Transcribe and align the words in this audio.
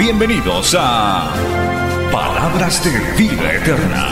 Bienvenidos 0.00 0.74
a 0.78 1.30
Palabras 2.10 2.82
de 2.82 2.90
Vida 3.22 3.52
Eterna. 3.52 4.08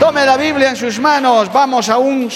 Tome 0.00 0.24
la 0.24 0.38
Biblia 0.38 0.70
en 0.70 0.76
sus 0.76 0.98
manos. 0.98 1.52
Vamos 1.52 1.90
a 1.90 1.98
un 1.98 2.30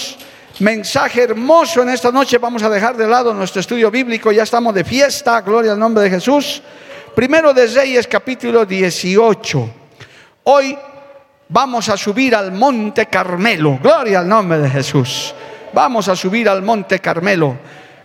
mensaje 0.59 1.23
hermoso 1.23 1.81
en 1.81 1.89
esta 1.89 2.13
noche. 2.13 2.37
Vamos 2.37 2.63
a 2.63 2.69
dejar 2.69 2.95
de 2.95 3.07
lado 3.09 3.33
nuestro 3.33 3.63
estudio 3.63 3.91
bíblico. 3.91 4.31
Ya 4.33 4.43
estamos 4.43 4.75
de 4.75 4.85
fiesta. 4.85 5.41
Gloria 5.41 5.73
al 5.73 5.79
nombre 5.79 6.05
de 6.05 6.11
Jesús. 6.11 6.63
Primero 7.17 7.55
de 7.55 7.69
Reyes, 7.69 8.07
capítulo 8.07 8.67
18. 8.67 9.71
Hoy 10.45 10.77
vamos 11.53 11.91
a 11.91 11.97
subir 11.99 12.35
al 12.35 12.51
monte 12.51 13.07
Carmelo. 13.07 13.79
Gloria 13.81 14.21
al 14.21 14.29
nombre 14.29 14.59
de 14.59 14.71
Jesús. 14.71 15.35
Vamos 15.73 16.09
a 16.09 16.17
subir 16.17 16.49
al 16.49 16.63
monte 16.63 16.99
Carmelo. 16.99 17.59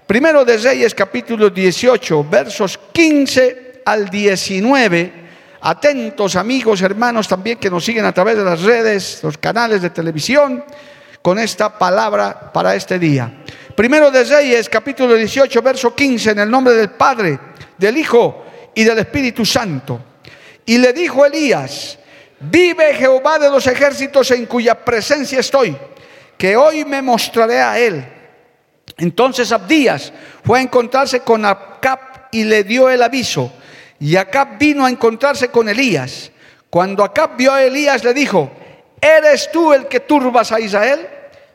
Primero 0.06 0.44
de 0.44 0.58
Reyes, 0.58 0.94
capítulo 0.94 1.50
18, 1.50 2.26
versos 2.30 2.78
15 2.92 3.82
al 3.86 4.10
19. 4.10 5.28
Atentos 5.62 6.36
amigos, 6.36 6.82
hermanos 6.82 7.28
también 7.28 7.58
que 7.58 7.70
nos 7.70 7.84
siguen 7.84 8.06
a 8.06 8.14
través 8.14 8.38
de 8.38 8.44
las 8.44 8.62
redes, 8.62 9.22
los 9.24 9.38
canales 9.38 9.82
de 9.82 9.90
televisión, 9.90 10.64
con 11.22 11.40
esta 11.40 11.78
palabra 11.78 12.52
para 12.54 12.76
este 12.76 13.00
día. 13.00 13.44
Primero 13.76 14.12
de 14.12 14.24
Reyes, 14.24 14.70
capítulo 14.70 15.16
18, 15.16 15.62
verso 15.62 15.96
15, 15.96 16.32
en 16.32 16.40
el 16.40 16.52
nombre 16.52 16.74
del 16.74 16.92
Padre, 16.92 17.40
del 17.78 17.98
Hijo 17.98 18.46
y 18.76 18.84
del 18.84 19.00
Espíritu 19.00 19.46
Santo. 19.46 20.00
Y 20.66 20.78
le 20.78 20.94
dijo 20.94 21.26
Elías, 21.26 21.98
vive 22.40 22.94
Jehová 22.94 23.40
de 23.40 23.50
los 23.50 23.68
ejércitos 23.68 24.32
en 24.32 24.46
cuya 24.46 24.76
presencia 24.76 25.40
estoy, 25.40 25.76
que 26.38 26.56
hoy 26.56 26.86
me 26.86 27.02
mostraré 27.02 27.62
a 27.62 27.80
él. 27.80 28.06
Entonces 28.98 29.52
Abdías 29.52 30.12
fue 30.44 30.60
a 30.60 30.62
encontrarse 30.62 31.20
con 31.22 31.46
Acab 31.46 32.00
y 32.32 32.44
le 32.44 32.64
dio 32.64 32.90
el 32.90 33.04
aviso. 33.04 33.52
Y 34.00 34.16
Acab 34.16 34.58
vino 34.58 34.86
a 34.86 34.90
encontrarse 34.90 35.50
con 35.50 35.70
Elías. 35.70 36.32
Cuando 36.70 37.04
Acab 37.04 37.36
vio 37.38 37.54
a 37.54 37.64
Elías 37.64 38.04
le 38.04 38.14
dijo, 38.14 38.52
¿eres 39.02 39.50
tú 39.52 39.74
el 39.74 39.88
que 39.88 40.00
turbas 40.00 40.52
a 40.52 40.60
Israel? 40.60 41.08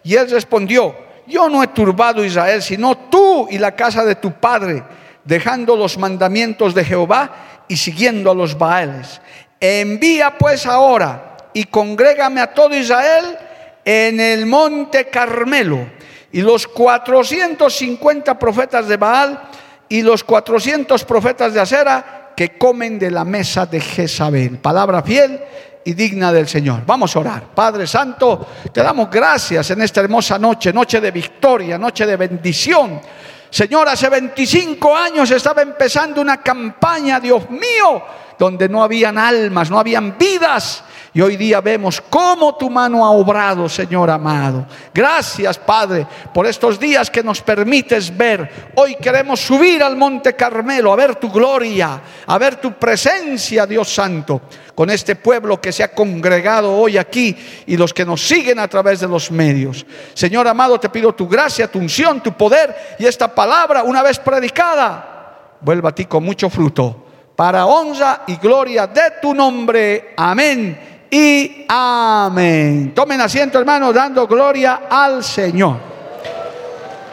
Y 0.04 0.14
él 0.14 0.30
respondió, 0.30 0.96
yo 1.26 1.48
no 1.48 1.62
he 1.62 1.68
turbado 1.68 2.22
a 2.22 2.26
Israel, 2.26 2.62
sino 2.62 2.96
tú 2.96 3.46
y 3.50 3.58
la 3.58 3.74
casa 3.74 4.04
de 4.04 4.16
tu 4.16 4.32
padre, 4.32 4.82
dejando 5.24 5.76
los 5.76 5.98
mandamientos 5.98 6.74
de 6.74 6.84
Jehová 6.84 7.64
y 7.68 7.76
siguiendo 7.76 8.30
a 8.30 8.34
los 8.34 8.58
Baales. 8.58 9.20
Envía 9.64 10.36
pues 10.36 10.66
ahora 10.66 11.36
y 11.52 11.66
congrégame 11.66 12.40
a 12.40 12.52
todo 12.52 12.74
Israel 12.74 13.38
en 13.84 14.18
el 14.18 14.44
monte 14.44 15.06
Carmelo. 15.06 15.86
Y 16.32 16.40
los 16.40 16.66
450 16.66 18.40
profetas 18.40 18.88
de 18.88 18.96
Baal 18.96 19.40
y 19.88 20.02
los 20.02 20.24
400 20.24 21.04
profetas 21.04 21.54
de 21.54 21.60
Acera 21.60 22.32
que 22.36 22.58
comen 22.58 22.98
de 22.98 23.12
la 23.12 23.24
mesa 23.24 23.64
de 23.64 23.80
Jezabel. 23.80 24.58
Palabra 24.58 25.00
fiel 25.00 25.40
y 25.84 25.92
digna 25.92 26.32
del 26.32 26.48
Señor. 26.48 26.82
Vamos 26.84 27.14
a 27.14 27.20
orar. 27.20 27.44
Padre 27.54 27.86
Santo, 27.86 28.44
te 28.72 28.82
damos 28.82 29.08
gracias 29.08 29.70
en 29.70 29.82
esta 29.82 30.00
hermosa 30.00 30.40
noche, 30.40 30.72
noche 30.72 31.00
de 31.00 31.12
victoria, 31.12 31.78
noche 31.78 32.04
de 32.04 32.16
bendición. 32.16 33.00
Señor, 33.48 33.88
hace 33.88 34.08
25 34.08 34.96
años 34.96 35.30
estaba 35.30 35.62
empezando 35.62 36.20
una 36.20 36.42
campaña, 36.42 37.20
Dios 37.20 37.48
mío, 37.50 38.02
donde 38.42 38.68
no 38.68 38.82
habían 38.82 39.18
almas, 39.18 39.70
no 39.70 39.78
habían 39.78 40.18
vidas. 40.18 40.82
Y 41.14 41.20
hoy 41.20 41.36
día 41.36 41.60
vemos 41.60 42.00
cómo 42.00 42.56
tu 42.56 42.68
mano 42.68 43.04
ha 43.04 43.10
obrado, 43.12 43.68
Señor 43.68 44.10
amado. 44.10 44.66
Gracias, 44.92 45.58
Padre, 45.58 46.08
por 46.34 46.44
estos 46.48 46.80
días 46.80 47.08
que 47.08 47.22
nos 47.22 47.40
permites 47.40 48.16
ver. 48.16 48.72
Hoy 48.74 48.96
queremos 48.96 49.38
subir 49.38 49.80
al 49.80 49.96
Monte 49.96 50.34
Carmelo 50.34 50.92
a 50.92 50.96
ver 50.96 51.14
tu 51.14 51.30
gloria, 51.30 52.02
a 52.26 52.36
ver 52.36 52.56
tu 52.56 52.72
presencia, 52.72 53.64
Dios 53.64 53.94
Santo, 53.94 54.40
con 54.74 54.90
este 54.90 55.14
pueblo 55.14 55.60
que 55.60 55.70
se 55.70 55.84
ha 55.84 55.94
congregado 55.94 56.76
hoy 56.76 56.98
aquí 56.98 57.36
y 57.66 57.76
los 57.76 57.94
que 57.94 58.04
nos 58.04 58.26
siguen 58.26 58.58
a 58.58 58.66
través 58.66 58.98
de 58.98 59.06
los 59.06 59.30
medios. 59.30 59.86
Señor 60.14 60.48
amado, 60.48 60.80
te 60.80 60.88
pido 60.88 61.14
tu 61.14 61.28
gracia, 61.28 61.70
tu 61.70 61.78
unción, 61.78 62.20
tu 62.20 62.32
poder 62.32 62.96
y 62.98 63.06
esta 63.06 63.32
palabra, 63.32 63.84
una 63.84 64.02
vez 64.02 64.18
predicada, 64.18 65.58
vuelva 65.60 65.90
a 65.90 65.94
ti 65.94 66.06
con 66.06 66.24
mucho 66.24 66.50
fruto. 66.50 67.11
Para 67.36 67.66
honra 67.66 68.22
y 68.26 68.36
gloria 68.36 68.86
de 68.86 69.14
tu 69.20 69.34
nombre. 69.34 70.14
Amén 70.16 71.06
y 71.10 71.66
amén. 71.68 72.92
Tomen 72.94 73.20
asiento, 73.20 73.58
hermano, 73.58 73.92
dando 73.92 74.26
gloria 74.26 74.82
al 74.88 75.22
Señor. 75.22 75.76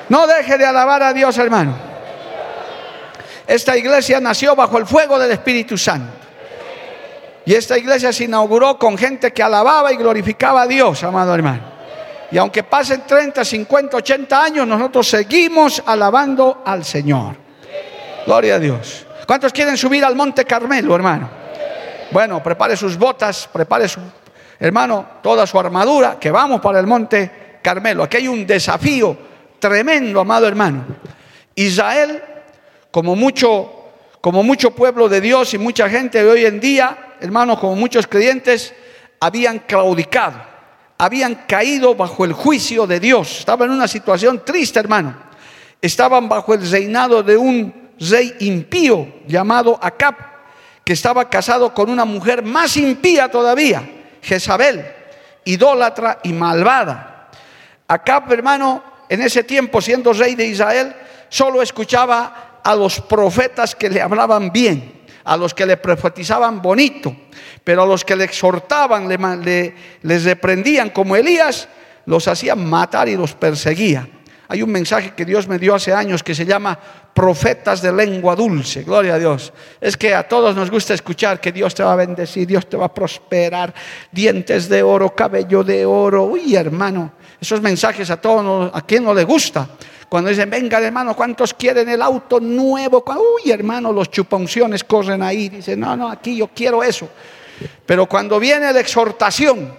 No 0.08 0.26
deje 0.26 0.58
de 0.58 0.66
alabar 0.66 1.04
a 1.04 1.14
Dios, 1.14 1.38
hermano. 1.38 1.76
Esta 3.46 3.76
iglesia 3.76 4.20
nació 4.20 4.56
bajo 4.56 4.78
el 4.78 4.86
fuego 4.86 5.18
del 5.20 5.32
Espíritu 5.32 5.78
Santo. 5.78 6.14
Y 7.46 7.54
esta 7.56 7.78
iglesia 7.78 8.14
se 8.14 8.26
inauguró 8.26 8.78
con 8.78 8.98
gente 8.98 9.34
que 9.34 9.42
alababa 9.42 9.92
y 9.92 9.98
glorificaba 9.98 10.62
a 10.62 10.68
Dios, 10.68 11.04
amado 11.04 11.34
hermano. 11.34 11.64
Y 12.32 12.38
aunque 12.38 12.64
pasen 12.64 13.04
30, 13.08 13.44
50, 13.44 13.98
80 13.98 14.44
años, 14.44 14.68
nosotros 14.68 15.08
seguimos 15.08 15.82
alabando 15.86 16.62
al 16.64 16.86
Señor. 16.86 17.36
Gloria 18.26 18.56
a 18.56 18.60
Dios. 18.60 19.08
¿Cuántos 19.30 19.54
quieren 19.54 19.78
subir 19.78 20.04
al 20.04 20.16
Monte 20.16 20.44
Carmelo, 20.44 20.96
hermano? 20.96 21.30
Bueno, 22.10 22.42
prepare 22.42 22.76
sus 22.76 22.98
botas, 22.98 23.48
prepare 23.54 23.88
su, 23.88 24.00
hermano, 24.60 25.06
toda 25.22 25.46
su 25.46 25.60
armadura, 25.60 26.18
que 26.20 26.32
vamos 26.32 26.60
para 26.60 26.80
el 26.80 26.88
monte 26.88 27.60
Carmelo. 27.62 28.02
Aquí 28.02 28.18
hay 28.18 28.28
un 28.28 28.48
desafío 28.48 29.16
tremendo, 29.60 30.20
amado 30.20 30.48
hermano. 30.48 30.84
Israel, 31.54 32.24
como 32.90 33.16
mucho, 33.16 33.92
como 34.20 34.42
mucho 34.42 34.72
pueblo 34.72 35.08
de 35.08 35.22
Dios 35.22 35.54
y 35.54 35.60
mucha 35.60 35.88
gente 35.88 36.24
de 36.24 36.28
hoy 36.28 36.46
en 36.46 36.60
día, 36.60 37.14
hermanos, 37.22 37.60
como 37.60 37.76
muchos 37.76 38.08
creyentes, 38.08 38.74
habían 39.20 39.60
claudicado, 39.60 40.42
habían 40.98 41.36
caído 41.48 41.94
bajo 41.94 42.26
el 42.26 42.34
juicio 42.34 42.88
de 42.88 43.00
Dios. 43.00 43.42
Estaban 43.42 43.70
en 43.70 43.76
una 43.76 43.88
situación 43.88 44.44
triste, 44.44 44.80
hermano. 44.80 45.16
Estaban 45.80 46.28
bajo 46.28 46.56
el 46.56 46.68
reinado 46.68 47.22
de 47.22 47.38
un 47.38 47.89
rey 48.00 48.36
impío 48.40 49.08
llamado 49.28 49.80
Acab 49.82 50.16
que 50.84 50.94
estaba 50.94 51.30
casado 51.30 51.74
con 51.74 51.90
una 51.90 52.04
mujer 52.04 52.42
más 52.44 52.76
impía 52.76 53.30
todavía, 53.30 53.88
Jezabel, 54.24 54.84
idólatra 55.46 56.20
y 56.24 56.34
malvada. 56.34 57.30
Acab, 57.88 58.32
hermano, 58.34 58.84
en 59.08 59.22
ese 59.22 59.44
tiempo, 59.44 59.82
siendo 59.82 60.14
rey 60.14 60.34
de 60.34 60.48
Israel, 60.48 60.96
solo 61.30 61.62
escuchaba 61.62 62.60
a 62.64 62.76
los 62.76 63.00
profetas 63.02 63.76
que 63.76 63.90
le 63.90 64.02
hablaban 64.02 64.52
bien, 64.52 65.02
a 65.24 65.38
los 65.38 65.54
que 65.54 65.68
le 65.68 65.78
profetizaban 65.78 66.60
bonito, 66.62 67.16
pero 67.64 67.84
a 67.84 67.86
los 67.86 68.04
que 68.04 68.16
le 68.16 68.24
exhortaban, 68.24 69.08
le, 69.08 69.18
le, 69.38 69.76
les 70.02 70.24
reprendían 70.24 70.90
como 70.90 71.16
Elías, 71.16 71.68
los 72.08 72.28
hacían 72.28 72.68
matar 72.68 73.08
y 73.10 73.16
los 73.16 73.34
perseguía. 73.34 74.08
Hay 74.52 74.64
un 74.64 74.72
mensaje 74.72 75.14
que 75.14 75.26
Dios 75.26 75.48
me 75.48 75.60
dio 75.60 75.76
hace 75.76 75.94
años 75.94 76.24
que 76.24 76.34
se 76.34 76.44
llama 76.44 76.78
profetas 77.14 77.84
de 77.84 77.94
lengua 77.94 78.36
dulce. 78.36 78.82
Gloria 78.82 79.14
a 79.14 79.20
Dios. 79.20 79.54
Es 79.80 79.96
que 79.96 80.16
a 80.16 80.28
todos 80.28 80.56
nos 80.56 80.72
gusta 80.72 80.96
escuchar 80.96 81.40
que 81.40 81.52
Dios 81.52 81.76
te 81.76 81.84
va 81.84 81.94
a 81.94 81.96
bendecir, 81.96 82.48
Dios 82.48 82.68
te 82.68 82.76
va 82.76 82.88
a 82.88 82.94
prosperar, 82.94 83.72
dientes 84.12 84.68
de 84.68 84.82
oro, 84.82 85.14
cabello 85.14 85.64
de 85.64 85.86
oro. 85.86 86.24
Uy, 86.24 86.56
hermano, 86.56 87.12
esos 87.40 87.62
mensajes 87.62 88.10
a 88.10 88.18
todos, 88.20 88.72
a 88.74 88.82
quien 88.82 89.04
no 89.04 89.14
le 89.14 89.24
gusta. 89.24 89.70
Cuando 90.10 90.32
dicen, 90.32 90.50
venga 90.50 90.80
hermano, 90.80 91.16
¿cuántos 91.16 91.54
quieren 91.54 91.88
el 91.88 92.02
auto 92.02 92.40
nuevo? 92.40 93.06
Uy, 93.06 93.52
hermano, 93.52 93.94
los 93.94 94.10
chuponciones 94.10 94.84
corren 94.84 95.22
ahí. 95.22 95.50
Dicen, 95.50 95.80
no, 95.80 95.96
no, 95.96 96.10
aquí 96.10 96.36
yo 96.36 96.48
quiero 96.48 96.82
eso. 96.82 97.08
Pero 97.86 98.08
cuando 98.08 98.40
viene 98.40 98.74
la 98.74 98.80
exhortación, 98.80 99.72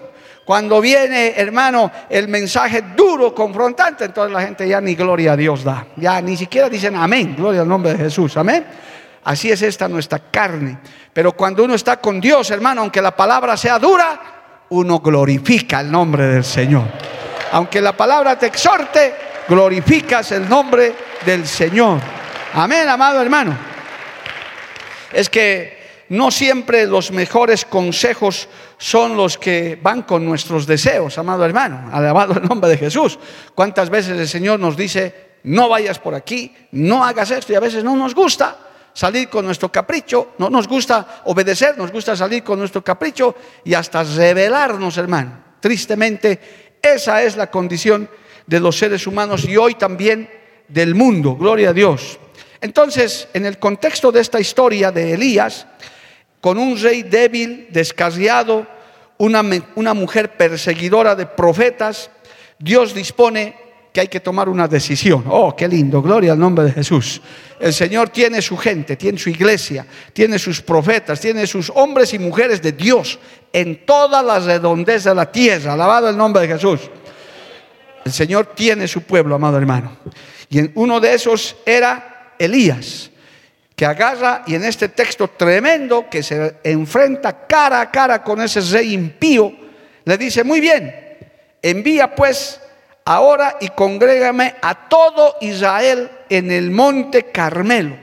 cuando 0.50 0.80
viene, 0.80 1.34
hermano, 1.36 1.92
el 2.10 2.26
mensaje 2.26 2.82
duro, 2.96 3.32
confrontante, 3.32 4.06
entonces 4.06 4.32
la 4.32 4.42
gente 4.42 4.66
ya 4.66 4.80
ni 4.80 4.96
gloria 4.96 5.34
a 5.34 5.36
Dios 5.36 5.62
da. 5.62 5.86
Ya 5.94 6.20
ni 6.20 6.36
siquiera 6.36 6.68
dicen 6.68 6.96
amén, 6.96 7.36
gloria 7.36 7.60
al 7.60 7.68
nombre 7.68 7.92
de 7.92 7.98
Jesús, 7.98 8.36
amén. 8.36 8.66
Así 9.22 9.48
es 9.48 9.62
esta 9.62 9.86
nuestra 9.86 10.18
carne. 10.18 10.80
Pero 11.12 11.34
cuando 11.36 11.62
uno 11.62 11.74
está 11.74 11.98
con 11.98 12.20
Dios, 12.20 12.50
hermano, 12.50 12.80
aunque 12.80 13.00
la 13.00 13.14
palabra 13.14 13.56
sea 13.56 13.78
dura, 13.78 14.66
uno 14.70 14.98
glorifica 14.98 15.82
el 15.82 15.92
nombre 15.92 16.26
del 16.26 16.42
Señor. 16.42 16.82
Aunque 17.52 17.80
la 17.80 17.96
palabra 17.96 18.36
te 18.36 18.46
exhorte, 18.46 19.14
glorificas 19.48 20.32
el 20.32 20.48
nombre 20.48 20.92
del 21.24 21.46
Señor. 21.46 22.00
Amén, 22.54 22.88
amado 22.88 23.22
hermano. 23.22 23.56
Es 25.12 25.30
que 25.30 25.78
no 26.08 26.32
siempre 26.32 26.88
los 26.88 27.12
mejores 27.12 27.64
consejos 27.64 28.48
son 28.80 29.14
los 29.14 29.36
que 29.36 29.78
van 29.80 30.04
con 30.04 30.24
nuestros 30.24 30.66
deseos, 30.66 31.18
amado 31.18 31.44
hermano. 31.44 31.90
Alabado 31.92 32.32
el 32.32 32.48
nombre 32.48 32.70
de 32.70 32.78
Jesús. 32.78 33.18
¿Cuántas 33.54 33.90
veces 33.90 34.18
el 34.18 34.26
Señor 34.26 34.58
nos 34.58 34.74
dice, 34.74 35.36
no 35.42 35.68
vayas 35.68 35.98
por 35.98 36.14
aquí, 36.14 36.56
no 36.72 37.04
hagas 37.04 37.30
esto? 37.30 37.52
Y 37.52 37.56
a 37.56 37.60
veces 37.60 37.84
no 37.84 37.94
nos 37.94 38.14
gusta 38.14 38.56
salir 38.94 39.28
con 39.28 39.44
nuestro 39.44 39.70
capricho, 39.70 40.30
no 40.38 40.48
nos 40.48 40.66
gusta 40.66 41.20
obedecer, 41.26 41.76
nos 41.76 41.92
gusta 41.92 42.16
salir 42.16 42.42
con 42.42 42.58
nuestro 42.58 42.82
capricho 42.82 43.36
y 43.64 43.74
hasta 43.74 44.02
rebelarnos, 44.02 44.96
hermano. 44.96 45.44
Tristemente, 45.60 46.78
esa 46.80 47.22
es 47.22 47.36
la 47.36 47.50
condición 47.50 48.08
de 48.46 48.60
los 48.60 48.78
seres 48.78 49.06
humanos 49.06 49.44
y 49.44 49.58
hoy 49.58 49.74
también 49.74 50.30
del 50.68 50.94
mundo. 50.94 51.36
Gloria 51.36 51.68
a 51.68 51.74
Dios. 51.74 52.18
Entonces, 52.62 53.28
en 53.34 53.44
el 53.44 53.58
contexto 53.58 54.10
de 54.10 54.22
esta 54.22 54.40
historia 54.40 54.90
de 54.90 55.12
Elías, 55.12 55.66
con 56.40 56.58
un 56.58 56.80
rey 56.80 57.02
débil, 57.02 57.68
descarriado, 57.70 58.66
una, 59.18 59.42
una 59.74 59.94
mujer 59.94 60.36
perseguidora 60.36 61.14
de 61.14 61.26
profetas, 61.26 62.10
Dios 62.58 62.94
dispone 62.94 63.54
que 63.92 64.00
hay 64.00 64.08
que 64.08 64.20
tomar 64.20 64.48
una 64.48 64.68
decisión. 64.68 65.24
Oh, 65.28 65.54
qué 65.54 65.66
lindo, 65.66 66.00
gloria 66.00 66.32
al 66.32 66.38
nombre 66.38 66.64
de 66.64 66.72
Jesús. 66.72 67.20
El 67.58 67.72
Señor 67.74 68.08
tiene 68.10 68.40
su 68.40 68.56
gente, 68.56 68.96
tiene 68.96 69.18
su 69.18 69.30
iglesia, 69.30 69.84
tiene 70.12 70.38
sus 70.38 70.62
profetas, 70.62 71.20
tiene 71.20 71.46
sus 71.46 71.70
hombres 71.74 72.14
y 72.14 72.18
mujeres 72.18 72.62
de 72.62 72.72
Dios 72.72 73.18
en 73.52 73.84
toda 73.84 74.22
la 74.22 74.38
redondeza 74.38 75.10
de 75.10 75.16
la 75.16 75.30
tierra. 75.30 75.72
Alabado 75.72 76.08
el 76.08 76.16
nombre 76.16 76.42
de 76.42 76.54
Jesús. 76.54 76.80
El 78.04 78.12
Señor 78.12 78.54
tiene 78.54 78.88
su 78.88 79.02
pueblo, 79.02 79.34
amado 79.34 79.58
hermano. 79.58 79.96
Y 80.48 80.70
uno 80.74 81.00
de 81.00 81.14
esos 81.14 81.56
era 81.66 82.34
Elías, 82.38 83.09
que 83.80 83.86
agarra 83.86 84.42
y 84.46 84.56
en 84.56 84.64
este 84.64 84.90
texto 84.90 85.28
tremendo 85.28 86.04
que 86.10 86.22
se 86.22 86.56
enfrenta 86.64 87.46
cara 87.46 87.80
a 87.80 87.90
cara 87.90 88.22
con 88.22 88.42
ese 88.42 88.60
rey 88.60 88.92
impío, 88.92 89.50
le 90.04 90.18
dice, 90.18 90.44
muy 90.44 90.60
bien, 90.60 90.94
envía 91.62 92.14
pues 92.14 92.60
ahora 93.06 93.56
y 93.58 93.70
congrégame 93.70 94.54
a 94.60 94.86
todo 94.86 95.36
Israel 95.40 96.10
en 96.28 96.50
el 96.50 96.70
monte 96.70 97.32
Carmelo. 97.32 97.96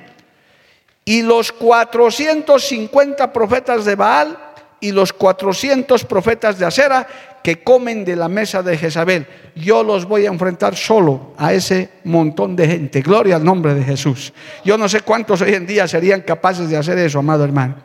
Y 1.05 1.21
los 1.21 1.51
450 1.51 3.31
profetas 3.31 3.85
de 3.85 3.93
Baal 3.93 4.35
y 4.79 4.91
los 4.91 5.13
400 5.13 6.05
profetas 6.05 6.57
de 6.57 6.65
Acera 6.65 7.07
que 7.47 7.63
comen 7.63 8.03
de 8.03 8.17
la 8.17 8.27
mesa 8.27 8.61
de 8.61 8.77
Jezabel. 8.77 9.25
Yo 9.55 9.81
los 9.81 10.03
voy 10.03 10.25
a 10.25 10.27
enfrentar 10.27 10.75
solo 10.75 11.33
a 11.37 11.53
ese 11.53 11.91
montón 12.03 12.57
de 12.57 12.67
gente. 12.67 12.99
Gloria 12.99 13.37
al 13.37 13.45
nombre 13.45 13.73
de 13.73 13.85
Jesús. 13.85 14.33
Yo 14.65 14.77
no 14.77 14.89
sé 14.89 14.99
cuántos 14.99 15.39
hoy 15.39 15.53
en 15.53 15.65
día 15.65 15.87
serían 15.87 16.19
capaces 16.23 16.69
de 16.69 16.75
hacer 16.75 16.97
eso, 16.97 17.19
amado 17.19 17.45
hermano. 17.45 17.77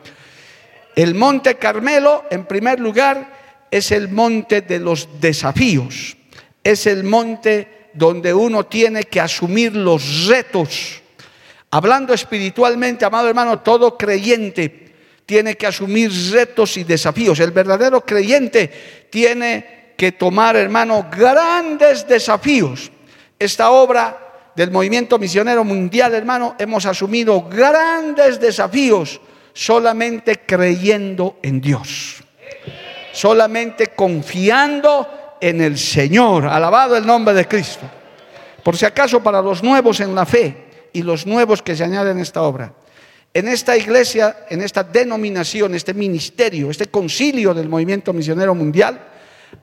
El 0.97 1.15
monte 1.15 1.55
Carmelo, 1.55 2.25
en 2.29 2.43
primer 2.43 2.81
lugar, 2.81 3.65
es 3.71 3.93
el 3.93 4.09
monte 4.09 4.59
de 4.59 4.79
los 4.79 5.07
desafíos 5.21 6.17
es 6.61 6.85
el 6.85 7.05
monte 7.05 7.89
donde 7.93 8.33
uno 8.33 8.65
tiene 8.65 9.03
que 9.03 9.21
asumir 9.21 9.75
los 9.75 10.27
retos. 10.27 11.01
Hablando 11.71 12.13
espiritualmente, 12.13 13.05
amado 13.05 13.29
hermano, 13.29 13.59
todo 13.59 13.97
creyente 13.97 14.82
tiene 15.25 15.55
que 15.55 15.67
asumir 15.67 16.11
retos 16.31 16.77
y 16.77 16.83
desafíos. 16.83 17.39
El 17.39 17.51
verdadero 17.51 18.05
creyente 18.05 19.07
tiene 19.09 19.93
que 19.97 20.11
tomar, 20.11 20.55
hermano, 20.55 21.07
grandes 21.15 22.07
desafíos. 22.07 22.91
Esta 23.39 23.71
obra 23.71 24.51
del 24.55 24.71
movimiento 24.71 25.17
misionero 25.17 25.63
mundial, 25.63 26.13
hermano, 26.13 26.55
hemos 26.59 26.85
asumido 26.85 27.43
grandes 27.43 28.39
desafíos 28.39 29.19
solamente 29.53 30.41
creyendo 30.45 31.37
en 31.41 31.61
Dios. 31.61 32.23
Solamente 33.11 33.87
confiando 33.87 35.37
en 35.39 35.61
el 35.61 35.77
Señor. 35.77 36.47
Alabado 36.47 36.97
el 36.97 37.05
nombre 37.05 37.33
de 37.33 37.47
Cristo. 37.47 37.89
Por 38.63 38.77
si 38.77 38.85
acaso 38.85 39.21
para 39.21 39.41
los 39.41 39.61
nuevos 39.61 39.99
en 39.99 40.15
la 40.15 40.25
fe 40.25 40.89
y 40.93 41.03
los 41.03 41.25
nuevos 41.25 41.61
que 41.61 41.75
se 41.75 41.83
añaden 41.83 42.17
a 42.17 42.21
esta 42.21 42.41
obra. 42.41 42.73
En 43.33 43.47
esta 43.47 43.75
iglesia, 43.75 44.45
en 44.49 44.61
esta 44.61 44.83
denominación, 44.83 45.73
este 45.73 45.93
ministerio, 45.93 46.69
este 46.69 46.87
concilio 46.87 47.53
del 47.53 47.67
movimiento 47.67 48.13
misionero 48.13 48.53
mundial, 48.53 48.99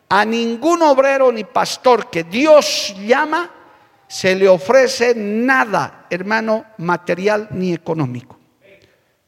a 0.09 0.25
ningún 0.25 0.83
obrero 0.83 1.31
ni 1.31 1.45
pastor 1.45 2.11
que 2.11 2.25
Dios 2.25 2.95
llama 3.07 3.51
se 4.09 4.35
le 4.35 4.49
ofrece 4.49 5.15
nada, 5.15 6.07
hermano, 6.11 6.65
material 6.79 7.47
ni 7.53 7.73
económico. 7.73 8.37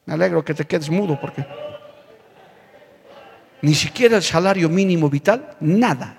Me 0.07 0.15
alegro 0.15 0.45
que 0.45 0.55
te 0.55 0.65
quedes 0.65 0.91
mudo 0.91 1.21
porque 1.21 1.47
ni 3.61 3.77
siquiera 3.77 4.17
el 4.17 4.25
salario 4.25 4.69
mínimo 4.69 5.09
vital, 5.09 5.57
nada. 5.61 6.19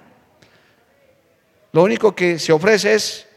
Lo 1.73 1.83
único 1.83 2.15
que 2.15 2.39
se 2.39 2.53
ofrece 2.53 2.93
es 2.93 3.27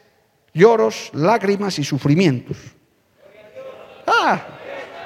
lloros, 0.54 1.10
lágrimas 1.12 1.76
y 1.80 1.84
sufrimientos. 1.84 2.56
Ah, 4.06 4.55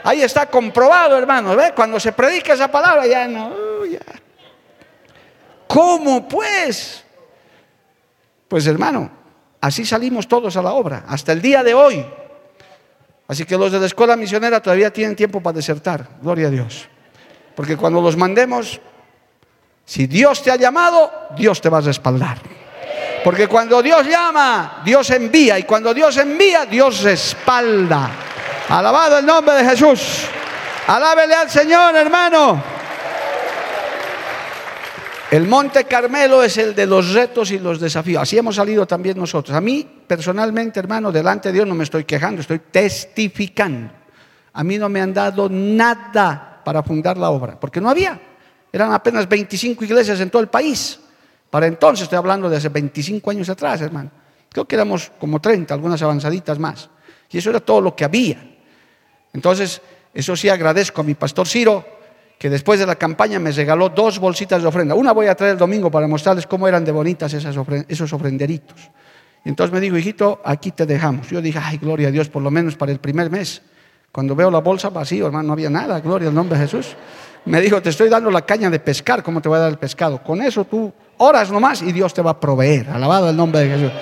ahí 0.05 0.23
está 0.23 0.47
comprobado, 0.47 1.17
hermano. 1.17 1.56
Cuando 1.75 1.99
se 2.00 2.12
predica 2.12 2.55
esa 2.55 2.70
palabra, 2.70 3.06
ya 3.06 3.26
no. 3.26 3.85
Ya. 3.87 4.00
¿Cómo 5.67 6.29
pues? 6.29 7.05
Pues 8.49 8.67
hermano, 8.67 9.11
así 9.61 9.85
salimos 9.85 10.26
todos 10.26 10.56
a 10.56 10.62
la 10.62 10.73
obra, 10.73 11.05
hasta 11.06 11.32
el 11.32 11.41
día 11.41 11.62
de 11.62 11.75
hoy. 11.75 12.05
Así 13.29 13.44
que 13.44 13.56
los 13.56 13.70
de 13.70 13.79
la 13.79 13.87
escuela 13.87 14.17
misionera 14.17 14.61
todavía 14.61 14.93
tienen 14.93 15.14
tiempo 15.14 15.41
para 15.41 15.55
desertar, 15.55 16.05
gloria 16.20 16.49
a 16.49 16.50
Dios. 16.50 16.88
Porque 17.55 17.76
cuando 17.76 18.00
los 18.00 18.17
mandemos, 18.17 18.81
si 19.85 20.08
Dios 20.08 20.43
te 20.43 20.50
ha 20.50 20.56
llamado, 20.56 21.29
Dios 21.37 21.61
te 21.61 21.69
va 21.69 21.79
a 21.79 21.82
respaldar. 21.82 22.38
Porque 23.23 23.46
cuando 23.46 23.82
Dios 23.82 24.06
llama, 24.06 24.82
Dios 24.85 25.11
envía. 25.11 25.58
Y 25.58 25.64
cuando 25.64 25.93
Dios 25.93 26.17
envía, 26.17 26.67
Dios 26.67 27.03
respalda. 27.03 28.11
Alabado 28.70 29.19
el 29.19 29.26
nombre 29.26 29.56
de 29.56 29.64
Jesús. 29.64 30.26
Alábele 30.87 31.34
al 31.34 31.50
Señor, 31.50 31.96
hermano. 31.96 32.62
El 35.28 35.49
Monte 35.49 35.84
Carmelo 35.84 36.41
es 36.44 36.56
el 36.56 36.72
de 36.72 36.86
los 36.86 37.12
retos 37.12 37.50
y 37.50 37.58
los 37.58 37.81
desafíos. 37.81 38.22
Así 38.22 38.39
hemos 38.39 38.55
salido 38.55 38.86
también 38.86 39.19
nosotros. 39.19 39.56
A 39.56 39.60
mí, 39.60 39.84
personalmente, 40.06 40.79
hermano, 40.79 41.10
delante 41.10 41.48
de 41.48 41.55
Dios 41.55 41.67
no 41.67 41.74
me 41.74 41.82
estoy 41.82 42.05
quejando, 42.05 42.43
estoy 42.43 42.60
testificando. 42.60 43.91
A 44.53 44.62
mí 44.62 44.79
no 44.79 44.89
me 44.89 45.00
han 45.00 45.12
dado 45.12 45.48
nada 45.50 46.60
para 46.65 46.84
fundar 46.84 47.19
la 47.19 47.31
obra, 47.31 47.58
porque 47.58 47.81
no 47.81 47.91
había. 47.91 48.20
Eran 48.72 48.93
apenas 48.93 49.29
25 49.29 49.84
iglesias 49.84 50.20
en 50.20 50.31
todo 50.31 50.43
el 50.43 50.48
país. 50.48 51.00
Para 51.50 51.67
entonces, 51.67 52.05
estoy 52.05 52.19
hablando 52.19 52.48
de 52.48 52.58
hace 52.58 52.69
25 52.69 53.32
años 53.32 53.48
atrás, 53.48 53.81
hermano. 53.81 54.12
Creo 54.48 54.65
que 54.65 54.77
éramos 54.77 55.10
como 55.19 55.41
30, 55.41 55.74
algunas 55.74 56.00
avanzaditas 56.03 56.56
más. 56.60 56.89
Y 57.31 57.39
eso 57.39 57.50
era 57.50 57.58
todo 57.58 57.81
lo 57.81 57.96
que 57.96 58.05
había. 58.05 58.50
Entonces, 59.32 59.81
eso 60.13 60.37
sí 60.37 60.49
agradezco 60.49 61.01
a 61.01 61.05
mi 61.05 61.15
pastor 61.15 61.46
Ciro, 61.46 61.84
que 62.39 62.49
después 62.49 62.81
de 62.81 62.87
la 62.87 62.96
campaña 62.96 63.39
me 63.39 63.53
regaló 63.53 63.91
dos 63.91 64.19
bolsitas 64.19 64.63
de 64.63 64.69
ofrenda. 64.69 64.94
Una 64.94 65.13
voy 65.13 65.27
a 65.27 65.34
traer 65.34 65.53
el 65.53 65.58
domingo 65.58 65.91
para 65.91 66.08
mostrarles 66.08 66.46
cómo 66.46 66.67
eran 66.67 66.84
de 66.84 66.93
bonitas 66.93 67.32
esas 67.34 67.55
esos 67.89 68.13
ofrenderitos. 68.13 68.91
Y 69.44 69.49
entonces 69.49 69.72
me 69.72 69.81
dijo, 69.81 69.96
hijito, 69.96 70.41
aquí 70.44 70.70
te 70.70 70.87
dejamos. 70.87 71.29
Yo 71.29 71.41
dije, 71.41 71.58
ay, 71.63 71.79
gloria 71.79 72.08
a 72.08 72.10
Dios, 72.10 72.29
por 72.29 72.43
lo 72.43 72.51
menos 72.51 72.77
para 72.77 72.93
el 72.93 72.99
primer 72.99 73.31
mes. 73.31 73.63
Cuando 74.13 74.34
veo 74.34 74.51
la 74.51 74.60
bolsa 74.60 74.91
vacía, 74.91 75.25
hermano, 75.27 75.49
no 75.49 75.53
había 75.53 75.70
nada, 75.70 76.01
gloria 76.01 76.29
al 76.29 76.34
nombre 76.34 76.58
de 76.58 76.65
Jesús. 76.65 76.96
Me 77.44 77.60
dijo, 77.60 77.81
te 77.81 77.91
estoy 77.91 78.08
dando 78.08 78.31
la 78.31 78.43
caña 78.43 78.69
de 78.69 78.81
pescar, 78.81 79.22
¿cómo 79.22 79.41
te 79.41 79.49
voy 79.49 79.56
a 79.56 79.60
dar 79.60 79.70
el 79.70 79.79
pescado? 79.79 80.22
Con 80.22 80.43
eso 80.43 80.65
tú 80.65 80.93
horas 81.19 81.51
nomás 81.51 81.82
y 81.82 81.93
Dios 81.93 82.13
te 82.13 82.20
va 82.20 82.32
a 82.32 82.41
proveer. 82.41 82.91
Alabado 82.91 83.31
el 83.31 83.37
nombre 83.37 83.60
de 83.60 83.69
Jesús. 83.69 83.93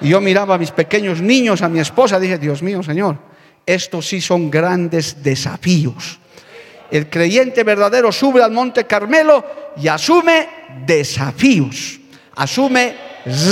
Y 0.00 0.08
yo 0.08 0.20
miraba 0.20 0.56
a 0.56 0.58
mis 0.58 0.70
pequeños 0.70 1.20
niños, 1.20 1.62
a 1.62 1.68
mi 1.68 1.78
esposa, 1.78 2.18
dije, 2.18 2.36
Dios 2.38 2.62
mío, 2.62 2.82
Señor, 2.82 3.16
estos 3.66 4.06
sí 4.06 4.20
son 4.20 4.50
grandes 4.50 5.22
desafíos. 5.22 6.18
El 6.90 7.08
creyente 7.08 7.64
verdadero 7.64 8.12
sube 8.12 8.42
al 8.42 8.52
monte 8.52 8.84
Carmelo 8.84 9.44
y 9.76 9.88
asume 9.88 10.48
desafíos, 10.86 11.98
asume 12.36 12.94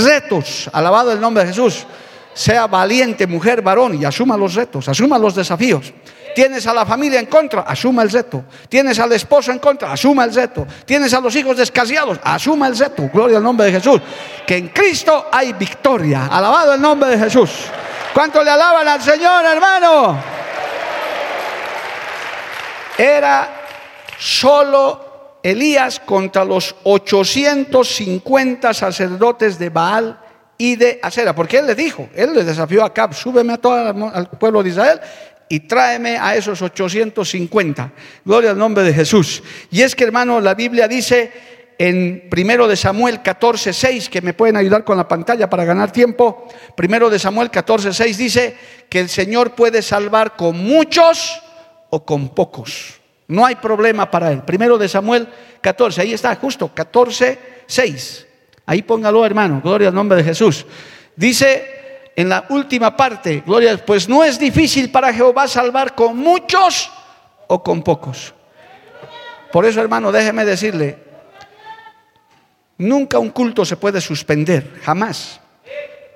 retos. 0.05 0.71
Alabado 0.73 1.13
el 1.13 1.21
nombre 1.21 1.45
de 1.45 1.51
Jesús. 1.51 1.87
Sea 2.35 2.67
valiente, 2.67 3.27
mujer, 3.27 3.61
varón, 3.61 4.01
y 4.01 4.05
asuma 4.05 4.37
los 4.37 4.55
retos, 4.55 4.89
asuma 4.89 5.19
los 5.19 5.35
desafíos. 5.35 5.93
Tienes 6.35 6.67
a 6.67 6.73
la 6.73 6.87
familia 6.87 7.21
en 7.21 7.27
contra, 7.27 7.63
asuma 7.63 8.03
el 8.03 8.11
reto. 8.11 8.45
Tienes 8.69 8.99
al 8.99 9.13
esposo 9.13 9.53
en 9.53 9.59
contra, 9.59 9.93
asuma 9.93 10.25
el 10.25 10.35
reto. 10.35 10.67
Tienes 10.85 11.13
a 11.15 11.21
los 11.21 11.35
hijos 11.37 11.57
descasiados, 11.57 12.19
asuma 12.23 12.69
el 12.69 12.77
reto. 12.77 13.11
Gloria 13.13 13.39
al 13.39 13.43
nombre 13.43 13.67
de 13.67 13.73
Jesús. 13.73 14.01
Que 14.47 14.57
en 14.57 14.69
Cristo 14.69 15.29
hay 15.31 15.53
victoria. 15.53 16.27
Alabado 16.27 16.75
el 16.75 16.81
nombre 16.81 17.11
de 17.11 17.19
Jesús. 17.19 17.51
¿Cuánto 18.15 18.43
le 18.43 18.51
alaban 18.51 18.87
al 18.87 19.03
Señor, 19.03 19.45
hermano? 19.45 20.19
Era 22.99 23.49
solo 24.19 25.39
Elías 25.43 26.01
contra 26.01 26.45
los 26.45 26.75
850 26.85 28.75
sacerdotes 28.75 29.59
de 29.59 29.71
Baal 29.71 30.19
y 30.59 30.77
de 30.77 31.01
Acera, 31.03 31.35
porque 31.35 31.59
él 31.59 31.67
le 31.67 31.75
dijo, 31.75 32.09
él 32.15 32.35
le 32.35 32.45
desafió 32.45 32.83
a 32.83 32.87
Acab, 32.87 33.15
súbeme 33.15 33.55
a 33.55 33.59
todo 33.59 33.75
al 34.15 34.29
pueblo 34.29 34.63
de 34.63 34.69
Israel 34.69 35.01
y 35.53 35.61
tráeme 35.61 36.17
a 36.17 36.35
esos 36.35 36.63
850. 36.63 37.93
Gloria 38.25 38.53
al 38.53 38.57
nombre 38.57 38.83
de 38.85 38.95
Jesús. 38.95 39.43
Y 39.71 39.83
es 39.83 39.95
que 39.95 40.05
hermano, 40.05 40.41
la 40.41 40.55
Biblia 40.55 40.89
dice 40.89 41.31
en 41.77 42.29
primero 42.31 42.67
de 42.67 42.75
Samuel 42.75 43.21
14, 43.21 43.75
6, 43.75 44.09
que 44.09 44.23
me 44.23 44.33
pueden 44.33 44.57
ayudar 44.57 44.83
con 44.83 44.97
la 44.97 45.07
pantalla 45.07 45.51
para 45.51 45.67
ganar 45.67 45.93
tiempo. 45.93 46.49
Primero 46.75 47.11
de 47.11 47.19
Samuel 47.19 47.51
14, 47.51 47.93
6 47.93 48.17
dice 48.17 48.57
que 48.89 49.01
el 49.01 49.11
Señor 49.11 49.55
puede 49.55 49.83
salvar 49.83 50.37
con 50.37 50.57
muchos 50.57 51.43
o 51.91 52.03
con 52.03 52.31
pocos. 52.31 52.95
No 53.29 53.45
hay 53.45 53.57
problema 53.57 54.11
para 54.11 54.33
él. 54.33 54.45
Primero 54.45 54.79
de 54.79 54.89
Samuel 54.89 55.29
14, 55.61 56.01
ahí 56.01 56.15
está, 56.15 56.35
justo, 56.37 56.71
14, 56.73 57.39
6. 57.67 58.27
Ahí 58.65 58.81
póngalo, 58.81 59.27
hermano, 59.27 59.61
gloria 59.63 59.89
al 59.89 59.95
nombre 59.95 60.17
de 60.17 60.25
Jesús. 60.25 60.65
Dice 61.15 61.82
en 62.15 62.29
la 62.29 62.47
última 62.51 62.97
parte, 62.97 63.43
gloria, 63.45 63.77
pues 63.85 64.09
no 64.09 64.23
es 64.23 64.39
difícil 64.39 64.91
para 64.91 65.13
Jehová 65.13 65.49
salvar 65.49 65.95
con 65.95 66.17
muchos 66.17 66.91
o 67.47 67.63
con 67.63 67.83
pocos. 67.83 68.35
Por 69.51 69.65
eso, 69.65 69.81
hermano, 69.81 70.13
déjeme 70.13 70.45
decirle, 70.45 70.99
nunca 72.79 73.19
un 73.19 73.31
culto 73.31 73.65
se 73.65 73.77
puede 73.77 74.01
suspender, 74.01 74.81
jamás. 74.83 75.41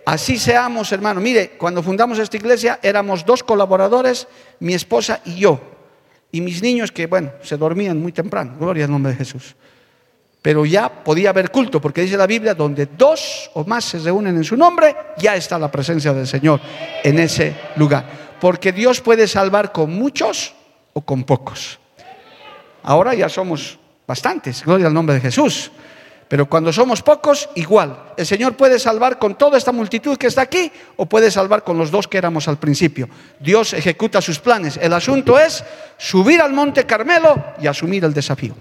Así 0.04 0.38
seamos, 0.38 0.92
hermano. 0.92 1.20
Mire, 1.20 1.50
cuando 1.58 1.82
fundamos 1.82 2.18
esta 2.18 2.36
iglesia 2.36 2.78
éramos 2.82 3.24
dos 3.24 3.42
colaboradores, 3.42 4.28
mi 4.60 4.74
esposa 4.74 5.20
y 5.24 5.36
yo 5.36 5.60
y 6.30 6.40
mis 6.40 6.62
niños 6.62 6.92
que, 6.92 7.06
bueno, 7.06 7.32
se 7.42 7.56
dormían 7.56 8.00
muy 8.00 8.12
temprano, 8.12 8.56
gloria 8.58 8.84
al 8.84 8.90
nombre 8.90 9.12
de 9.12 9.18
Jesús. 9.18 9.56
Pero 10.46 10.64
ya 10.64 10.88
podía 10.88 11.30
haber 11.30 11.50
culto, 11.50 11.80
porque 11.80 12.02
dice 12.02 12.16
la 12.16 12.24
Biblia, 12.24 12.54
donde 12.54 12.86
dos 12.86 13.50
o 13.54 13.64
más 13.64 13.84
se 13.84 13.98
reúnen 13.98 14.36
en 14.36 14.44
su 14.44 14.56
nombre, 14.56 14.94
ya 15.18 15.34
está 15.34 15.58
la 15.58 15.72
presencia 15.72 16.12
del 16.12 16.24
Señor 16.24 16.60
en 17.02 17.18
ese 17.18 17.52
lugar. 17.74 18.36
Porque 18.40 18.70
Dios 18.70 19.00
puede 19.00 19.26
salvar 19.26 19.72
con 19.72 19.90
muchos 19.90 20.54
o 20.92 21.00
con 21.00 21.24
pocos. 21.24 21.80
Ahora 22.84 23.12
ya 23.12 23.28
somos 23.28 23.76
bastantes, 24.06 24.64
gloria 24.64 24.86
al 24.86 24.94
nombre 24.94 25.16
de 25.16 25.20
Jesús. 25.20 25.72
Pero 26.28 26.48
cuando 26.48 26.72
somos 26.72 27.02
pocos, 27.02 27.48
igual. 27.56 28.14
El 28.16 28.24
Señor 28.24 28.56
puede 28.56 28.78
salvar 28.78 29.18
con 29.18 29.36
toda 29.36 29.58
esta 29.58 29.72
multitud 29.72 30.16
que 30.16 30.28
está 30.28 30.42
aquí 30.42 30.70
o 30.94 31.06
puede 31.06 31.32
salvar 31.32 31.64
con 31.64 31.76
los 31.76 31.90
dos 31.90 32.06
que 32.06 32.18
éramos 32.18 32.46
al 32.46 32.58
principio. 32.58 33.08
Dios 33.40 33.72
ejecuta 33.72 34.20
sus 34.20 34.38
planes. 34.38 34.78
El 34.80 34.92
asunto 34.92 35.40
es 35.40 35.64
subir 35.98 36.40
al 36.40 36.52
monte 36.52 36.86
Carmelo 36.86 37.34
y 37.60 37.66
asumir 37.66 38.04
el 38.04 38.14
desafío. 38.14 38.54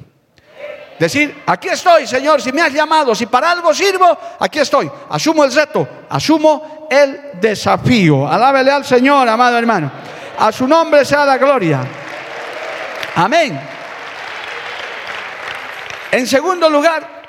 Decir, 0.99 1.43
aquí 1.45 1.67
estoy, 1.67 2.07
Señor, 2.07 2.41
si 2.41 2.53
me 2.53 2.61
has 2.61 2.71
llamado, 2.71 3.13
si 3.13 3.25
para 3.25 3.51
algo 3.51 3.73
sirvo, 3.73 4.17
aquí 4.39 4.59
estoy. 4.59 4.89
Asumo 5.09 5.43
el 5.43 5.53
reto, 5.53 5.87
asumo 6.09 6.87
el 6.89 7.31
desafío. 7.33 8.27
Alábele 8.27 8.71
al 8.71 8.85
Señor, 8.85 9.27
amado 9.27 9.57
hermano. 9.57 9.91
A 10.37 10.51
su 10.51 10.67
nombre 10.67 11.03
sea 11.03 11.25
la 11.25 11.37
gloria. 11.37 11.81
Amén. 13.15 13.59
En 16.11 16.27
segundo 16.27 16.69
lugar, 16.69 17.23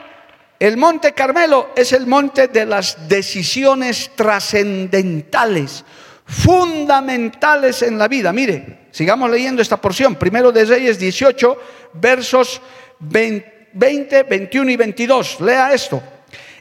el 0.60 0.76
monte 0.76 1.12
Carmelo 1.12 1.70
es 1.74 1.92
el 1.92 2.06
monte 2.06 2.46
de 2.46 2.66
las 2.66 3.08
decisiones 3.08 4.12
trascendentales, 4.14 5.84
fundamentales 6.24 7.82
en 7.82 7.98
la 7.98 8.06
vida. 8.06 8.32
Mire, 8.32 8.86
sigamos 8.92 9.28
leyendo 9.28 9.60
esta 9.60 9.76
porción. 9.76 10.14
Primero 10.14 10.52
de 10.52 10.64
Reyes 10.64 11.00
18, 11.00 11.58
versos 11.94 12.60
20, 13.00 13.55
21 13.76 14.70
y 14.70 14.76
22. 14.76 15.40
Lea 15.40 15.72
esto. 15.72 16.02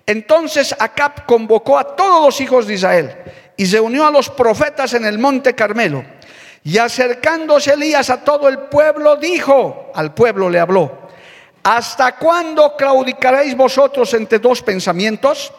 Entonces 0.05 0.75
Acab 0.77 1.25
convocó 1.25 1.79
a 1.79 1.95
todos 1.95 2.25
los 2.25 2.41
hijos 2.41 2.67
de 2.67 2.75
Israel 2.75 3.15
y 3.57 3.65
reunió 3.65 4.05
a 4.05 4.11
los 4.11 4.29
profetas 4.29 4.93
en 4.93 5.05
el 5.05 5.17
monte 5.17 5.55
Carmelo. 5.55 6.03
Y 6.63 6.77
acercándose 6.77 7.73
Elías 7.73 8.09
a 8.09 8.23
todo 8.23 8.47
el 8.47 8.59
pueblo, 8.59 9.15
dijo, 9.15 9.91
al 9.93 10.13
pueblo 10.13 10.49
le 10.49 10.59
habló 10.59 11.05
¿Hasta 11.65 12.15
cuándo 12.17 12.75
claudicaréis 12.77 13.57
vosotros 13.57 14.13
entre 14.13 14.37
dos 14.37 14.61
pensamientos? 14.61 15.51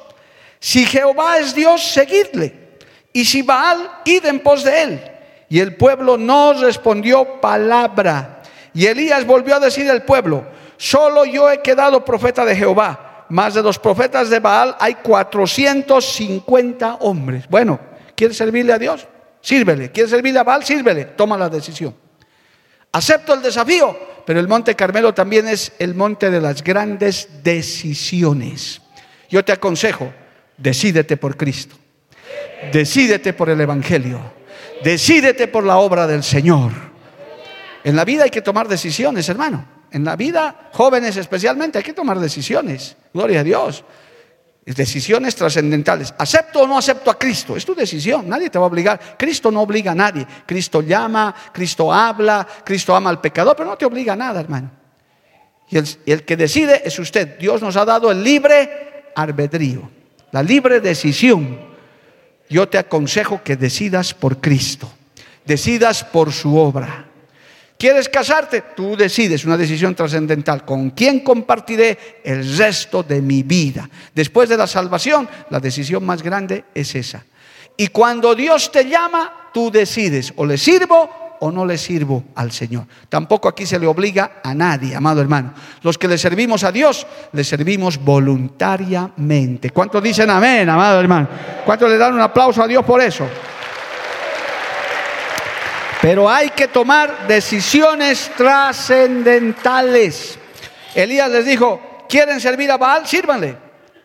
Si 0.61 0.87
Jehová 0.87 1.39
es 1.39 1.53
Dios, 1.53 1.83
seguidle. 1.83 2.79
Y 3.13 3.25
si 3.25 3.43
Baal, 3.43 3.91
id 4.05 4.25
en 4.25 4.39
pos 4.39 4.63
de 4.63 4.83
él. 4.83 5.13
Y 5.49 5.59
el 5.59 5.75
pueblo 5.75 6.17
no 6.17 6.53
respondió 6.53 7.41
palabra. 7.41 8.41
Y 8.73 8.87
Elías 8.87 9.27
volvió 9.27 9.57
a 9.57 9.61
decir 9.61 9.91
al 9.91 10.05
pueblo, 10.05 10.47
solo 10.77 11.25
yo 11.25 11.51
he 11.51 11.63
quedado 11.63 12.05
profeta 12.05 12.45
de 12.45 12.57
Jehová. 12.57 13.07
Más 13.29 13.55
de 13.55 13.63
los 13.63 13.79
profetas 13.79 14.31
de 14.31 14.39
Baal 14.39 14.77
hay 14.79 14.97
450 14.97 16.97
hombres. 16.97 17.49
Bueno, 17.49 17.81
¿quieres 18.15 18.37
servirle 18.37 18.73
a 18.73 18.79
Dios? 18.79 19.07
Sírvele. 19.41 19.91
¿Quieres 19.91 20.11
servirle 20.11 20.41
a 20.41 20.45
Baal? 20.45 20.65
Sírvele. 20.65 21.07
Toma 21.07 21.37
la 21.37 21.49
decisión. 21.49 21.95
Acepto 22.93 23.35
el 23.35 23.43
desafío, 23.43 23.97
pero 24.25 24.41
el 24.41 24.49
Monte 24.49 24.75
Carmelo 24.75 25.13
también 25.13 25.49
es 25.49 25.73
el 25.79 25.95
monte 25.95 26.31
de 26.31 26.41
las 26.41 26.65
grandes 26.65 27.29
decisiones. 27.43 28.81
Yo 29.29 29.45
te 29.45 29.53
aconsejo, 29.53 30.13
decídete 30.57 31.17
por 31.17 31.37
Cristo, 31.37 31.77
decídete 32.73 33.35
por 33.35 33.51
el 33.51 33.61
Evangelio, 33.61 34.21
decídete 34.83 35.49
por 35.49 35.65
la 35.65 35.77
obra 35.77 36.07
del 36.07 36.23
Señor. 36.23 36.73
En 37.85 37.97
la 37.97 38.05
vida 38.05 38.25
hay 38.25 38.31
que 38.31 38.43
tomar 38.43 38.67
decisiones, 38.67 39.29
hermano. 39.29 39.76
En 39.91 40.05
la 40.05 40.17
vida, 40.17 40.71
jóvenes 40.73 41.17
especialmente, 41.17 41.79
hay 41.79 41.85
que 41.85 41.93
tomar 41.93 42.19
decisiones. 42.19 42.97
Gloria 43.13 43.41
a 43.41 43.45
Dios 43.45 43.85
decisiones 44.75 45.37
trascendentales. 45.37 46.13
¿Acepto 46.19 46.61
o 46.61 46.67
no 46.67 46.77
acepto 46.77 47.11
a 47.11 47.19
Cristo? 47.19 47.57
Es 47.57 47.65
tu 47.65 47.75
decisión, 47.75 48.29
nadie 48.29 48.51
te 48.51 48.59
va 48.59 48.65
a 48.65 48.69
obligar. 48.69 49.17
Cristo 49.17 49.51
no 49.51 49.63
obliga 49.63 49.93
a 49.93 49.95
nadie. 49.95 50.27
Cristo 50.45 50.83
llama, 50.83 51.35
Cristo 51.53 51.93
habla, 51.93 52.47
Cristo 52.65 52.95
ama 52.97 53.11
al 53.11 53.21
pecador, 53.21 53.55
pero 53.57 53.69
no 53.71 53.77
te 53.77 53.87
obliga 53.87 54.15
a 54.15 54.17
nada, 54.17 54.41
hermano. 54.41 54.71
Y 55.69 55.79
el, 55.79 56.25
que 56.25 56.37
decide 56.37 56.83
es 56.85 56.99
usted. 56.99 57.39
Dios 57.39 57.63
nos 57.63 57.77
ha 57.77 57.85
dado 57.85 58.11
el 58.11 58.23
libre 58.23 59.13
albedrío, 59.15 59.89
la 60.33 60.43
libre 60.43 60.81
decisión. 60.81 61.77
Yo 62.49 62.69
te 62.69 62.79
aconsejo 62.79 63.43
que 63.43 63.57
decidas 63.57 64.15
por 64.15 64.41
Cristo, 64.41 64.91
decidas 65.45 66.03
por 66.05 66.33
su 66.33 66.57
obra. 66.57 67.06
¿Quieres 67.79 68.09
casarte? 68.09 68.63
Tú 68.75 68.97
decides, 68.97 69.45
una 69.45 69.57
decisión 69.57 69.95
trascendental. 69.95 70.65
¿Con 70.65 70.91
quién 70.91 71.21
compartiré 71.21 72.21
el 72.25 72.57
resto 72.57 73.03
de 73.03 73.21
mi 73.21 73.43
vida? 73.43 73.89
Después 74.15 74.49
de 74.49 74.57
la 74.57 74.67
salvación, 74.67 75.29
la 75.51 75.61
decisión 75.61 76.05
más 76.05 76.23
grande 76.23 76.65
es 76.75 76.95
esa. 76.95 77.25
Y 77.77 77.89
cuando 77.89 78.35
Dios 78.35 78.73
te 78.73 78.89
llama, 78.89 79.51
tú 79.53 79.71
decides, 79.71 80.33
o 80.37 80.47
le 80.47 80.57
sirvo 80.57 81.27
o 81.41 81.53
no 81.53 81.67
le 81.67 81.77
sirvo 81.77 82.25
al 82.35 82.51
Señor. 82.51 82.87
Tampoco 83.11 83.49
aquí 83.49 83.67
se 83.67 83.79
le 83.79 83.87
obliga 83.87 84.41
a 84.43 84.55
nadie, 84.55 84.97
amado 84.97 85.21
hermano. 85.21 85.53
Los 85.83 85.99
que 85.99 86.09
le 86.09 86.17
servimos 86.17 86.65
a 86.65 86.73
Dios, 86.73 87.07
le 87.33 87.45
servimos 87.45 87.99
voluntariamente. 87.99 89.69
¿Cuántos 89.69 90.03
dicen 90.03 90.31
amén, 90.31 90.69
amado 90.71 90.99
hermano? 90.99 91.29
¿Cuántos 91.67 91.91
le 91.91 91.99
dan 91.99 92.15
un 92.15 92.23
aplauso 92.23 92.63
a 92.63 92.67
Dios 92.67 92.85
por 92.87 93.03
eso? 93.03 93.29
Pero 96.07 96.31
hay 96.31 96.51
que 96.51 96.69
tomar 96.69 97.27
decisiones 97.27 98.31
trascendentales. 98.37 100.39
Elías 100.95 101.29
les 101.29 101.45
dijo, 101.45 102.05
¿quieren 102.09 102.41
servir 102.41 102.71
a 102.71 102.77
Baal? 102.77 103.09
Sírvanle. 103.09 103.59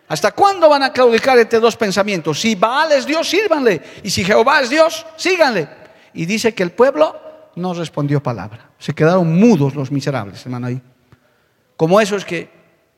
¿Hasta 0.07 0.31
cuándo 0.31 0.67
van 0.67 0.81
a 0.81 0.91
claudicar 0.91 1.37
entre 1.37 1.59
dos 1.59 1.77
pensamientos? 1.77 2.41
Si 2.41 2.55
Baal 2.55 2.93
es 2.93 3.05
Dios, 3.05 3.29
sírvanle. 3.29 3.79
Y 4.01 4.09
si 4.09 4.23
Jehová 4.23 4.61
es 4.61 4.71
Dios, 4.71 5.05
síganle. 5.15 5.69
Y 6.15 6.25
dice 6.25 6.55
que 6.55 6.63
el 6.63 6.71
pueblo 6.71 7.21
no 7.55 7.75
respondió 7.75 8.23
palabra. 8.23 8.71
Se 8.79 8.95
quedaron 8.95 9.35
mudos 9.35 9.75
los 9.75 9.91
miserables, 9.91 10.43
hermano, 10.43 10.65
ahí. 10.65 10.81
Como 11.77 12.01
eso 12.01 12.15
es 12.15 12.25
que, 12.25 12.49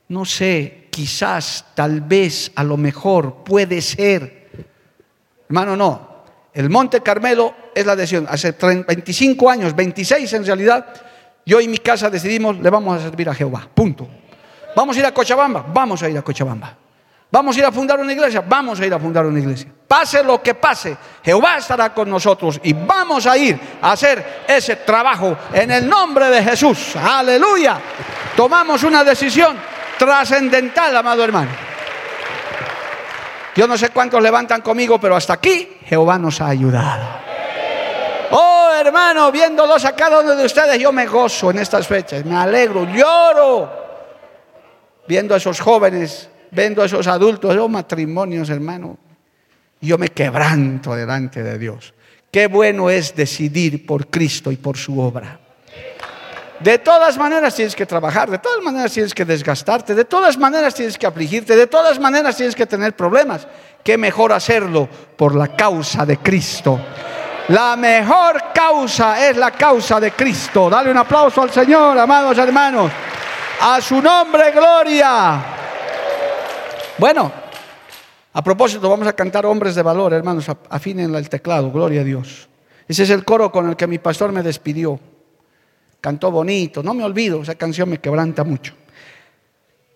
no 0.08 0.24
sé, 0.24 0.88
quizás, 0.92 1.66
tal 1.76 2.00
vez, 2.00 2.54
a 2.56 2.64
lo 2.64 2.78
mejor, 2.78 3.44
puede 3.44 3.82
ser. 3.82 4.50
Hermano, 5.50 5.76
no. 5.76 6.13
El 6.54 6.70
Monte 6.70 7.02
Carmelo 7.02 7.54
es 7.74 7.86
la 7.86 7.96
decisión. 7.96 8.28
Hace 8.30 8.52
25 8.52 9.50
años, 9.50 9.76
26 9.76 10.32
en 10.34 10.46
realidad, 10.46 10.86
yo 11.46 11.60
y 11.60 11.68
mi 11.68 11.80
casa 11.80 12.10
decidimos, 12.10 12.60
le 12.60 12.70
vamos 12.70 13.00
a 13.00 13.04
servir 13.04 13.28
a 13.30 13.34
Jehová. 13.34 13.68
Punto. 13.74 14.08
Vamos 14.76 14.96
a 14.96 15.00
ir 15.00 15.06
a 15.06 15.14
Cochabamba, 15.14 15.66
vamos 15.68 16.02
a 16.04 16.10
ir 16.10 16.18
a 16.18 16.22
Cochabamba. 16.22 16.78
Vamos 17.32 17.56
a 17.56 17.60
ir 17.60 17.66
a 17.66 17.72
fundar 17.72 18.00
una 18.00 18.14
iglesia, 18.14 18.44
vamos 18.48 18.80
a 18.80 18.86
ir 18.86 18.94
a 18.94 19.00
fundar 19.00 19.26
una 19.26 19.40
iglesia. 19.40 19.68
Pase 19.88 20.24
lo 20.24 20.42
que 20.42 20.54
pase, 20.54 20.96
Jehová 21.24 21.58
estará 21.58 21.92
con 21.92 22.08
nosotros 22.08 22.60
y 22.62 22.74
vamos 22.74 23.26
a 23.26 23.36
ir 23.36 23.60
a 23.82 23.94
hacer 23.94 24.44
ese 24.48 24.76
trabajo 24.76 25.36
en 25.52 25.72
el 25.72 25.90
nombre 25.90 26.30
de 26.30 26.44
Jesús. 26.44 26.96
Aleluya. 26.96 27.80
Tomamos 28.36 28.84
una 28.84 29.04
decisión 29.04 29.58
trascendental, 29.98 30.96
amado 30.96 31.24
hermano. 31.24 31.73
Yo 33.56 33.68
no 33.68 33.78
sé 33.78 33.90
cuántos 33.90 34.22
levantan 34.22 34.62
conmigo, 34.62 35.00
pero 35.00 35.16
hasta 35.16 35.34
aquí 35.34 35.78
Jehová 35.86 36.18
nos 36.18 36.42
ha 36.42 36.48
ayudado. 36.48 37.06
Oh, 38.32 38.72
hermano, 38.76 39.32
viéndolos 39.32 39.86
a 39.86 39.96
cada 39.96 40.22
uno 40.22 40.36
de 40.36 40.46
ustedes, 40.46 40.80
yo 40.80 40.92
me 40.92 41.06
gozo 41.06 41.52
en 41.52 41.60
estas 41.60 41.86
fechas, 41.86 42.26
me 42.26 42.36
alegro, 42.36 42.86
lloro, 42.86 43.72
viendo 45.08 45.36
a 45.36 45.38
esos 45.38 45.60
jóvenes, 45.60 46.30
viendo 46.50 46.82
a 46.82 46.86
esos 46.86 47.06
adultos, 47.06 47.54
esos 47.54 47.70
matrimonios, 47.70 48.50
hermano, 48.50 48.98
yo 49.82 49.98
me 49.98 50.08
quebranto 50.10 50.96
delante 50.96 51.44
de 51.44 51.60
Dios. 51.60 51.94
Qué 52.32 52.48
bueno 52.48 52.90
es 52.90 53.16
decidir 53.16 53.86
por 53.86 54.08
Cristo 54.08 54.52
y 54.52 54.58
por 54.58 54.78
su 54.78 55.00
obra. 55.00 55.40
De 56.64 56.78
todas 56.78 57.18
maneras 57.18 57.56
tienes 57.56 57.76
que 57.76 57.86
trabajar, 57.86 58.32
de 58.32 58.38
todas 58.38 58.64
maneras 58.64 58.94
tienes 58.94 59.14
que 59.14 59.26
desgastarte, 59.26 59.94
de 59.94 60.06
todas 60.06 60.38
maneras 60.38 60.74
tienes 60.74 60.98
que 60.98 61.06
afligirte, 61.06 61.58
de 61.58 61.68
todas 61.68 62.00
maneras 62.00 62.38
tienes 62.38 62.56
que 62.56 62.66
tener 62.66 62.96
problemas. 62.96 63.46
Qué 63.84 63.98
mejor 63.98 64.32
hacerlo 64.32 64.88
por 65.18 65.36
la 65.36 65.50
causa 65.50 66.06
de 66.06 66.20
Cristo. 66.20 66.80
La 67.50 67.76
mejor 67.76 68.42
causa 68.56 69.28
es 69.28 69.36
la 69.36 69.52
causa 69.52 70.00
de 70.00 70.12
Cristo. 70.12 70.70
Dale 70.70 70.90
un 70.90 70.98
aplauso 70.98 71.42
al 71.42 71.52
Señor, 71.52 71.98
amados 72.00 72.38
hermanos. 72.38 72.90
A 73.60 73.82
su 73.82 74.02
nombre, 74.02 74.52
gloria. 74.52 75.44
Bueno, 76.98 77.30
a 78.32 78.42
propósito, 78.42 78.90
vamos 78.90 79.08
a 79.08 79.14
cantar 79.14 79.46
Hombres 79.46 79.76
de 79.76 79.82
Valor, 79.82 80.14
hermanos. 80.14 80.46
Afinen 80.70 81.14
el 81.14 81.28
teclado, 81.28 81.72
gloria 81.72 82.02
a 82.02 82.04
Dios. 82.06 82.48
Ese 82.88 83.04
es 83.04 83.10
el 83.10 83.26
coro 83.26 83.52
con 83.52 83.68
el 83.68 83.76
que 83.76 83.86
mi 83.86 84.00
pastor 84.00 84.32
me 84.32 84.42
despidió. 84.42 84.98
Cantó 86.04 86.32
bonito, 86.32 86.84
no 86.84 86.94
me 86.94 87.06
olvido, 87.06 87.44
esa 87.44 87.56
canción 87.56 87.88
me 87.88 88.02
quebranta 88.02 88.44
mucho. 88.44 88.74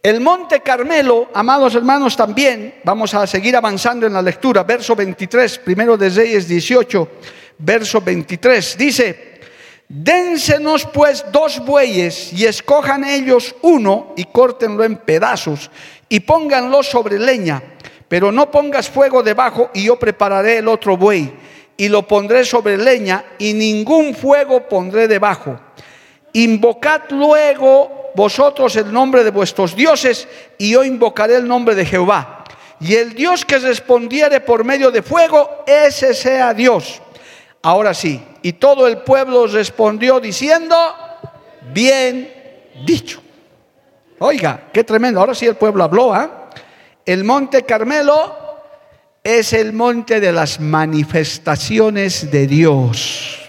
El 0.01 0.21
Monte 0.21 0.61
Carmelo, 0.61 1.27
amados 1.33 1.75
hermanos, 1.75 2.15
también, 2.15 2.75
vamos 2.85 3.13
a 3.13 3.27
seguir 3.27 3.57
avanzando 3.57 4.07
en 4.07 4.13
la 4.13 4.21
lectura, 4.21 4.63
verso 4.63 4.95
23, 4.95 5.59
primero 5.59 5.97
de 5.97 6.09
Reyes 6.09 6.47
18, 6.47 7.09
verso 7.57 7.99
23, 7.99 8.77
dice, 8.77 9.41
dénsenos 9.89 10.85
pues 10.85 11.25
dos 11.29 11.59
bueyes 11.65 12.31
y 12.31 12.45
escojan 12.45 13.03
ellos 13.03 13.53
uno 13.63 14.13
y 14.15 14.23
córtenlo 14.23 14.85
en 14.85 14.95
pedazos 14.95 15.69
y 16.07 16.21
pónganlo 16.21 16.83
sobre 16.83 17.19
leña, 17.19 17.61
pero 18.07 18.31
no 18.31 18.49
pongas 18.49 18.89
fuego 18.89 19.23
debajo 19.23 19.71
y 19.73 19.83
yo 19.83 19.99
prepararé 19.99 20.59
el 20.59 20.69
otro 20.69 20.95
buey 20.95 21.33
y 21.75 21.89
lo 21.89 22.07
pondré 22.07 22.45
sobre 22.45 22.77
leña 22.77 23.25
y 23.37 23.53
ningún 23.53 24.15
fuego 24.15 24.69
pondré 24.69 25.09
debajo 25.09 25.59
Invocad 26.33 27.03
luego 27.09 28.11
vosotros 28.17 28.75
el 28.75 28.91
nombre 28.91 29.23
de 29.23 29.29
vuestros 29.29 29.75
dioses 29.75 30.27
y 30.57 30.71
yo 30.71 30.83
invocaré 30.83 31.35
el 31.35 31.47
nombre 31.47 31.75
de 31.75 31.85
Jehová. 31.85 32.43
Y 32.79 32.95
el 32.95 33.13
Dios 33.13 33.45
que 33.45 33.59
respondiere 33.59 34.41
por 34.41 34.63
medio 34.63 34.91
de 34.91 35.01
fuego, 35.01 35.63
ese 35.65 36.13
sea 36.13 36.53
Dios. 36.53 37.01
Ahora 37.61 37.93
sí, 37.93 38.23
y 38.41 38.53
todo 38.53 38.87
el 38.87 38.99
pueblo 38.99 39.47
respondió 39.47 40.19
diciendo, 40.19 40.75
bien 41.73 42.31
dicho. 42.85 43.21
Oiga, 44.19 44.69
qué 44.73 44.83
tremendo. 44.83 45.19
Ahora 45.19 45.35
sí 45.35 45.45
el 45.45 45.55
pueblo 45.55 45.83
habló. 45.83 46.13
¿ah? 46.13 46.49
El 47.05 47.23
monte 47.23 47.63
Carmelo 47.63 48.35
es 49.23 49.53
el 49.53 49.73
monte 49.73 50.19
de 50.19 50.31
las 50.31 50.59
manifestaciones 50.59 52.31
de 52.31 52.47
Dios 52.47 53.46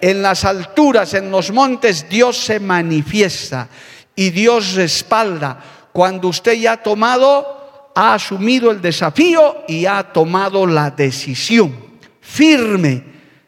en 0.00 0.22
las 0.22 0.44
alturas, 0.44 1.14
en 1.14 1.30
los 1.30 1.50
montes, 1.50 2.08
Dios 2.08 2.36
se 2.36 2.60
manifiesta 2.60 3.68
y 4.14 4.30
Dios 4.30 4.74
respalda. 4.74 5.58
Cuando 5.92 6.28
usted 6.28 6.54
ya 6.54 6.72
ha 6.72 6.82
tomado, 6.82 7.92
ha 7.94 8.14
asumido 8.14 8.70
el 8.70 8.80
desafío 8.80 9.64
y 9.68 9.86
ha 9.86 10.02
tomado 10.04 10.66
la 10.66 10.90
decisión 10.90 11.90
firme 12.20 13.02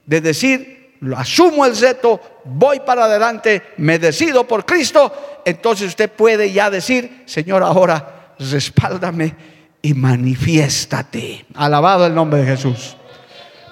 de 0.04 0.20
decir, 0.20 0.98
asumo 1.16 1.64
el 1.64 1.76
reto, 1.76 2.20
voy 2.44 2.80
para 2.80 3.04
adelante, 3.04 3.62
me 3.78 3.98
decido 3.98 4.46
por 4.46 4.66
Cristo, 4.66 5.40
entonces 5.44 5.88
usted 5.88 6.10
puede 6.10 6.52
ya 6.52 6.68
decir, 6.68 7.22
Señor, 7.26 7.62
ahora 7.62 8.34
respáldame 8.38 9.34
y 9.80 9.94
manifiéstate. 9.94 11.46
Alabado 11.54 12.06
el 12.06 12.14
nombre 12.14 12.40
de 12.40 12.46
Jesús. 12.46 12.96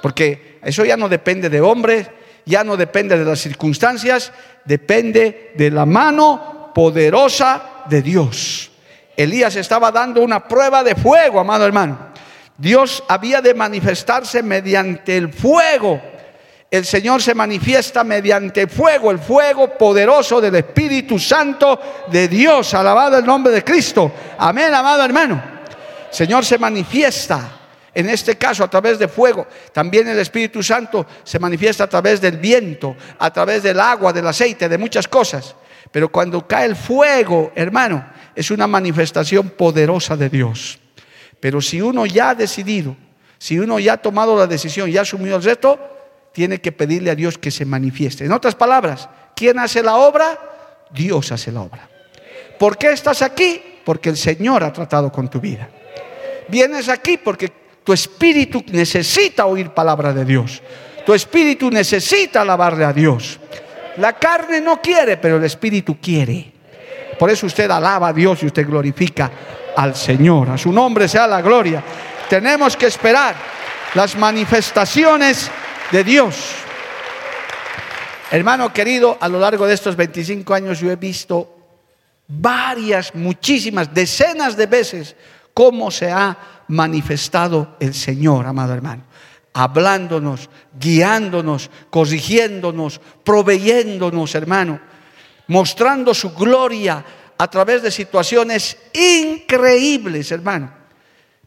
Porque 0.02 0.58
eso 0.62 0.84
ya 0.84 0.96
no 0.96 1.08
depende 1.08 1.48
de 1.48 1.60
hombres, 1.60 2.08
ya 2.44 2.64
no 2.64 2.76
depende 2.76 3.18
de 3.18 3.24
las 3.24 3.40
circunstancias, 3.40 4.33
depende 4.64 5.53
de 5.57 5.70
la 5.70 5.87
mano 5.87 6.70
poderosa 6.74 7.85
de 7.88 8.03
Dios. 8.03 8.70
Elías 9.16 9.57
estaba 9.57 9.90
dando 9.90 10.22
una 10.22 10.46
prueba 10.46 10.83
de 10.83 10.94
fuego, 10.94 11.40
amado 11.40 11.66
hermano. 11.66 12.11
Dios 12.57 13.03
había 13.09 13.40
de 13.40 13.55
manifestarse 13.55 14.42
mediante 14.42 15.16
el 15.16 15.33
fuego. 15.33 16.00
El 16.70 16.85
Señor 16.85 17.20
se 17.20 17.35
manifiesta 17.35 18.05
mediante 18.05 18.66
fuego, 18.68 19.11
el 19.11 19.18
fuego 19.18 19.76
poderoso 19.76 20.40
del 20.40 20.55
Espíritu 20.55 21.18
Santo 21.18 21.81
de 22.11 22.29
Dios. 22.29 22.72
Alabado 22.74 23.18
el 23.18 23.26
nombre 23.26 23.53
de 23.53 23.64
Cristo. 23.64 24.12
Amén, 24.38 24.72
amado 24.72 25.05
hermano. 25.05 25.42
Señor 26.11 26.44
se 26.44 26.59
manifiesta 26.59 27.59
en 27.94 28.09
este 28.09 28.37
caso, 28.37 28.62
a 28.62 28.70
través 28.70 28.98
de 28.98 29.09
fuego. 29.09 29.46
También 29.72 30.09
el 30.09 30.18
Espíritu 30.18 30.62
Santo 30.62 31.07
se 31.24 31.38
manifiesta 31.38 31.85
a 31.85 31.88
través 31.88 32.20
del 32.20 32.37
viento, 32.37 32.96
a 33.18 33.33
través 33.33 33.62
del 33.62 33.81
agua, 33.81 34.12
del 34.12 34.26
aceite, 34.26 34.68
de 34.68 34.79
muchas 34.79 35.09
cosas. 35.09 35.55
Pero 35.90 36.11
cuando 36.11 36.46
cae 36.46 36.66
el 36.66 36.76
fuego, 36.76 37.53
hermano, 37.55 38.07
es 38.35 38.50
una 38.50 38.66
manifestación 38.66 39.50
poderosa 39.50 40.16
de 40.16 40.29
Dios. 40.29 40.79
Pero 41.40 41.61
si 41.61 41.81
uno 41.81 42.07
ya 42.07 42.31
ha 42.31 42.35
decidido, 42.35 42.96
si 43.38 43.59
uno 43.59 43.79
ya 43.79 43.94
ha 43.94 43.96
tomado 43.96 44.37
la 44.38 44.46
decisión, 44.46 44.90
ya 44.90 45.00
ha 45.00 45.03
asumido 45.03 45.37
el 45.37 45.42
reto, 45.42 45.79
tiene 46.33 46.61
que 46.61 46.70
pedirle 46.70 47.11
a 47.11 47.14
Dios 47.14 47.38
que 47.38 47.50
se 47.50 47.64
manifieste. 47.64 48.24
En 48.24 48.33
otras 48.33 48.55
palabras, 48.55 49.09
¿quién 49.35 49.59
hace 49.59 49.83
la 49.83 49.96
obra? 49.96 50.38
Dios 50.92 51.33
hace 51.33 51.50
la 51.50 51.62
obra. 51.62 51.88
¿Por 52.59 52.76
qué 52.76 52.92
estás 52.92 53.22
aquí? 53.22 53.61
Porque 53.85 54.11
el 54.11 54.16
Señor 54.16 54.62
ha 54.62 54.72
tratado 54.72 55.11
con 55.11 55.29
tu 55.29 55.40
vida. 55.40 55.68
Vienes 56.48 56.88
aquí 56.88 57.16
porque 57.16 57.59
tu 57.84 57.92
espíritu 57.92 58.64
necesita 58.68 59.46
oír 59.46 59.70
palabra 59.70 60.12
de 60.12 60.24
Dios. 60.24 60.62
Tu 61.04 61.14
espíritu 61.14 61.70
necesita 61.70 62.42
alabarle 62.42 62.84
a 62.84 62.92
Dios. 62.92 63.38
La 63.96 64.12
carne 64.14 64.60
no 64.60 64.80
quiere, 64.80 65.16
pero 65.16 65.36
el 65.36 65.44
espíritu 65.44 65.98
quiere. 66.00 66.52
Por 67.18 67.30
eso 67.30 67.46
usted 67.46 67.70
alaba 67.70 68.08
a 68.08 68.12
Dios 68.12 68.42
y 68.42 68.46
usted 68.46 68.66
glorifica 68.66 69.30
al 69.76 69.94
Señor. 69.94 70.50
A 70.50 70.58
su 70.58 70.72
nombre 70.72 71.08
sea 71.08 71.26
la 71.26 71.42
gloria. 71.42 71.82
Tenemos 72.28 72.76
que 72.76 72.86
esperar 72.86 73.34
las 73.94 74.16
manifestaciones 74.16 75.50
de 75.90 76.04
Dios. 76.04 76.36
Hermano 78.30 78.72
querido, 78.72 79.18
a 79.20 79.28
lo 79.28 79.40
largo 79.40 79.66
de 79.66 79.74
estos 79.74 79.96
25 79.96 80.54
años 80.54 80.78
yo 80.78 80.90
he 80.90 80.96
visto 80.96 81.56
varias, 82.28 83.14
muchísimas, 83.14 83.92
decenas 83.92 84.56
de 84.56 84.66
veces 84.66 85.16
cómo 85.52 85.90
se 85.90 86.10
ha 86.10 86.36
manifestado 86.70 87.76
el 87.80 87.94
Señor, 87.94 88.46
amado 88.46 88.72
hermano. 88.72 89.02
Hablándonos, 89.52 90.48
guiándonos, 90.78 91.70
corrigiéndonos, 91.90 93.00
proveyéndonos, 93.24 94.35
hermano. 94.35 94.80
Mostrando 95.48 96.14
su 96.14 96.33
gloria 96.33 97.04
a 97.37 97.50
través 97.50 97.83
de 97.83 97.90
situaciones 97.90 98.76
increíbles, 98.92 100.30
hermano. 100.30 100.72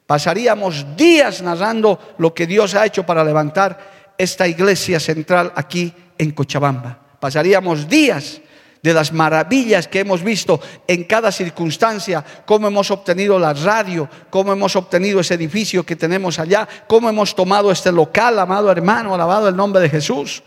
Pasaríamos 0.05 0.97
días 0.97 1.41
narrando 1.41 2.15
lo 2.17 2.33
que 2.33 2.45
Dios 2.45 2.75
ha 2.75 2.85
hecho 2.85 3.05
para 3.05 3.23
levantar 3.23 4.13
esta 4.17 4.47
iglesia 4.47 4.99
central 4.99 5.53
aquí 5.55 5.93
en 6.17 6.31
Cochabamba. 6.31 6.99
Pasaríamos 7.19 7.87
días 7.87 8.41
de 8.83 8.93
las 8.93 9.13
maravillas 9.13 9.87
que 9.87 10.01
hemos 10.01 10.21
visto 10.21 10.59
en 10.85 11.05
cada 11.05 11.31
circunstancia, 11.31 12.23
cómo 12.45 12.67
hemos 12.67 12.91
obtenido 12.91 13.39
la 13.39 13.53
radio, 13.53 14.09
cómo 14.29 14.51
hemos 14.51 14.75
obtenido 14.75 15.21
ese 15.21 15.35
edificio 15.35 15.85
que 15.85 15.95
tenemos 15.95 16.37
allá, 16.37 16.67
cómo 16.87 17.09
hemos 17.09 17.33
tomado 17.33 17.71
este 17.71 17.91
local, 17.91 18.37
amado 18.37 18.69
hermano, 18.69 19.15
alabado 19.15 19.47
el 19.47 19.55
nombre 19.55 19.81
de 19.81 19.89
Jesús 19.89 20.43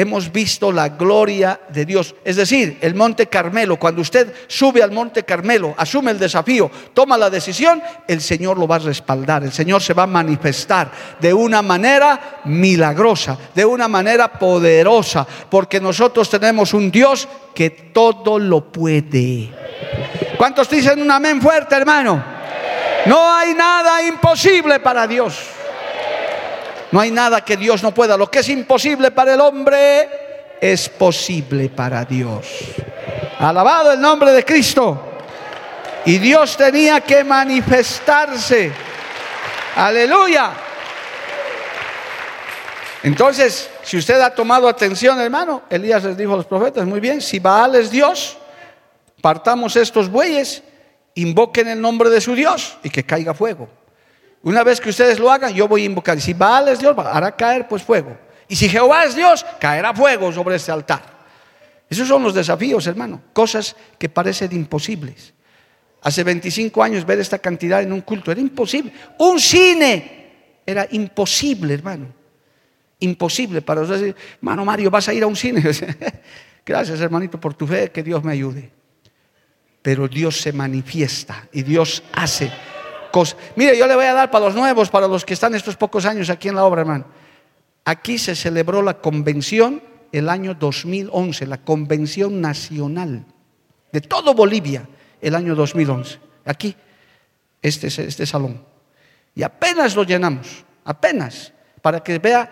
hemos 0.00 0.32
visto 0.32 0.72
la 0.72 0.88
gloria 0.88 1.60
de 1.68 1.84
Dios. 1.84 2.14
Es 2.24 2.36
decir, 2.36 2.78
el 2.80 2.94
Monte 2.94 3.26
Carmelo, 3.26 3.78
cuando 3.78 4.00
usted 4.00 4.32
sube 4.46 4.82
al 4.82 4.92
Monte 4.92 5.24
Carmelo, 5.24 5.74
asume 5.76 6.10
el 6.10 6.18
desafío, 6.18 6.70
toma 6.94 7.18
la 7.18 7.28
decisión, 7.28 7.82
el 8.08 8.20
Señor 8.20 8.58
lo 8.58 8.66
va 8.66 8.76
a 8.76 8.80
respaldar, 8.80 9.44
el 9.44 9.52
Señor 9.52 9.82
se 9.82 9.92
va 9.92 10.04
a 10.04 10.06
manifestar 10.06 10.90
de 11.20 11.34
una 11.34 11.60
manera 11.60 12.40
milagrosa, 12.44 13.36
de 13.54 13.64
una 13.64 13.88
manera 13.88 14.32
poderosa, 14.32 15.26
porque 15.50 15.80
nosotros 15.80 16.30
tenemos 16.30 16.72
un 16.72 16.90
Dios 16.90 17.28
que 17.54 17.70
todo 17.70 18.38
lo 18.38 18.72
puede. 18.72 19.50
¿Cuántos 20.38 20.70
dicen 20.70 21.02
un 21.02 21.10
amén 21.10 21.42
fuerte, 21.42 21.74
hermano? 21.74 22.24
No 23.04 23.34
hay 23.34 23.52
nada 23.54 24.02
imposible 24.02 24.80
para 24.80 25.06
Dios. 25.06 25.59
No 26.92 27.00
hay 27.00 27.10
nada 27.10 27.44
que 27.44 27.56
Dios 27.56 27.82
no 27.82 27.92
pueda. 27.92 28.16
Lo 28.16 28.30
que 28.30 28.40
es 28.40 28.48
imposible 28.48 29.10
para 29.10 29.34
el 29.34 29.40
hombre 29.40 30.08
es 30.60 30.88
posible 30.88 31.68
para 31.68 32.04
Dios. 32.04 32.46
Alabado 33.38 33.92
el 33.92 34.00
nombre 34.00 34.32
de 34.32 34.44
Cristo. 34.44 35.06
Y 36.04 36.18
Dios 36.18 36.56
tenía 36.56 37.00
que 37.00 37.22
manifestarse. 37.24 38.72
Aleluya. 39.76 40.52
Entonces, 43.02 43.70
si 43.82 43.96
usted 43.96 44.20
ha 44.20 44.34
tomado 44.34 44.68
atención, 44.68 45.20
hermano, 45.20 45.62
Elías 45.70 46.04
les 46.04 46.16
dijo 46.16 46.34
a 46.34 46.36
los 46.36 46.46
profetas, 46.46 46.86
muy 46.86 47.00
bien, 47.00 47.20
si 47.20 47.38
Baal 47.38 47.74
es 47.76 47.90
Dios, 47.90 48.36
partamos 49.22 49.76
estos 49.76 50.10
bueyes 50.10 50.62
invoquen 51.14 51.68
el 51.68 51.80
nombre 51.80 52.10
de 52.10 52.20
su 52.20 52.34
Dios 52.34 52.78
y 52.82 52.90
que 52.90 53.04
caiga 53.04 53.34
fuego. 53.34 53.68
Una 54.42 54.64
vez 54.64 54.80
que 54.80 54.88
ustedes 54.88 55.18
lo 55.18 55.30
hagan, 55.30 55.52
yo 55.52 55.68
voy 55.68 55.82
a 55.82 55.86
invocar. 55.86 56.16
Y 56.16 56.20
si 56.20 56.32
Baal 56.32 56.68
es 56.68 56.78
Dios, 56.78 56.96
hará 56.98 57.36
caer 57.36 57.68
pues 57.68 57.82
fuego. 57.82 58.16
Y 58.48 58.56
si 58.56 58.68
Jehová 58.68 59.04
es 59.04 59.14
Dios, 59.14 59.44
caerá 59.60 59.94
fuego 59.94 60.32
sobre 60.32 60.56
este 60.56 60.72
altar. 60.72 61.02
Esos 61.88 62.08
son 62.08 62.22
los 62.22 62.34
desafíos, 62.34 62.86
hermano. 62.86 63.20
Cosas 63.32 63.76
que 63.98 64.08
parecen 64.08 64.52
imposibles. 64.52 65.34
Hace 66.02 66.24
25 66.24 66.82
años 66.82 67.04
ver 67.04 67.20
esta 67.20 67.38
cantidad 67.38 67.82
en 67.82 67.92
un 67.92 68.00
culto 68.00 68.32
era 68.32 68.40
imposible. 68.40 68.92
Un 69.18 69.38
cine 69.38 70.62
era 70.64 70.86
imposible, 70.90 71.74
hermano. 71.74 72.06
Imposible 73.00 73.60
para 73.60 73.82
ustedes. 73.82 74.14
Hermano 74.36 74.64
Mario, 74.64 74.90
vas 74.90 75.08
a 75.08 75.14
ir 75.14 75.22
a 75.22 75.26
un 75.26 75.36
cine. 75.36 75.62
Gracias, 76.64 77.00
hermanito, 77.00 77.38
por 77.38 77.54
tu 77.54 77.66
fe, 77.66 77.90
que 77.90 78.02
Dios 78.02 78.24
me 78.24 78.32
ayude. 78.32 78.70
Pero 79.82 80.08
Dios 80.08 80.40
se 80.40 80.52
manifiesta 80.52 81.48
y 81.52 81.62
Dios 81.62 82.02
hace 82.12 82.50
Mire, 83.56 83.76
yo 83.76 83.86
le 83.86 83.94
voy 83.94 84.04
a 84.04 84.14
dar 84.14 84.30
para 84.30 84.46
los 84.46 84.54
nuevos, 84.54 84.90
para 84.90 85.08
los 85.08 85.24
que 85.24 85.34
están 85.34 85.54
estos 85.54 85.76
pocos 85.76 86.04
años 86.04 86.30
aquí 86.30 86.48
en 86.48 86.54
la 86.54 86.64
obra, 86.64 86.82
hermano. 86.82 87.04
Aquí 87.84 88.18
se 88.18 88.34
celebró 88.34 88.82
la 88.82 88.94
convención 88.94 89.82
el 90.12 90.28
año 90.28 90.54
2011, 90.54 91.46
la 91.46 91.58
convención 91.58 92.40
nacional 92.40 93.24
de 93.92 94.00
todo 94.00 94.34
Bolivia 94.34 94.88
el 95.20 95.34
año 95.34 95.54
2011. 95.54 96.18
Aquí, 96.44 96.74
este, 97.62 97.88
este 97.88 98.26
salón. 98.26 98.62
Y 99.34 99.42
apenas 99.42 99.94
lo 99.94 100.04
llenamos, 100.04 100.64
apenas, 100.84 101.52
para 101.82 102.00
que 102.00 102.18
vea 102.18 102.50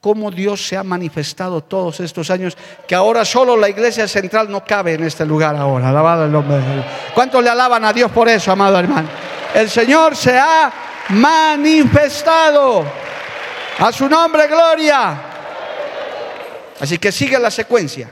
cómo 0.00 0.30
Dios 0.30 0.66
se 0.66 0.76
ha 0.76 0.82
manifestado 0.82 1.62
todos 1.62 2.00
estos 2.00 2.30
años, 2.30 2.56
que 2.86 2.94
ahora 2.94 3.24
solo 3.24 3.56
la 3.56 3.68
iglesia 3.68 4.06
central 4.06 4.50
no 4.50 4.64
cabe 4.64 4.94
en 4.94 5.04
este 5.04 5.26
lugar 5.26 5.56
ahora. 5.56 5.88
Alabado 5.88 6.26
el 6.26 6.32
nombre 6.32 6.58
de 6.58 6.74
Dios. 6.74 6.86
¿Cuántos 7.14 7.42
le 7.42 7.50
alaban 7.50 7.84
a 7.84 7.92
Dios 7.92 8.10
por 8.12 8.28
eso, 8.28 8.52
amado 8.52 8.78
hermano? 8.78 9.08
El 9.56 9.70
Señor 9.70 10.14
se 10.14 10.38
ha 10.38 10.70
manifestado. 11.08 12.84
A 13.78 13.90
su 13.90 14.06
nombre, 14.06 14.46
gloria. 14.48 15.18
Así 16.78 16.98
que 16.98 17.10
sigue 17.10 17.38
la 17.38 17.50
secuencia. 17.50 18.10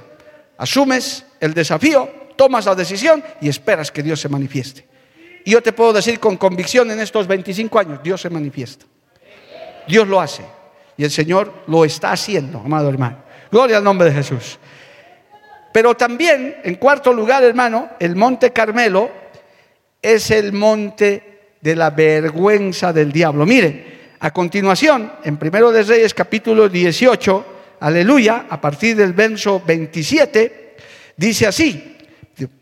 Asumes 0.56 1.26
el 1.38 1.52
desafío, 1.52 2.08
tomas 2.34 2.64
la 2.64 2.74
decisión 2.74 3.22
y 3.42 3.50
esperas 3.50 3.92
que 3.92 4.02
Dios 4.02 4.22
se 4.22 4.30
manifieste. 4.30 4.88
Y 5.44 5.50
yo 5.50 5.62
te 5.62 5.74
puedo 5.74 5.92
decir 5.92 6.18
con 6.18 6.38
convicción 6.38 6.90
en 6.90 7.00
estos 7.00 7.26
25 7.26 7.78
años, 7.78 8.02
Dios 8.02 8.22
se 8.22 8.30
manifiesta. 8.30 8.86
Dios 9.86 10.08
lo 10.08 10.22
hace. 10.22 10.46
Y 10.96 11.04
el 11.04 11.10
Señor 11.10 11.52
lo 11.66 11.84
está 11.84 12.12
haciendo, 12.12 12.60
amado 12.60 12.88
hermano. 12.88 13.18
Gloria 13.50 13.76
al 13.76 13.84
nombre 13.84 14.08
de 14.08 14.14
Jesús. 14.14 14.58
Pero 15.74 15.94
también, 15.94 16.56
en 16.64 16.76
cuarto 16.76 17.12
lugar, 17.12 17.44
hermano, 17.44 17.90
el 18.00 18.16
monte 18.16 18.50
Carmelo 18.50 19.10
es 20.00 20.30
el 20.30 20.54
monte 20.54 21.33
de 21.64 21.74
la 21.74 21.88
vergüenza 21.88 22.92
del 22.92 23.10
diablo. 23.10 23.46
Mire, 23.46 24.16
a 24.20 24.30
continuación, 24.32 25.10
en 25.24 25.38
Primero 25.38 25.72
de 25.72 25.82
Reyes 25.82 26.12
capítulo 26.12 26.68
18, 26.68 27.46
aleluya, 27.80 28.44
a 28.50 28.60
partir 28.60 28.94
del 28.94 29.14
verso 29.14 29.62
27, 29.66 30.76
dice 31.16 31.46
así, 31.46 31.96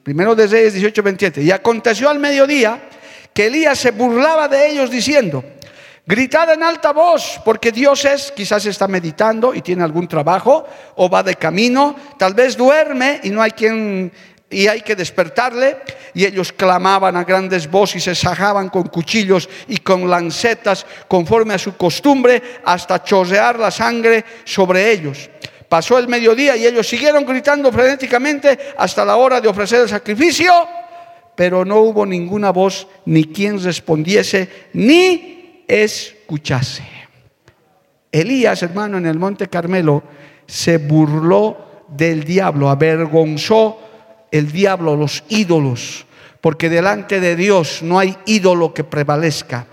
Primero 0.05 0.37
de 0.37 0.47
Reyes 0.47 0.75
18, 0.75 1.03
27, 1.03 1.43
y 1.43 1.51
aconteció 1.51 2.11
al 2.11 2.21
mediodía 2.21 2.81
que 3.35 3.47
Elías 3.47 3.77
se 3.77 3.91
burlaba 3.91 4.47
de 4.47 4.71
ellos 4.71 4.89
diciendo, 4.89 5.43
Gritad 6.07 6.53
en 6.53 6.63
alta 6.63 6.93
voz, 6.93 7.41
porque 7.45 7.73
Dios 7.73 8.05
es, 8.05 8.31
quizás 8.31 8.67
está 8.67 8.87
meditando 8.87 9.53
y 9.53 9.63
tiene 9.63 9.83
algún 9.83 10.07
trabajo, 10.07 10.65
o 10.95 11.11
va 11.11 11.25
de 11.25 11.35
camino, 11.35 11.97
tal 12.19 12.35
vez 12.35 12.57
duerme 12.57 13.21
y 13.25 13.31
no 13.31 13.43
hay 13.43 13.51
quien 13.51 14.13
y 14.53 14.69
hay 14.69 14.83
que 14.83 14.95
despertarle. 14.95 15.79
Y 16.15 16.25
ellos 16.25 16.53
clamaban 16.53 17.17
a 17.17 17.25
grandes 17.25 17.71
voces 17.71 17.97
y 17.97 18.01
se 18.01 18.15
sajaban 18.15 18.69
con 18.69 18.85
cuchillos 18.85 19.49
y 19.69 19.79
con 19.79 20.09
lancetas 20.09 20.87
conforme 21.09 21.55
a 21.55 21.59
su 21.59 21.77
costumbre 21.77 22.43
hasta 22.65 23.03
chorrear 23.03 23.59
la 23.59 23.71
sangre 23.71 24.25
sobre 24.45 24.93
ellos. 24.93 25.31
Pasó 25.69 25.99
el 25.99 26.07
mediodía 26.07 26.55
y 26.55 26.67
ellos 26.67 26.87
siguieron 26.87 27.25
gritando 27.25 27.73
frenéticamente 27.73 28.59
hasta 28.77 29.07
la 29.07 29.17
hora 29.17 29.41
de 29.41 29.49
ofrecer 29.49 29.81
el 29.81 29.89
sacrificio, 29.89 30.53
pero 31.35 31.65
no 31.65 31.79
hubo 31.79 32.05
ninguna 32.05 32.51
voz 32.51 32.87
ni 33.07 33.25
quien 33.25 33.63
respondiese, 33.63 34.69
ni 34.75 35.65
escuchase. 35.67 36.85
Elías, 38.13 38.63
hermano, 38.63 38.99
en 38.99 39.07
el 39.07 39.19
monte 39.19 39.49
Carmelo, 39.49 40.03
se 40.47 40.77
burló 40.77 41.87
del 41.89 42.25
diablo, 42.25 42.69
avergonzó 42.69 43.92
el 44.33 44.51
diablo, 44.51 44.97
los 44.97 45.23
ídolos, 45.29 46.07
porque 46.41 46.69
delante 46.69 47.21
de 47.21 47.37
Dios 47.37 47.83
no 47.83 47.99
hay 47.99 48.17
ídolo 48.27 48.75
que 48.75 48.83
prevalezca. 48.83 49.67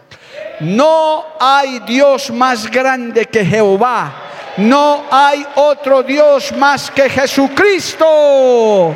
No 0.60 1.24
hay 1.39 1.80
Dios 1.80 2.30
más 2.32 2.69
grande 2.69 3.26
que 3.26 3.45
Jehová. 3.45 4.26
No 4.58 5.06
hay 5.10 5.45
otro 5.56 6.04
Dios 6.04 6.52
más 6.58 6.91
que 6.91 7.10
Jesucristo. 7.10 8.93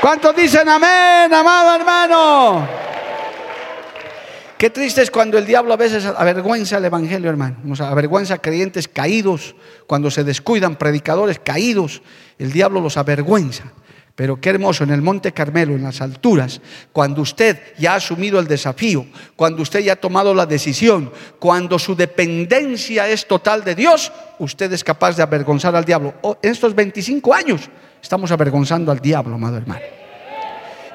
¿Cuántos 0.00 0.34
dicen 0.34 0.68
amén, 0.68 1.34
amado 1.34 1.74
hermano? 1.74 2.68
Qué 4.56 4.70
triste 4.70 5.02
es 5.02 5.10
cuando 5.10 5.38
el 5.38 5.46
diablo 5.46 5.72
a 5.72 5.76
veces 5.76 6.04
avergüenza 6.04 6.76
el 6.76 6.84
Evangelio, 6.84 7.30
hermano. 7.30 7.56
avergüenza 7.80 8.38
creyentes 8.38 8.88
caídos, 8.88 9.54
cuando 9.86 10.10
se 10.10 10.22
descuidan 10.22 10.76
predicadores 10.76 11.40
caídos, 11.40 12.02
el 12.38 12.52
diablo 12.52 12.80
los 12.80 12.96
avergüenza. 12.96 13.64
Pero 14.14 14.40
qué 14.40 14.50
hermoso 14.50 14.84
en 14.84 14.90
el 14.90 15.02
Monte 15.02 15.32
Carmelo, 15.32 15.74
en 15.74 15.82
las 15.82 16.00
alturas, 16.00 16.60
cuando 16.92 17.22
usted 17.22 17.58
ya 17.78 17.92
ha 17.92 17.96
asumido 17.96 18.38
el 18.38 18.46
desafío, 18.46 19.06
cuando 19.36 19.62
usted 19.62 19.80
ya 19.80 19.94
ha 19.94 19.96
tomado 19.96 20.34
la 20.34 20.46
decisión, 20.46 21.10
cuando 21.38 21.78
su 21.78 21.94
dependencia 21.94 23.08
es 23.08 23.26
total 23.26 23.64
de 23.64 23.74
Dios, 23.74 24.12
usted 24.38 24.72
es 24.72 24.84
capaz 24.84 25.16
de 25.16 25.22
avergonzar 25.22 25.74
al 25.74 25.84
diablo. 25.84 26.14
Oh, 26.22 26.36
en 26.42 26.50
estos 26.50 26.74
25 26.74 27.32
años 27.32 27.62
estamos 28.02 28.30
avergonzando 28.30 28.92
al 28.92 29.00
diablo, 29.00 29.36
amado 29.36 29.56
hermano. 29.56 29.82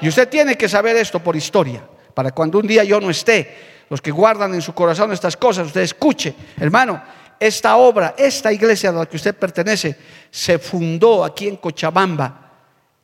Y 0.01 0.07
usted 0.07 0.27
tiene 0.29 0.55
que 0.55 0.69
saber 0.69 0.95
esto 0.97 1.19
por 1.19 1.35
historia 1.35 1.81
para 2.13 2.31
cuando 2.31 2.59
un 2.59 2.67
día 2.67 2.83
yo 2.83 2.99
no 2.99 3.09
esté, 3.09 3.75
los 3.89 4.01
que 4.01 4.11
guardan 4.11 4.53
en 4.53 4.61
su 4.61 4.73
corazón 4.73 5.11
estas 5.11 5.37
cosas, 5.37 5.67
usted 5.67 5.81
escuche, 5.81 6.33
hermano, 6.57 7.01
esta 7.39 7.75
obra, 7.75 8.15
esta 8.17 8.51
iglesia 8.51 8.89
a 8.89 8.93
la 8.93 9.05
que 9.05 9.17
usted 9.17 9.35
pertenece, 9.35 9.97
se 10.31 10.57
fundó 10.57 11.23
aquí 11.23 11.47
en 11.47 11.57
Cochabamba 11.57 12.44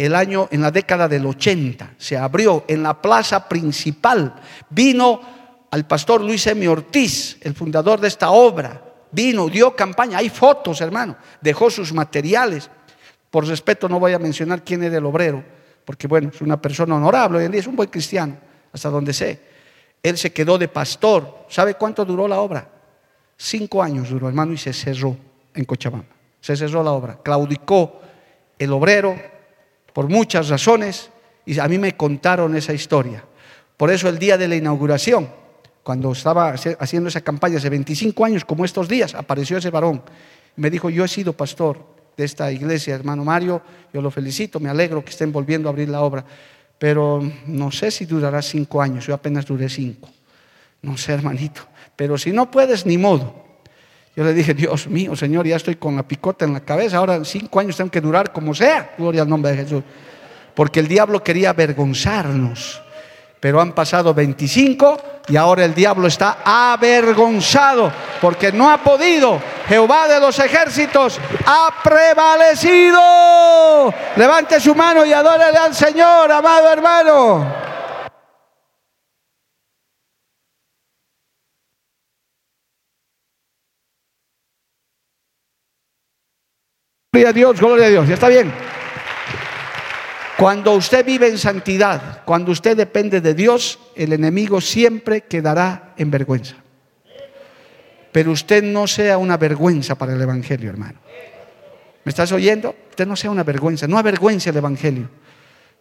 el 0.06 0.16
año, 0.16 0.48
en 0.52 0.62
la 0.62 0.72
década 0.72 1.08
del 1.08 1.26
80, 1.26 1.94
se 1.98 2.18
abrió 2.18 2.66
en 2.68 2.82
la 2.82 3.00
plaza 3.00 3.48
principal, 3.48 4.34
vino 4.70 5.22
al 5.70 5.86
pastor 5.86 6.22
Luis 6.22 6.48
M. 6.48 6.68
Ortiz, 6.68 7.38
el 7.42 7.54
fundador 7.54 8.00
de 8.00 8.08
esta 8.08 8.32
obra, 8.32 8.82
vino, 9.12 9.48
dio 9.48 9.76
campaña, 9.76 10.18
hay 10.18 10.30
fotos, 10.30 10.82
hermano, 10.82 11.16
dejó 11.40 11.70
sus 11.70 11.94
materiales. 11.94 12.70
Por 13.30 13.46
respeto 13.48 13.88
no 13.88 14.00
voy 14.00 14.14
a 14.14 14.20
mencionar 14.20 14.64
quién 14.64 14.84
era 14.84 14.98
el 14.98 15.06
obrero, 15.06 15.44
porque 15.86 16.08
bueno, 16.08 16.32
es 16.34 16.42
una 16.42 16.60
persona 16.60 16.96
honorable 16.96 17.38
hoy 17.38 17.46
en 17.46 17.52
día, 17.52 17.62
es 17.62 17.68
un 17.68 17.76
buen 17.76 17.90
cristiano 17.90 18.38
hasta 18.74 18.90
donde 18.90 19.14
sé. 19.14 19.40
Él 20.02 20.18
se 20.18 20.34
quedó 20.34 20.58
de 20.58 20.68
pastor. 20.68 21.46
¿Sabe 21.48 21.76
cuánto 21.76 22.04
duró 22.04 22.28
la 22.28 22.40
obra? 22.40 22.68
Cinco 23.38 23.84
años 23.84 24.10
duró, 24.10 24.28
hermano, 24.28 24.54
y 24.54 24.58
se 24.58 24.74
cerró 24.74 25.16
en 25.54 25.66
Cochabamba. 25.66 26.08
Se 26.40 26.56
cerró 26.56 26.84
la 26.84 26.92
obra. 26.92 27.20
Claudicó 27.22 28.02
el 28.58 28.72
obrero 28.74 29.16
por 29.94 30.10
muchas 30.10 30.50
razones 30.50 31.10
y 31.46 31.60
a 31.60 31.68
mí 31.68 31.78
me 31.78 31.96
contaron 31.96 32.56
esa 32.56 32.74
historia. 32.74 33.24
Por 33.78 33.92
eso 33.92 34.08
el 34.10 34.20
día 34.20 34.38
de 34.38 34.48
la 34.48 34.56
inauguración, 34.56 35.30
cuando 35.84 36.12
estaba 36.12 36.54
haciendo 36.80 37.10
esa 37.10 37.22
campaña 37.22 37.58
hace 37.58 37.70
25 37.70 38.26
años, 38.26 38.46
como 38.46 38.66
estos 38.66 38.88
días, 38.88 39.16
apareció 39.16 39.58
ese 39.58 39.70
varón. 39.70 40.04
Me 40.56 40.70
dijo, 40.70 40.90
yo 40.90 41.04
he 41.04 41.08
sido 41.08 41.34
pastor 41.34 41.80
de 42.16 42.26
esta 42.26 42.52
iglesia, 42.52 42.94
hermano 42.94 43.26
Mario, 43.26 43.62
yo 43.94 44.02
lo 44.02 44.12
felicito, 44.12 44.60
me 44.60 44.70
alegro 44.70 45.04
que 45.04 45.12
estén 45.12 45.32
volviendo 45.32 45.70
a 45.70 45.72
abrir 45.72 45.90
la 45.90 46.02
obra 46.02 46.26
pero 46.82 47.22
no 47.46 47.70
sé 47.70 47.92
si 47.92 48.08
durará 48.08 48.42
cinco 48.42 48.82
años, 48.82 49.06
yo 49.06 49.14
apenas 49.14 49.46
duré 49.46 49.70
cinco. 49.70 50.10
No 50.82 50.98
sé, 50.98 51.14
hermanito, 51.14 51.62
pero 51.96 52.18
si 52.18 52.32
no 52.32 52.50
puedes, 52.50 52.88
ni 52.88 52.98
modo. 52.98 53.51
Yo 54.16 54.24
le 54.24 54.34
dije, 54.34 54.54
Dios 54.54 54.88
mío, 54.88 55.16
Señor, 55.16 55.48
ya 55.48 55.56
estoy 55.56 55.76
con 55.76 55.96
la 55.96 56.04
picota 56.04 56.46
en 56.46 56.54
la 56.54 56.60
cabeza, 56.60 56.98
ahora 56.98 57.24
cinco 57.24 57.60
años 57.60 57.78
tengo 57.78 57.90
que 57.90 58.02
durar 58.02 58.32
como 58.34 58.54
sea, 58.54 58.94
gloria 58.98 59.22
al 59.22 59.30
nombre 59.30 59.52
de 59.52 59.58
Jesús. 59.58 59.84
Porque 60.54 60.82
el 60.82 60.88
diablo 60.88 61.24
quería 61.24 61.52
avergonzarnos 61.52 62.82
pero 63.42 63.60
han 63.60 63.74
pasado 63.74 64.14
25 64.14 65.24
y 65.28 65.36
ahora 65.36 65.66
el 65.66 65.74
diablo 65.74 66.08
está 66.08 66.38
avergonzado 66.46 67.92
porque 68.22 68.52
no 68.52 68.70
ha 68.70 68.78
podido. 68.78 69.42
Jehová 69.68 70.08
de 70.08 70.20
los 70.20 70.38
ejércitos 70.38 71.20
ha 71.48 71.72
prevalecido. 71.84 73.02
Levante 74.16 74.60
su 74.60 74.76
mano 74.76 75.04
y 75.04 75.12
adórele 75.12 75.58
al 75.58 75.74
Señor, 75.74 76.32
amado 76.32 76.72
hermano. 76.72 77.52
Gloria 87.14 87.30
a 87.30 87.34
Dios, 87.34 87.60
gloria 87.60 87.86
a 87.88 87.90
Dios, 87.90 88.08
ya 88.08 88.14
está 88.14 88.30
bien. 88.30 88.54
Cuando 90.38 90.72
usted 90.72 91.06
vive 91.06 91.28
en 91.28 91.38
santidad, 91.38 92.24
cuando 92.24 92.54
usted 92.54 92.78
depende 92.78 93.20
de 93.20 93.34
Dios, 93.34 93.80
el 93.98 94.14
enemigo 94.14 94.62
siempre 94.62 95.20
quedará 95.20 95.94
en 95.98 96.10
vergüenza. 96.10 96.56
Pero 98.14 98.32
usted 98.32 98.64
no 98.64 98.88
sea 98.88 99.18
una 99.18 99.36
vergüenza 99.36 99.96
para 99.96 100.14
el 100.14 100.22
Evangelio, 100.22 100.70
hermano. 100.70 101.00
¿Me 102.06 102.10
estás 102.12 102.32
oyendo? 102.32 102.74
Usted 102.92 103.06
no 103.06 103.18
sea 103.18 103.30
una 103.30 103.44
vergüenza, 103.44 103.88
no 103.88 103.98
avergüence 103.98 104.50
el 104.50 104.56
Evangelio. 104.56 105.10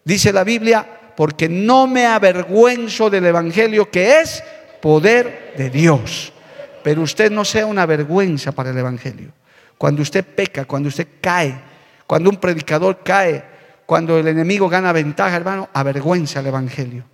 Dice 0.05 0.33
la 0.33 0.43
Biblia, 0.43 0.85
porque 1.17 1.49
no 1.49 1.87
me 1.87 2.07
avergüenzo 2.07 3.09
del 3.09 3.27
Evangelio 3.27 3.89
que 3.89 4.19
es 4.19 4.43
poder 4.83 5.55
de 5.57 5.71
Dios. 5.71 6.33
Pero 6.83 7.03
usted 7.03 7.31
no 7.31 7.45
sea 7.45 7.67
una 7.67 7.87
vergüenza 7.87 8.51
para 8.51 8.71
el 8.71 8.79
Evangelio. 8.79 9.31
Cuando 9.81 10.03
usted 10.03 10.23
peca, 10.23 10.67
cuando 10.67 10.91
usted 10.91 11.09
cae, 11.23 11.59
cuando 12.07 12.29
un 12.29 12.37
predicador 12.37 12.99
cae, 13.03 13.43
cuando 13.87 14.19
el 14.19 14.29
enemigo 14.29 14.69
gana 14.69 14.93
ventaja, 14.93 15.35
hermano, 15.35 15.71
avergüenza 15.73 16.41
el 16.41 16.49
Evangelio. 16.49 17.05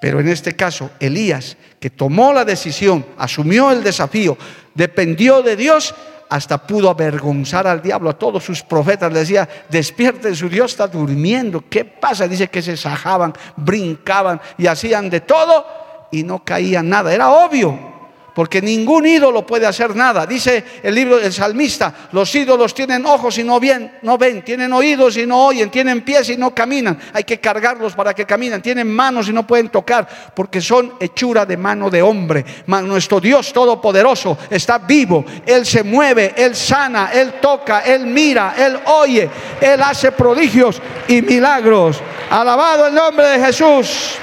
Pero 0.00 0.18
en 0.18 0.26
este 0.26 0.56
caso, 0.56 0.90
Elías, 0.98 1.56
que 1.78 1.90
tomó 1.90 2.32
la 2.32 2.44
decisión, 2.44 3.06
asumió 3.16 3.70
el 3.70 3.84
desafío, 3.84 4.36
dependió 4.74 5.42
de 5.42 5.54
Dios, 5.54 5.94
hasta 6.28 6.66
pudo 6.66 6.90
avergonzar 6.90 7.68
al 7.68 7.80
diablo, 7.80 8.10
a 8.10 8.18
todos 8.18 8.42
sus 8.42 8.64
profetas. 8.64 9.12
Le 9.12 9.20
decía, 9.20 9.48
despierten, 9.68 10.34
su 10.34 10.48
Dios 10.48 10.72
está 10.72 10.88
durmiendo. 10.88 11.66
¿Qué 11.70 11.84
pasa? 11.84 12.26
Dice 12.26 12.48
que 12.48 12.62
se 12.62 12.76
sajaban, 12.76 13.32
brincaban 13.54 14.40
y 14.58 14.66
hacían 14.66 15.08
de 15.08 15.20
todo 15.20 15.64
y 16.10 16.24
no 16.24 16.42
caía 16.42 16.82
nada. 16.82 17.14
Era 17.14 17.30
obvio 17.30 17.95
porque 18.36 18.60
ningún 18.60 19.06
ídolo 19.06 19.46
puede 19.46 19.64
hacer 19.64 19.96
nada. 19.96 20.26
Dice 20.26 20.62
el 20.82 20.94
libro 20.94 21.16
del 21.16 21.32
salmista, 21.32 21.94
los 22.12 22.34
ídolos 22.34 22.74
tienen 22.74 23.06
ojos 23.06 23.38
y 23.38 23.44
no, 23.44 23.58
ven, 23.58 23.92
no 24.02 24.18
ven, 24.18 24.44
tienen 24.44 24.74
oídos 24.74 25.16
y 25.16 25.24
no 25.24 25.46
oyen, 25.46 25.70
tienen 25.70 26.02
pies 26.02 26.28
y 26.28 26.36
no 26.36 26.54
caminan. 26.54 26.98
Hay 27.14 27.24
que 27.24 27.40
cargarlos 27.40 27.94
para 27.94 28.12
que 28.12 28.26
caminen, 28.26 28.60
tienen 28.60 28.88
manos 28.88 29.30
y 29.30 29.32
no 29.32 29.46
pueden 29.46 29.70
tocar, 29.70 30.06
porque 30.34 30.60
son 30.60 30.96
hechura 31.00 31.46
de 31.46 31.56
mano 31.56 31.88
de 31.88 32.02
hombre. 32.02 32.44
nuestro 32.66 33.20
Dios 33.20 33.54
Todopoderoso 33.54 34.36
está 34.50 34.76
vivo, 34.76 35.24
Él 35.46 35.64
se 35.64 35.82
mueve, 35.82 36.34
Él 36.36 36.54
sana, 36.54 37.12
Él 37.14 37.40
toca, 37.40 37.80
Él 37.80 38.04
mira, 38.04 38.54
Él 38.58 38.78
oye, 38.84 39.30
Él 39.62 39.82
hace 39.82 40.12
prodigios 40.12 40.82
y 41.08 41.22
milagros. 41.22 42.02
Alabado 42.28 42.88
el 42.88 42.94
nombre 42.94 43.28
de 43.28 43.46
Jesús. 43.46 44.18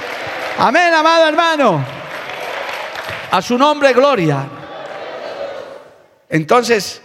Amén, 0.56 0.94
amado 0.94 1.26
hermano. 1.26 2.03
A 3.34 3.42
su 3.42 3.58
nombre, 3.58 3.92
gloria. 3.92 4.48
Entonces, 6.28 7.02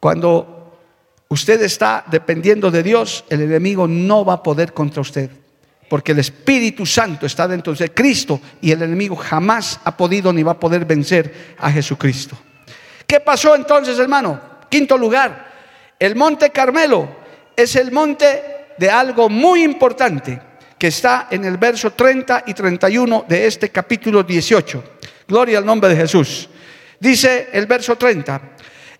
cuando 0.00 0.78
usted 1.28 1.60
está 1.60 2.02
dependiendo 2.06 2.70
de 2.70 2.82
Dios, 2.82 3.26
el 3.28 3.42
enemigo 3.42 3.86
no 3.86 4.24
va 4.24 4.32
a 4.32 4.42
poder 4.42 4.72
contra 4.72 5.02
usted. 5.02 5.30
Porque 5.90 6.12
el 6.12 6.20
Espíritu 6.20 6.86
Santo 6.86 7.26
está 7.26 7.46
dentro 7.46 7.74
de 7.74 7.92
Cristo, 7.92 8.40
y 8.62 8.72
el 8.72 8.80
enemigo 8.80 9.16
jamás 9.16 9.78
ha 9.84 9.94
podido 9.94 10.32
ni 10.32 10.42
va 10.42 10.52
a 10.52 10.58
poder 10.58 10.86
vencer 10.86 11.54
a 11.58 11.70
Jesucristo. 11.70 12.38
¿Qué 13.06 13.20
pasó 13.20 13.54
entonces, 13.54 13.98
hermano? 13.98 14.40
Quinto 14.70 14.96
lugar, 14.96 15.52
el 15.98 16.16
monte 16.16 16.48
Carmelo 16.52 17.06
es 17.54 17.76
el 17.76 17.92
monte 17.92 18.42
de 18.78 18.88
algo 18.88 19.28
muy 19.28 19.62
importante 19.62 20.40
que 20.78 20.86
está 20.86 21.28
en 21.30 21.44
el 21.44 21.58
verso 21.58 21.90
30 21.92 22.44
y 22.46 22.54
31 22.54 23.26
de 23.28 23.46
este 23.46 23.68
capítulo 23.68 24.22
18. 24.22 24.95
Gloria 25.28 25.58
al 25.58 25.66
nombre 25.66 25.90
de 25.90 25.96
Jesús. 25.96 26.48
Dice 27.00 27.48
el 27.52 27.66
verso 27.66 27.96
30. 27.96 28.40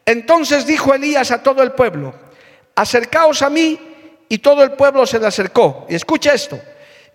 Entonces 0.04 0.66
dijo 0.66 0.94
Elías 0.94 1.30
a 1.30 1.42
todo 1.42 1.62
el 1.62 1.72
pueblo, 1.72 2.14
acercaos 2.74 3.42
a 3.42 3.50
mí 3.50 3.78
y 4.28 4.38
todo 4.38 4.62
el 4.62 4.72
pueblo 4.72 5.06
se 5.06 5.18
le 5.18 5.26
acercó. 5.26 5.86
Y 5.88 5.94
escucha 5.94 6.34
esto. 6.34 6.60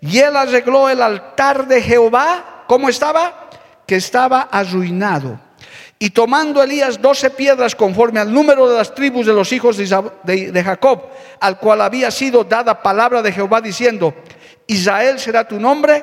Y 0.00 0.18
él 0.18 0.36
arregló 0.36 0.88
el 0.88 1.00
altar 1.00 1.66
de 1.66 1.80
Jehová. 1.80 2.64
¿Cómo 2.66 2.88
estaba? 2.88 3.50
Que 3.86 3.96
estaba 3.96 4.42
arruinado. 4.42 5.40
Y 5.98 6.10
tomando 6.10 6.60
Elías 6.62 7.00
doce 7.00 7.30
piedras 7.30 7.76
conforme 7.76 8.18
al 8.18 8.32
número 8.32 8.68
de 8.68 8.76
las 8.76 8.92
tribus 8.92 9.24
de 9.24 9.32
los 9.32 9.52
hijos 9.52 9.76
de 9.76 10.62
Jacob, 10.64 11.08
al 11.38 11.58
cual 11.58 11.80
había 11.80 12.10
sido 12.10 12.42
dada 12.42 12.82
palabra 12.82 13.22
de 13.22 13.30
Jehová 13.30 13.60
diciendo, 13.60 14.12
Israel 14.66 15.20
será 15.20 15.46
tu 15.46 15.60
nombre, 15.60 16.02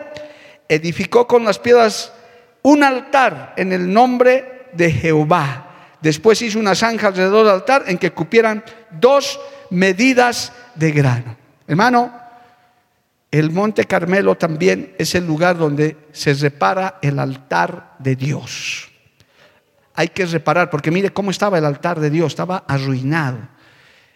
edificó 0.70 1.28
con 1.28 1.44
las 1.44 1.60
piedras 1.60 2.14
un 2.62 2.84
altar 2.84 3.54
en 3.58 3.72
el 3.72 3.92
nombre 3.92 4.70
de 4.74 4.92
Jehová. 4.92 5.66
Después 6.02 6.42
hizo 6.42 6.60
una 6.60 6.76
zanja 6.76 7.08
alrededor 7.08 7.46
del 7.46 7.56
altar 7.56 7.84
en 7.88 7.98
que 7.98 8.12
cupieran 8.12 8.64
dos 8.92 9.40
medidas 9.70 10.54
de 10.76 10.92
grano. 10.92 11.36
Hermano, 11.68 12.14
el 13.32 13.52
Monte 13.52 13.86
Carmelo 13.86 14.36
también 14.36 14.96
es 14.98 15.14
el 15.14 15.28
lugar 15.28 15.58
donde 15.58 15.98
se 16.12 16.34
repara 16.34 16.98
el 17.02 17.20
altar 17.20 17.96
de 18.00 18.16
Dios. 18.16 18.90
Hay 19.94 20.08
que 20.08 20.26
reparar, 20.26 20.70
porque 20.70 20.92
mire 20.92 21.12
cómo 21.12 21.30
estaba 21.30 21.58
el 21.58 21.66
altar 21.66 22.00
de 22.00 22.10
Dios, 22.10 22.32
estaba 22.32 22.64
arruinado. 22.68 23.38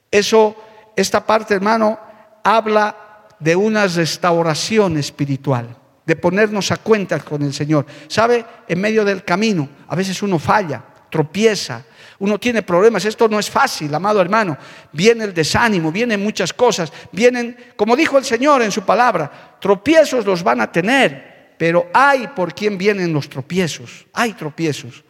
Eso, 0.10 0.56
esta 0.96 1.26
parte, 1.26 1.54
hermano, 1.54 2.00
habla 2.44 2.96
de 3.40 3.56
una 3.56 3.86
restauración 3.88 4.98
espiritual 4.98 5.83
de 6.06 6.16
ponernos 6.16 6.72
a 6.72 6.78
cuenta 6.78 7.20
con 7.20 7.42
el 7.42 7.54
Señor. 7.54 7.86
¿Sabe? 8.08 8.46
En 8.68 8.80
medio 8.80 9.06
del 9.06 9.24
camino, 9.24 9.70
a 9.88 9.96
veces 9.96 10.22
uno 10.22 10.38
falla, 10.40 10.84
tropieza, 11.10 11.84
uno 12.20 12.40
tiene 12.40 12.62
problemas. 12.62 13.06
Esto 13.06 13.28
no 13.28 13.40
es 13.40 13.50
fácil, 13.50 13.94
amado 13.94 14.22
hermano. 14.22 14.58
Viene 14.92 15.24
el 15.26 15.34
desánimo, 15.34 15.92
vienen 15.92 16.22
muchas 16.22 16.54
cosas. 16.54 16.92
Vienen, 17.12 17.56
como 17.76 17.96
dijo 17.96 18.18
el 18.18 18.26
Señor 18.26 18.62
en 18.62 18.72
su 18.72 18.84
palabra, 18.84 19.58
tropiezos 19.60 20.26
los 20.26 20.44
van 20.44 20.62
a 20.62 20.72
tener, 20.72 21.56
pero 21.58 21.90
hay 21.94 22.28
por 22.28 22.54
quien 22.54 22.78
vienen 22.78 23.14
los 23.14 23.30
tropiezos. 23.30 24.06
Hay 24.14 24.34
tropiezos. 24.34 25.04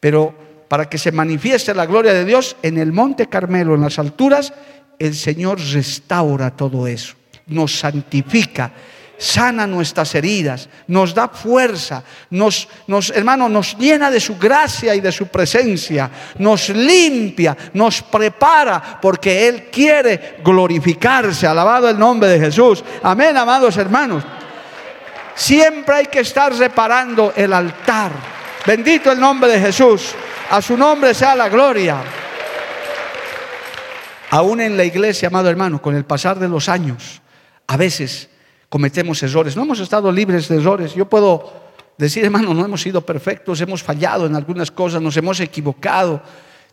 Pero 0.00 0.34
para 0.68 0.88
que 0.88 0.98
se 0.98 1.12
manifieste 1.12 1.74
la 1.74 1.86
gloria 1.86 2.12
de 2.12 2.24
Dios, 2.24 2.56
en 2.62 2.78
el 2.78 2.92
monte 2.92 3.28
Carmelo, 3.28 3.74
en 3.74 3.80
las 3.80 3.98
alturas, 3.98 4.52
el 4.98 5.14
Señor 5.14 5.60
restaura 5.60 6.56
todo 6.56 6.86
eso, 6.86 7.14
nos 7.46 7.78
santifica 7.78 8.72
sana 9.18 9.66
nuestras 9.66 10.14
heridas, 10.14 10.68
nos 10.86 11.12
da 11.12 11.28
fuerza, 11.28 12.04
nos, 12.30 12.68
nos, 12.86 13.10
hermano, 13.10 13.48
nos 13.48 13.76
llena 13.76 14.10
de 14.10 14.20
su 14.20 14.38
gracia 14.38 14.94
y 14.94 15.00
de 15.00 15.10
su 15.10 15.26
presencia, 15.26 16.08
nos 16.38 16.68
limpia, 16.70 17.56
nos 17.74 18.00
prepara, 18.02 18.98
porque 19.02 19.48
Él 19.48 19.68
quiere 19.70 20.36
glorificarse. 20.42 21.46
Alabado 21.46 21.90
el 21.90 21.98
nombre 21.98 22.28
de 22.28 22.38
Jesús. 22.38 22.84
Amén, 23.02 23.36
amados 23.36 23.76
hermanos. 23.76 24.24
Siempre 25.34 25.94
hay 25.94 26.06
que 26.06 26.20
estar 26.20 26.54
reparando 26.54 27.32
el 27.36 27.52
altar. 27.52 28.12
Bendito 28.66 29.10
el 29.10 29.20
nombre 29.20 29.50
de 29.50 29.60
Jesús. 29.60 30.14
A 30.50 30.62
su 30.62 30.76
nombre 30.76 31.12
sea 31.12 31.34
la 31.34 31.48
gloria. 31.48 32.02
Aún 34.30 34.60
en 34.60 34.76
la 34.76 34.84
iglesia, 34.84 35.28
amado 35.28 35.48
hermano, 35.48 35.80
con 35.80 35.94
el 35.94 36.04
pasar 36.04 36.38
de 36.38 36.48
los 36.48 36.68
años, 36.68 37.22
a 37.66 37.76
veces 37.76 38.28
cometemos 38.68 39.22
errores. 39.22 39.56
No 39.56 39.62
hemos 39.62 39.80
estado 39.80 40.12
libres 40.12 40.48
de 40.48 40.56
errores. 40.56 40.94
Yo 40.94 41.08
puedo 41.08 41.52
decir, 41.96 42.24
hermano, 42.24 42.54
no 42.54 42.64
hemos 42.64 42.82
sido 42.82 43.00
perfectos, 43.00 43.60
hemos 43.60 43.82
fallado 43.82 44.26
en 44.26 44.36
algunas 44.36 44.70
cosas, 44.70 45.02
nos 45.02 45.16
hemos 45.16 45.40
equivocado. 45.40 46.22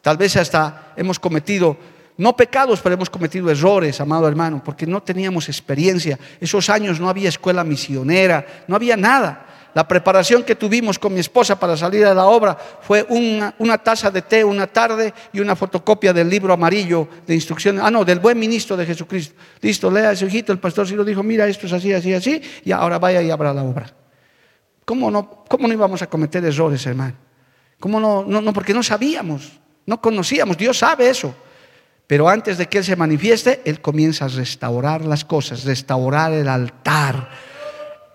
Tal 0.02 0.18
vez 0.18 0.36
hasta 0.38 0.94
hemos 0.96 1.20
cometido, 1.20 1.78
no 2.18 2.36
pecados, 2.38 2.80
pero 2.82 2.96
hemos 2.96 3.10
cometido 3.10 3.50
errores, 3.50 4.00
amado 4.00 4.28
hermano, 4.28 4.62
porque 4.64 4.86
no 4.86 5.02
teníamos 5.02 5.50
experiencia. 5.50 6.20
Esos 6.40 6.70
años 6.70 7.00
no 7.00 7.10
había 7.10 7.30
escuela 7.30 7.64
misionera, 7.64 8.46
no 8.68 8.76
había 8.76 8.96
nada. 8.96 9.48
La 9.76 9.86
preparación 9.86 10.44
que 10.44 10.56
tuvimos 10.56 10.98
con 10.98 11.14
mi 11.14 11.20
esposa 11.20 11.60
para 11.60 11.76
salir 11.76 12.06
a 12.06 12.14
la 12.14 12.28
obra 12.28 12.58
fue 12.80 13.06
una, 13.10 13.78
taza 13.78 14.10
de 14.10 14.22
té 14.22 14.42
una 14.42 14.68
tarde 14.68 15.14
y 15.34 15.42
una 15.42 15.54
fotocopia 15.54 16.14
del 16.14 16.30
libro 16.30 16.54
amarillo 16.54 17.10
de 17.28 17.36
instrucciones. 17.36 17.84
Ah, 17.84 17.92
no, 17.92 18.06
del 18.06 18.20
buen 18.20 18.40
ministro 18.40 18.78
de 18.78 18.86
Jesucristo. 18.86 19.36
Listo, 19.60 19.92
lea 19.92 20.14
ese 20.14 20.28
hijito. 20.28 20.54
El 20.54 20.60
pastor 20.60 20.88
sí 20.88 20.96
lo 20.96 21.04
dijo, 21.04 21.22
mira, 21.24 21.46
esto 21.46 21.68
es 21.68 21.74
así, 21.74 21.92
así, 21.92 22.14
así, 22.14 22.42
y 22.64 22.72
ahora 22.72 23.00
vaya 23.00 23.22
y 23.22 23.30
abra 23.30 23.54
la 23.54 23.64
obra. 23.64 23.94
¿Cómo 24.86 25.12
no, 25.12 25.44
cómo 25.50 25.68
no 25.68 25.74
íbamos 25.74 26.02
a 26.02 26.08
cometer 26.08 26.46
errores, 26.46 26.86
hermano? 26.86 27.16
¿Cómo 27.78 28.00
no, 28.00 28.24
no, 28.26 28.40
no? 28.40 28.54
Porque 28.54 28.74
no 28.74 28.82
sabíamos, 28.82 29.60
no 29.86 30.00
conocíamos. 30.00 30.58
Dios 30.58 30.78
sabe 30.78 31.10
eso. 31.10 31.36
Pero 32.08 32.30
antes 32.30 32.58
de 32.58 32.68
que 32.68 32.78
Él 32.78 32.86
se 32.86 32.96
manifieste, 32.96 33.62
Él 33.66 33.82
comienza 33.82 34.24
a 34.24 34.28
restaurar 34.30 35.04
las 35.04 35.26
cosas, 35.26 35.66
restaurar 35.66 36.32
el 36.32 36.48
altar 36.48 37.28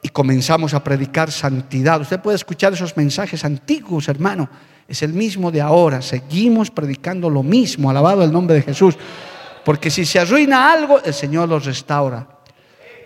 y 0.03 0.09
comenzamos 0.09 0.75
a 0.75 0.83
predicar 0.83 1.31
santidad. 1.31 2.01
Usted 2.01 2.21
puede 2.21 2.37
escuchar 2.37 2.73
esos 2.73 2.97
mensajes 2.97 3.45
antiguos, 3.45 4.09
hermano. 4.09 4.49
Es 4.89 5.03
el 5.03 5.13
mismo 5.13 5.51
de 5.51 5.61
ahora. 5.61 6.03
Seguimos 6.03 6.71
predicando 6.71 7.29
lo 7.29 7.43
mismo. 7.43 7.91
Alabado 7.91 8.25
el 8.25 8.33
nombre 8.33 8.57
de 8.57 8.63
Jesús. 8.63 8.97
Porque 9.65 9.91
si 9.91 10.05
se 10.05 10.19
arruina 10.19 10.73
algo, 10.73 11.01
el 11.03 11.15
Señor 11.15 11.49
los 11.49 11.65
restaura. 11.65 12.27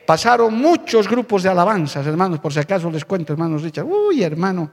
Pasaron 0.07 0.54
muchos 0.54 1.09
grupos 1.09 1.42
de 1.42 1.48
alabanzas, 1.48 2.07
hermanos. 2.07 2.38
Por 2.38 2.52
si 2.52 2.61
acaso 2.61 2.90
les 2.90 3.04
cuento, 3.04 3.33
hermanos 3.33 3.62
Richard. 3.62 3.87
Uy, 3.87 4.22
hermano, 4.22 4.70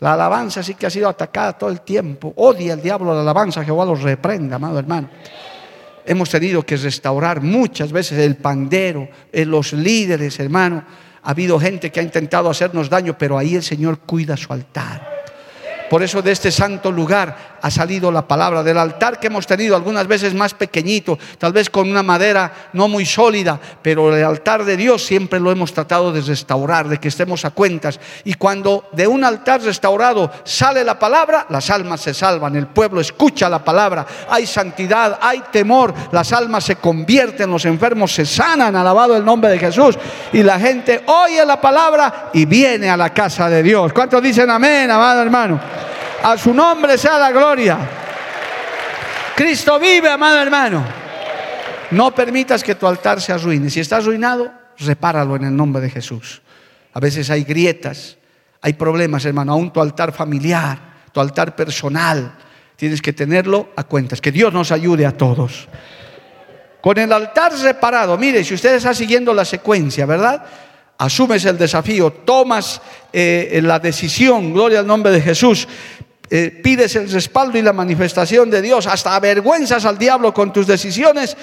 la 0.00 0.14
alabanza 0.14 0.62
sí 0.62 0.74
que 0.74 0.86
ha 0.86 0.90
sido 0.90 1.08
atacada 1.08 1.52
todo 1.52 1.70
el 1.70 1.80
tiempo. 1.80 2.32
Odia 2.36 2.74
el 2.74 2.82
diablo 2.82 3.14
la 3.14 3.20
alabanza. 3.20 3.64
Jehová 3.64 3.86
los 3.86 4.02
reprenda, 4.02 4.56
amado 4.56 4.78
hermano. 4.78 5.08
Hemos 6.04 6.30
tenido 6.30 6.64
que 6.64 6.76
restaurar 6.76 7.40
muchas 7.40 7.92
veces 7.92 8.18
el 8.18 8.36
pandero, 8.36 9.08
eh, 9.30 9.44
los 9.44 9.72
líderes, 9.72 10.38
hermano. 10.40 10.84
Ha 11.22 11.30
habido 11.30 11.58
gente 11.60 11.90
que 11.90 12.00
ha 12.00 12.02
intentado 12.02 12.50
hacernos 12.50 12.90
daño, 12.90 13.16
pero 13.16 13.38
ahí 13.38 13.54
el 13.54 13.62
Señor 13.62 14.00
cuida 14.00 14.36
su 14.36 14.52
altar. 14.52 15.24
Por 15.88 16.02
eso 16.02 16.22
de 16.22 16.32
este 16.32 16.50
santo 16.50 16.90
lugar 16.90 17.51
ha 17.62 17.70
salido 17.70 18.10
la 18.10 18.26
palabra 18.26 18.62
del 18.62 18.76
altar 18.76 19.18
que 19.18 19.28
hemos 19.28 19.46
tenido 19.46 19.76
algunas 19.76 20.06
veces 20.06 20.34
más 20.34 20.52
pequeñito, 20.52 21.18
tal 21.38 21.52
vez 21.52 21.70
con 21.70 21.88
una 21.88 22.02
madera 22.02 22.52
no 22.72 22.88
muy 22.88 23.06
sólida, 23.06 23.58
pero 23.80 24.14
el 24.14 24.24
altar 24.24 24.64
de 24.64 24.76
Dios 24.76 25.04
siempre 25.04 25.38
lo 25.38 25.50
hemos 25.50 25.72
tratado 25.72 26.12
de 26.12 26.20
restaurar, 26.20 26.88
de 26.88 26.98
que 26.98 27.08
estemos 27.08 27.44
a 27.44 27.50
cuentas. 27.50 28.00
Y 28.24 28.34
cuando 28.34 28.88
de 28.92 29.06
un 29.06 29.24
altar 29.24 29.62
restaurado 29.62 30.30
sale 30.44 30.82
la 30.82 30.98
palabra, 30.98 31.46
las 31.50 31.70
almas 31.70 32.00
se 32.00 32.12
salvan, 32.12 32.56
el 32.56 32.66
pueblo 32.66 33.00
escucha 33.00 33.48
la 33.48 33.64
palabra, 33.64 34.04
hay 34.28 34.44
santidad, 34.44 35.18
hay 35.20 35.44
temor, 35.52 35.94
las 36.10 36.32
almas 36.32 36.64
se 36.64 36.76
convierten, 36.76 37.50
los 37.50 37.64
enfermos 37.64 38.12
se 38.12 38.26
sanan, 38.26 38.74
alabado 38.74 39.16
el 39.16 39.24
nombre 39.24 39.50
de 39.50 39.58
Jesús, 39.60 39.96
y 40.32 40.42
la 40.42 40.58
gente 40.58 41.04
oye 41.06 41.46
la 41.46 41.60
palabra 41.60 42.30
y 42.32 42.44
viene 42.44 42.90
a 42.90 42.96
la 42.96 43.10
casa 43.10 43.48
de 43.48 43.62
Dios. 43.62 43.92
¿Cuántos 43.92 44.20
dicen 44.20 44.50
amén, 44.50 44.90
amado 44.90 45.22
hermano? 45.22 45.91
A 46.22 46.38
su 46.38 46.54
nombre 46.54 46.96
sea 46.96 47.18
la 47.18 47.32
gloria. 47.32 47.78
Cristo 49.34 49.78
vive, 49.80 50.08
amado 50.08 50.40
hermano. 50.40 50.84
No 51.90 52.14
permitas 52.14 52.62
que 52.62 52.74
tu 52.74 52.86
altar 52.86 53.20
se 53.20 53.32
arruine. 53.32 53.68
Si 53.68 53.80
está 53.80 53.96
arruinado, 53.96 54.50
repáralo 54.78 55.36
en 55.36 55.44
el 55.44 55.56
nombre 55.56 55.82
de 55.82 55.90
Jesús. 55.90 56.40
A 56.94 57.00
veces 57.00 57.28
hay 57.30 57.44
grietas, 57.44 58.18
hay 58.60 58.74
problemas, 58.74 59.24
hermano. 59.24 59.52
Aún 59.52 59.72
tu 59.72 59.80
altar 59.80 60.12
familiar, 60.12 60.78
tu 61.12 61.20
altar 61.20 61.56
personal, 61.56 62.34
tienes 62.76 63.02
que 63.02 63.12
tenerlo 63.12 63.70
a 63.76 63.84
cuentas. 63.84 64.20
Que 64.20 64.30
Dios 64.30 64.52
nos 64.52 64.70
ayude 64.70 65.04
a 65.04 65.16
todos. 65.16 65.68
Con 66.80 66.98
el 66.98 67.12
altar 67.12 67.52
reparado, 67.58 68.16
mire, 68.16 68.44
si 68.44 68.54
usted 68.54 68.74
está 68.74 68.94
siguiendo 68.94 69.34
la 69.34 69.44
secuencia, 69.44 70.06
¿verdad? 70.06 70.44
Asumes 70.98 71.44
el 71.44 71.58
desafío, 71.58 72.12
tomas 72.12 72.80
eh, 73.12 73.60
la 73.62 73.78
decisión, 73.78 74.52
gloria 74.52 74.80
al 74.80 74.86
nombre 74.86 75.12
de 75.12 75.20
Jesús, 75.20 75.66
eh, 76.34 76.50
pides 76.62 76.96
el 76.96 77.12
respaldo 77.12 77.58
y 77.58 77.62
la 77.62 77.74
manifestación 77.74 78.48
de 78.48 78.62
Dios, 78.62 78.86
hasta 78.86 79.14
avergüenzas 79.14 79.84
al 79.84 79.98
diablo 79.98 80.32
con 80.32 80.50
tus 80.50 80.66
decisiones, 80.66 81.36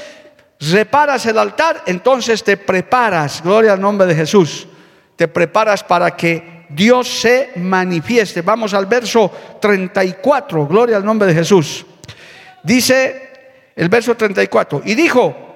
reparas 0.60 1.28
el 1.28 1.38
altar, 1.38 1.84
entonces 1.86 2.44
te 2.44 2.58
preparas, 2.58 3.44
gloria 3.44 3.74
al 3.74 3.82
nombre 3.82 4.08
de 4.08 4.16
Jesús, 4.16 4.68
te 5.16 5.28
preparas 5.28 5.84
para 5.84 6.18
que 6.18 6.66
Dios 6.70 7.08
se 7.08 7.52
manifieste. 7.58 8.42
Vamos 8.42 8.74
al 8.74 8.88
verso 8.88 9.32
34, 9.62 10.66
gloria 10.66 10.98
al 10.98 11.06
nombre 11.06 11.28
de 11.28 11.36
Jesús. 11.36 11.86
Dice 12.64 13.30
el 13.76 13.90
verso 13.90 14.18
34, 14.18 14.82
y 14.86 14.96
dijo, 14.96 15.54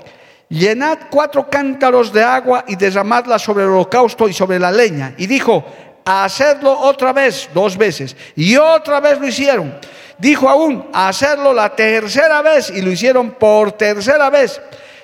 llenad 0.48 1.00
cuatro 1.10 1.50
cántaros 1.50 2.14
de 2.14 2.22
agua 2.22 2.66
y 2.68 2.76
derramadla 2.76 3.40
sobre 3.40 3.64
el 3.64 3.72
holocausto 3.72 4.30
y 4.30 4.34
sobre 4.34 4.60
la 4.60 4.72
leña. 4.72 5.16
Y 5.18 5.26
dijo, 5.26 5.66
hacerlo 6.06 6.78
otra 6.80 7.14
vez, 7.14 7.50
dos 7.54 7.78
veces. 7.78 8.16
Y 8.36 8.56
otra 8.58 9.00
vez 9.00 9.20
lo 9.20 9.28
hicieron. 9.28 9.74
Dijo 10.18 10.50
aún, 10.50 10.90
hacerlo 10.94 11.54
la 11.54 11.76
tercera 11.76 12.42
vez 12.42 12.70
y 12.70 12.82
lo 12.82 12.92
hicieron 12.92 13.32
por 13.32 13.74
tercera 13.74 14.30
vez. 14.30 14.62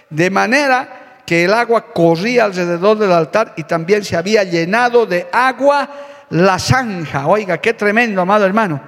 De 0.09 0.29
manera 0.29 1.21
que 1.25 1.45
el 1.45 1.53
agua 1.53 1.93
corría 1.93 2.45
alrededor 2.45 2.97
del 2.97 3.11
altar 3.11 3.53
y 3.57 3.63
también 3.63 4.03
se 4.03 4.15
había 4.15 4.43
llenado 4.43 5.05
de 5.05 5.27
agua 5.31 5.89
la 6.29 6.57
zanja. 6.59 7.27
Oiga, 7.27 7.59
qué 7.59 7.73
tremendo, 7.73 8.21
amado 8.21 8.45
hermano. 8.45 8.81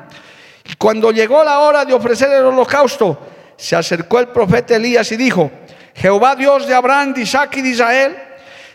Y 0.66 0.76
cuando 0.76 1.12
llegó 1.12 1.44
la 1.44 1.60
hora 1.60 1.86
de 1.86 1.94
ofrecer 1.94 2.32
el 2.32 2.46
holocausto, 2.46 3.20
se 3.58 3.76
acercó 3.76 4.20
el 4.20 4.30
profeta 4.30 4.76
Elías 4.76 5.12
y 5.12 5.18
dijo, 5.18 5.52
Jehová 5.94 6.36
Dios 6.36 6.68
de 6.68 6.74
Abraham, 6.74 7.14
de 7.14 7.22
Isaac 7.22 7.58
y 7.58 7.62
de 7.62 7.70
Israel, 7.70 8.18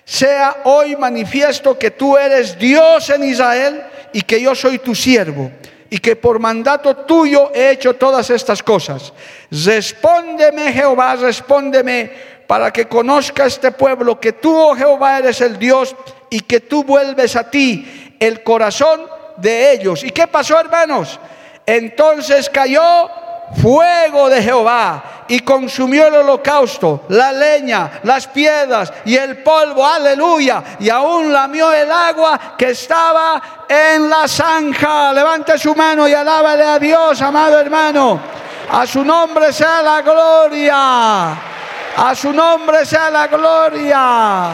sea 0.06 0.58
hoy 0.64 0.94
manifiesto 0.94 1.76
que 1.76 1.90
tú 1.90 2.16
eres 2.16 2.56
Dios 2.56 3.10
en 3.10 3.24
Israel 3.24 3.82
y 4.12 4.22
que 4.22 4.40
yo 4.40 4.54
soy 4.54 4.78
tu 4.78 4.94
siervo 4.94 5.50
y 5.90 5.98
que 5.98 6.14
por 6.14 6.38
mandato 6.38 6.94
tuyo 6.94 7.50
he 7.52 7.70
hecho 7.70 7.94
todas 7.94 8.30
estas 8.30 8.62
cosas. 8.62 9.12
Respóndeme 9.50 10.72
Jehová, 10.72 11.16
respóndeme 11.16 12.12
para 12.46 12.72
que 12.72 12.86
conozca 12.86 13.46
este 13.46 13.72
pueblo 13.72 14.20
que 14.20 14.32
tú, 14.32 14.56
oh 14.56 14.76
Jehová, 14.76 15.18
eres 15.18 15.40
el 15.40 15.58
Dios 15.58 15.96
y 16.30 16.40
que 16.40 16.60
tú 16.60 16.84
vuelves 16.84 17.34
a 17.34 17.50
ti 17.50 18.16
el 18.20 18.44
corazón 18.44 19.02
de 19.38 19.72
ellos. 19.72 20.04
¿Y 20.04 20.10
qué 20.10 20.28
pasó, 20.28 20.60
hermanos? 20.60 21.18
Entonces 21.66 22.48
cayó 22.48 23.10
fuego 23.60 24.28
de 24.28 24.42
Jehová 24.42 25.24
y 25.28 25.40
consumió 25.40 26.06
el 26.06 26.14
holocausto, 26.14 27.04
la 27.08 27.32
leña, 27.32 28.00
las 28.04 28.26
piedras 28.28 28.92
y 29.04 29.16
el 29.16 29.42
polvo, 29.42 29.86
aleluya, 29.86 30.62
y 30.78 30.88
aún 30.88 31.32
lamió 31.32 31.72
el 31.72 31.90
agua 31.90 32.54
que 32.56 32.70
estaba 32.70 33.42
en 33.68 34.08
la 34.08 34.28
zanja. 34.28 35.12
Levante 35.12 35.58
su 35.58 35.74
mano 35.74 36.06
y 36.08 36.14
alábale 36.14 36.64
a 36.64 36.78
Dios, 36.78 37.20
amado 37.22 37.58
hermano. 37.58 38.20
A 38.70 38.86
su 38.86 39.04
nombre 39.04 39.52
sea 39.52 39.82
la 39.82 40.02
gloria. 40.02 41.30
A 41.96 42.14
su 42.14 42.32
nombre 42.32 42.84
sea 42.84 43.10
la 43.10 43.26
gloria. 43.26 44.50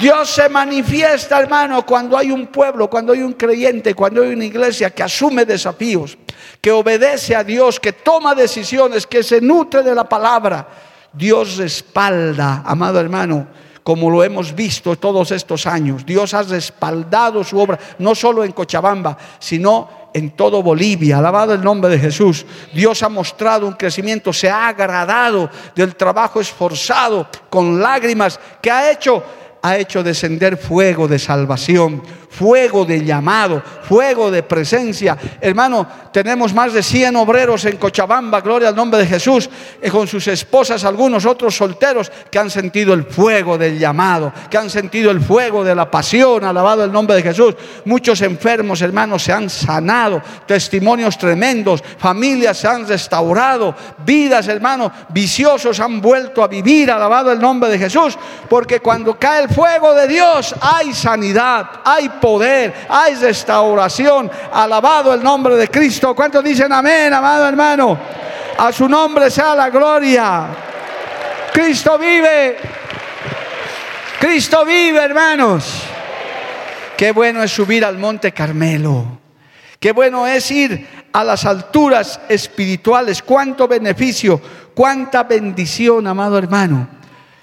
Dios 0.00 0.30
se 0.30 0.48
manifiesta, 0.48 1.38
hermano, 1.38 1.84
cuando 1.84 2.16
hay 2.16 2.30
un 2.30 2.46
pueblo, 2.46 2.88
cuando 2.88 3.12
hay 3.12 3.22
un 3.22 3.34
creyente, 3.34 3.94
cuando 3.94 4.22
hay 4.22 4.32
una 4.32 4.46
iglesia 4.46 4.88
que 4.88 5.02
asume 5.02 5.44
desafíos, 5.44 6.16
que 6.58 6.70
obedece 6.70 7.36
a 7.36 7.44
Dios, 7.44 7.78
que 7.78 7.92
toma 7.92 8.34
decisiones, 8.34 9.06
que 9.06 9.22
se 9.22 9.42
nutre 9.42 9.82
de 9.82 9.94
la 9.94 10.08
palabra. 10.08 10.66
Dios 11.12 11.58
respalda, 11.58 12.62
amado 12.64 12.98
hermano, 12.98 13.46
como 13.82 14.08
lo 14.08 14.24
hemos 14.24 14.54
visto 14.54 14.96
todos 14.96 15.32
estos 15.32 15.66
años. 15.66 16.06
Dios 16.06 16.32
ha 16.32 16.44
respaldado 16.44 17.44
su 17.44 17.58
obra, 17.58 17.78
no 17.98 18.14
solo 18.14 18.42
en 18.42 18.52
Cochabamba, 18.52 19.18
sino 19.38 20.08
en 20.14 20.30
todo 20.30 20.62
Bolivia. 20.62 21.18
Alabado 21.18 21.52
el 21.52 21.62
nombre 21.62 21.90
de 21.90 21.98
Jesús. 21.98 22.46
Dios 22.72 23.02
ha 23.02 23.10
mostrado 23.10 23.66
un 23.66 23.74
crecimiento, 23.74 24.32
se 24.32 24.48
ha 24.48 24.68
agradado 24.68 25.50
del 25.74 25.94
trabajo 25.94 26.40
esforzado, 26.40 27.28
con 27.50 27.82
lágrimas, 27.82 28.40
que 28.62 28.70
ha 28.70 28.90
hecho 28.90 29.22
ha 29.62 29.76
hecho 29.76 30.02
descender 30.02 30.56
fuego 30.56 31.08
de 31.08 31.18
salvación, 31.18 32.02
fuego 32.30 32.84
de 32.84 33.04
llamado, 33.04 33.62
fuego 33.82 34.30
de 34.30 34.42
presencia. 34.42 35.18
Hermano, 35.40 35.86
tenemos 36.12 36.54
más 36.54 36.72
de 36.72 36.82
100 36.82 37.16
obreros 37.16 37.64
en 37.64 37.76
Cochabamba, 37.76 38.40
gloria 38.40 38.68
al 38.68 38.76
nombre 38.76 39.00
de 39.00 39.06
Jesús, 39.06 39.50
con 39.90 40.06
sus 40.06 40.26
esposas, 40.28 40.84
algunos 40.84 41.26
otros 41.26 41.56
solteros 41.56 42.10
que 42.30 42.38
han 42.38 42.48
sentido 42.50 42.94
el 42.94 43.04
fuego 43.04 43.58
del 43.58 43.78
llamado, 43.78 44.32
que 44.48 44.56
han 44.56 44.70
sentido 44.70 45.10
el 45.10 45.20
fuego 45.20 45.64
de 45.64 45.74
la 45.74 45.90
pasión, 45.90 46.44
alabado 46.44 46.84
el 46.84 46.92
nombre 46.92 47.16
de 47.16 47.22
Jesús. 47.22 47.54
Muchos 47.84 48.22
enfermos, 48.22 48.80
hermanos, 48.80 49.24
se 49.24 49.32
han 49.32 49.50
sanado, 49.50 50.22
testimonios 50.46 51.18
tremendos, 51.18 51.82
familias 51.98 52.58
se 52.58 52.68
han 52.68 52.86
restaurado, 52.86 53.74
vidas, 54.04 54.46
hermanos, 54.48 54.92
viciosos 55.08 55.80
han 55.80 56.00
vuelto 56.00 56.42
a 56.42 56.48
vivir, 56.48 56.90
alabado 56.90 57.32
el 57.32 57.40
nombre 57.40 57.70
de 57.70 57.78
Jesús, 57.78 58.16
porque 58.48 58.80
cuando 58.80 59.18
cae 59.18 59.42
el 59.42 59.48
fuego 59.48 59.94
de 59.94 60.06
Dios 60.06 60.54
hay 60.60 60.92
sanidad, 60.94 61.68
hay 61.84 62.08
poder, 62.20 62.74
hay 62.88 63.14
restauración. 63.14 64.30
Alabado 64.52 65.14
el 65.14 65.22
nombre 65.22 65.56
de 65.56 65.68
Cristo. 65.68 66.14
¿Cuántos 66.14 66.44
dicen 66.44 66.72
amén, 66.72 67.12
amado 67.12 67.48
hermano? 67.48 67.98
A 68.58 68.72
su 68.72 68.88
nombre 68.88 69.30
sea 69.30 69.54
la 69.54 69.70
gloria. 69.70 70.46
Cristo 71.52 71.98
vive. 71.98 72.56
Cristo 74.20 74.64
vive, 74.64 75.02
hermanos. 75.02 75.82
Qué 76.96 77.12
bueno 77.12 77.42
es 77.42 77.50
subir 77.50 77.84
al 77.84 77.96
monte 77.96 78.32
Carmelo. 78.32 79.18
Qué 79.78 79.92
bueno 79.92 80.26
es 80.26 80.50
ir 80.50 80.86
a 81.10 81.24
las 81.24 81.46
alturas 81.46 82.20
espirituales. 82.28 83.22
Cuánto 83.22 83.66
beneficio, 83.66 84.38
cuánta 84.74 85.22
bendición, 85.22 86.06
amado 86.06 86.36
hermano, 86.36 86.86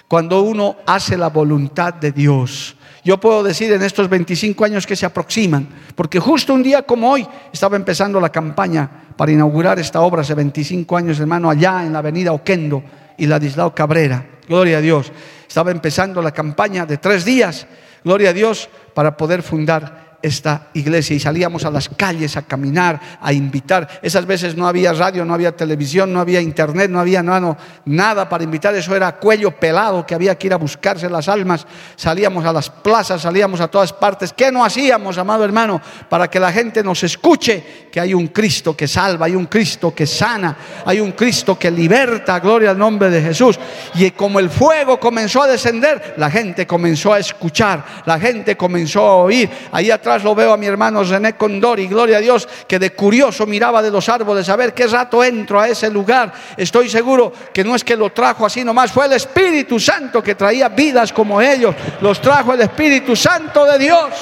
cuando 0.07 0.43
uno 0.43 0.77
hace 0.85 1.17
la 1.17 1.29
voluntad 1.29 1.95
de 1.95 2.11
Dios. 2.11 2.76
Yo 3.07 3.17
puedo 3.17 3.41
decir 3.41 3.71
en 3.71 3.81
estos 3.83 4.09
25 4.09 4.65
años 4.65 4.85
que 4.85 4.97
se 4.97 5.05
aproximan, 5.05 5.65
porque 5.95 6.19
justo 6.19 6.53
un 6.53 6.61
día 6.61 6.81
como 6.81 7.09
hoy 7.09 7.25
estaba 7.53 7.77
empezando 7.77 8.19
la 8.19 8.33
campaña 8.33 9.13
para 9.15 9.31
inaugurar 9.31 9.79
esta 9.79 10.01
obra 10.01 10.23
hace 10.23 10.33
25 10.33 10.97
años, 10.97 11.17
hermano, 11.17 11.49
allá 11.49 11.85
en 11.85 11.93
la 11.93 11.99
avenida 11.99 12.33
Oquendo 12.33 12.83
y 13.17 13.25
Ladislao 13.25 13.73
Cabrera. 13.73 14.25
Gloria 14.49 14.79
a 14.79 14.81
Dios. 14.81 15.09
Estaba 15.47 15.71
empezando 15.71 16.21
la 16.21 16.33
campaña 16.33 16.85
de 16.85 16.97
tres 16.97 17.23
días, 17.23 17.65
gloria 18.03 18.31
a 18.31 18.33
Dios, 18.33 18.67
para 18.93 19.15
poder 19.15 19.41
fundar 19.41 20.06
esta 20.27 20.67
iglesia 20.73 21.15
y 21.15 21.19
salíamos 21.19 21.65
a 21.65 21.71
las 21.71 21.89
calles 21.89 22.37
a 22.37 22.43
caminar, 22.43 22.99
a 23.21 23.33
invitar. 23.33 23.99
Esas 24.01 24.25
veces 24.25 24.55
no 24.55 24.67
había 24.67 24.93
radio, 24.93 25.25
no 25.25 25.33
había 25.33 25.55
televisión, 25.55 26.13
no 26.13 26.19
había 26.19 26.41
internet, 26.41 26.89
no 26.91 26.99
había 26.99 27.23
nada, 27.23 27.57
nada 27.85 28.29
para 28.29 28.43
invitar. 28.43 28.75
Eso 28.75 28.95
era 28.95 29.15
cuello 29.15 29.51
pelado 29.51 30.05
que 30.05 30.15
había 30.15 30.37
que 30.37 30.47
ir 30.47 30.53
a 30.53 30.57
buscarse 30.57 31.09
las 31.09 31.27
almas. 31.27 31.65
Salíamos 31.95 32.45
a 32.45 32.53
las 32.53 32.69
plazas, 32.69 33.21
salíamos 33.21 33.59
a 33.61 33.67
todas 33.67 33.93
partes. 33.93 34.33
¿Qué 34.33 34.51
no 34.51 34.63
hacíamos, 34.63 35.17
amado 35.17 35.43
hermano, 35.43 35.81
para 36.09 36.29
que 36.29 36.39
la 36.39 36.51
gente 36.51 36.83
nos 36.83 37.03
escuche 37.03 37.87
que 37.91 37.99
hay 37.99 38.13
un 38.13 38.27
Cristo 38.27 38.75
que 38.75 38.87
salva, 38.87 39.25
hay 39.25 39.35
un 39.35 39.45
Cristo 39.45 39.93
que 39.93 40.05
sana, 40.05 40.55
hay 40.85 40.99
un 40.99 41.13
Cristo 41.13 41.57
que 41.57 41.71
liberta, 41.71 42.39
gloria 42.39 42.71
al 42.71 42.77
nombre 42.77 43.09
de 43.09 43.21
Jesús. 43.21 43.59
Y 43.95 44.11
como 44.11 44.39
el 44.39 44.49
fuego 44.49 44.99
comenzó 44.99 45.43
a 45.43 45.47
descender, 45.47 46.15
la 46.17 46.29
gente 46.29 46.67
comenzó 46.67 47.13
a 47.13 47.19
escuchar, 47.19 47.83
la 48.05 48.19
gente 48.19 48.55
comenzó 48.55 49.01
a 49.01 49.15
oír. 49.15 49.49
Ahí 49.71 49.91
atrás 49.91 50.16
lo 50.23 50.35
veo 50.35 50.53
a 50.53 50.57
mi 50.57 50.65
hermano 50.65 51.03
René 51.03 51.35
Condori, 51.35 51.87
gloria 51.87 52.17
a 52.17 52.21
Dios, 52.21 52.47
que 52.67 52.79
de 52.79 52.91
curioso 52.93 53.45
miraba 53.45 53.81
de 53.81 53.91
los 53.91 54.07
árboles 54.09 54.47
a 54.49 54.55
ver 54.55 54.73
qué 54.73 54.87
rato 54.87 55.23
entro 55.23 55.59
a 55.59 55.67
ese 55.67 55.89
lugar. 55.89 56.33
Estoy 56.55 56.89
seguro 56.89 57.31
que 57.53 57.63
no 57.63 57.75
es 57.75 57.83
que 57.83 57.95
lo 57.95 58.11
trajo 58.11 58.45
así 58.45 58.63
nomás, 58.63 58.91
fue 58.91 59.05
el 59.05 59.13
Espíritu 59.13 59.79
Santo 59.79 60.21
que 60.21 60.35
traía 60.35 60.69
vidas 60.69 61.13
como 61.13 61.41
ellos, 61.41 61.75
los 62.01 62.21
trajo 62.21 62.53
el 62.53 62.61
Espíritu 62.61 63.15
Santo 63.15 63.65
de 63.65 63.79
Dios. 63.79 64.13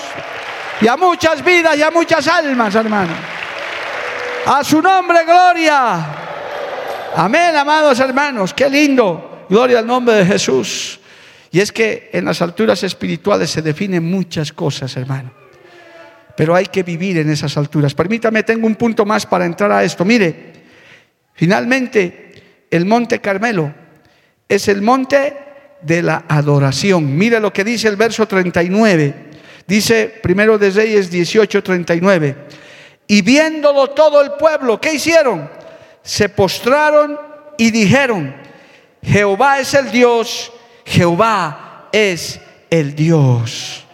Y 0.81 0.87
a 0.87 0.97
muchas 0.97 1.43
vidas 1.43 1.77
y 1.77 1.81
a 1.81 1.91
muchas 1.91 2.27
almas, 2.27 2.75
hermano. 2.75 3.13
A 4.45 4.63
su 4.63 4.81
nombre, 4.81 5.23
gloria. 5.23 6.05
Amén, 7.15 7.55
amados 7.55 7.99
hermanos. 7.99 8.53
Qué 8.53 8.69
lindo. 8.69 9.45
Gloria 9.49 9.79
al 9.79 9.87
nombre 9.87 10.15
de 10.15 10.25
Jesús. 10.25 10.99
Y 11.51 11.61
es 11.61 11.71
que 11.71 12.09
en 12.11 12.25
las 12.25 12.41
alturas 12.41 12.83
espirituales 12.83 13.49
se 13.49 13.61
definen 13.61 14.03
muchas 14.03 14.51
cosas, 14.51 14.95
hermano. 14.97 15.44
Pero 16.35 16.55
hay 16.55 16.65
que 16.65 16.83
vivir 16.83 17.17
en 17.17 17.29
esas 17.29 17.57
alturas. 17.57 17.93
Permítame, 17.93 18.43
tengo 18.43 18.67
un 18.67 18.75
punto 18.75 19.05
más 19.05 19.25
para 19.25 19.45
entrar 19.45 19.71
a 19.71 19.83
esto. 19.83 20.03
Mire, 20.03 20.53
finalmente 21.33 22.65
el 22.69 22.85
monte 22.85 23.19
Carmelo 23.19 23.73
es 24.47 24.67
el 24.67 24.81
monte 24.81 25.37
de 25.81 26.01
la 26.01 26.25
adoración. 26.27 27.15
Mire 27.15 27.39
lo 27.39 27.53
que 27.53 27.63
dice 27.63 27.87
el 27.87 27.95
verso 27.95 28.27
39. 28.27 29.13
Dice 29.67 30.19
primero 30.21 30.57
de 30.57 30.69
Reyes 30.69 31.09
18, 31.09 31.63
39. 31.63 32.35
Y 33.07 33.21
viéndolo 33.21 33.91
todo 33.91 34.21
el 34.21 34.31
pueblo, 34.31 34.79
¿qué 34.81 34.93
hicieron? 34.93 35.49
Se 36.01 36.29
postraron 36.29 37.19
y 37.57 37.71
dijeron, 37.71 38.35
Jehová 39.01 39.59
es 39.59 39.73
el 39.73 39.91
Dios, 39.91 40.51
Jehová 40.85 41.89
es 41.91 42.39
el 42.69 42.95
Dios. 42.95 43.85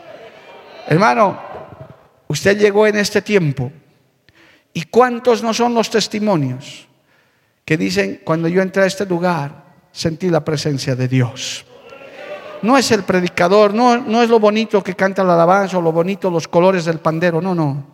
Hermano, 0.88 1.51
usted 2.32 2.58
llegó 2.58 2.88
en 2.88 2.98
este 2.98 3.22
tiempo. 3.22 3.72
¿Y 4.74 4.84
cuántos 4.84 5.44
no 5.44 5.54
son 5.54 5.74
los 5.74 5.90
testimonios 5.90 6.88
que 7.66 7.78
dicen, 7.78 8.22
cuando 8.24 8.48
yo 8.48 8.62
entré 8.62 8.84
a 8.84 8.88
este 8.88 9.06
lugar, 9.06 9.66
sentí 9.92 10.30
la 10.30 10.44
presencia 10.44 10.96
de 10.96 11.08
Dios? 11.08 11.66
No 12.62 12.78
es 12.78 12.92
el 12.92 13.04
predicador, 13.04 13.74
no, 13.74 13.98
no 13.98 14.22
es 14.24 14.30
lo 14.30 14.40
bonito 14.40 14.84
que 14.84 14.96
canta 14.96 15.24
la 15.24 15.34
alabanza 15.34 15.78
o 15.78 15.82
lo 15.82 15.92
bonito 15.92 16.30
los 16.30 16.48
colores 16.48 16.86
del 16.86 17.00
pandero, 17.00 17.42
no, 17.42 17.54
no 17.54 17.92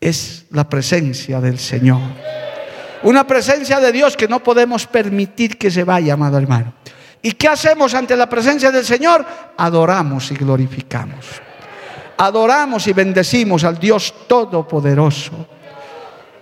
es 0.00 0.46
la 0.50 0.68
presencia 0.68 1.40
del 1.40 1.58
Señor. 1.58 2.00
Una 3.02 3.26
presencia 3.26 3.80
de 3.80 3.92
Dios 3.92 4.16
que 4.16 4.28
no 4.28 4.42
podemos 4.42 4.86
permitir 4.86 5.58
que 5.58 5.70
se 5.70 5.84
vaya, 5.84 6.14
amado 6.14 6.38
hermano. 6.38 6.74
¿Y 7.22 7.32
qué 7.32 7.48
hacemos 7.48 7.94
ante 7.94 8.16
la 8.16 8.28
presencia 8.28 8.70
del 8.70 8.84
Señor? 8.84 9.24
Adoramos 9.56 10.30
y 10.30 10.34
glorificamos. 10.34 11.45
Adoramos 12.18 12.86
y 12.86 12.92
bendecimos 12.92 13.64
al 13.64 13.78
Dios 13.78 14.14
Todopoderoso. 14.26 15.46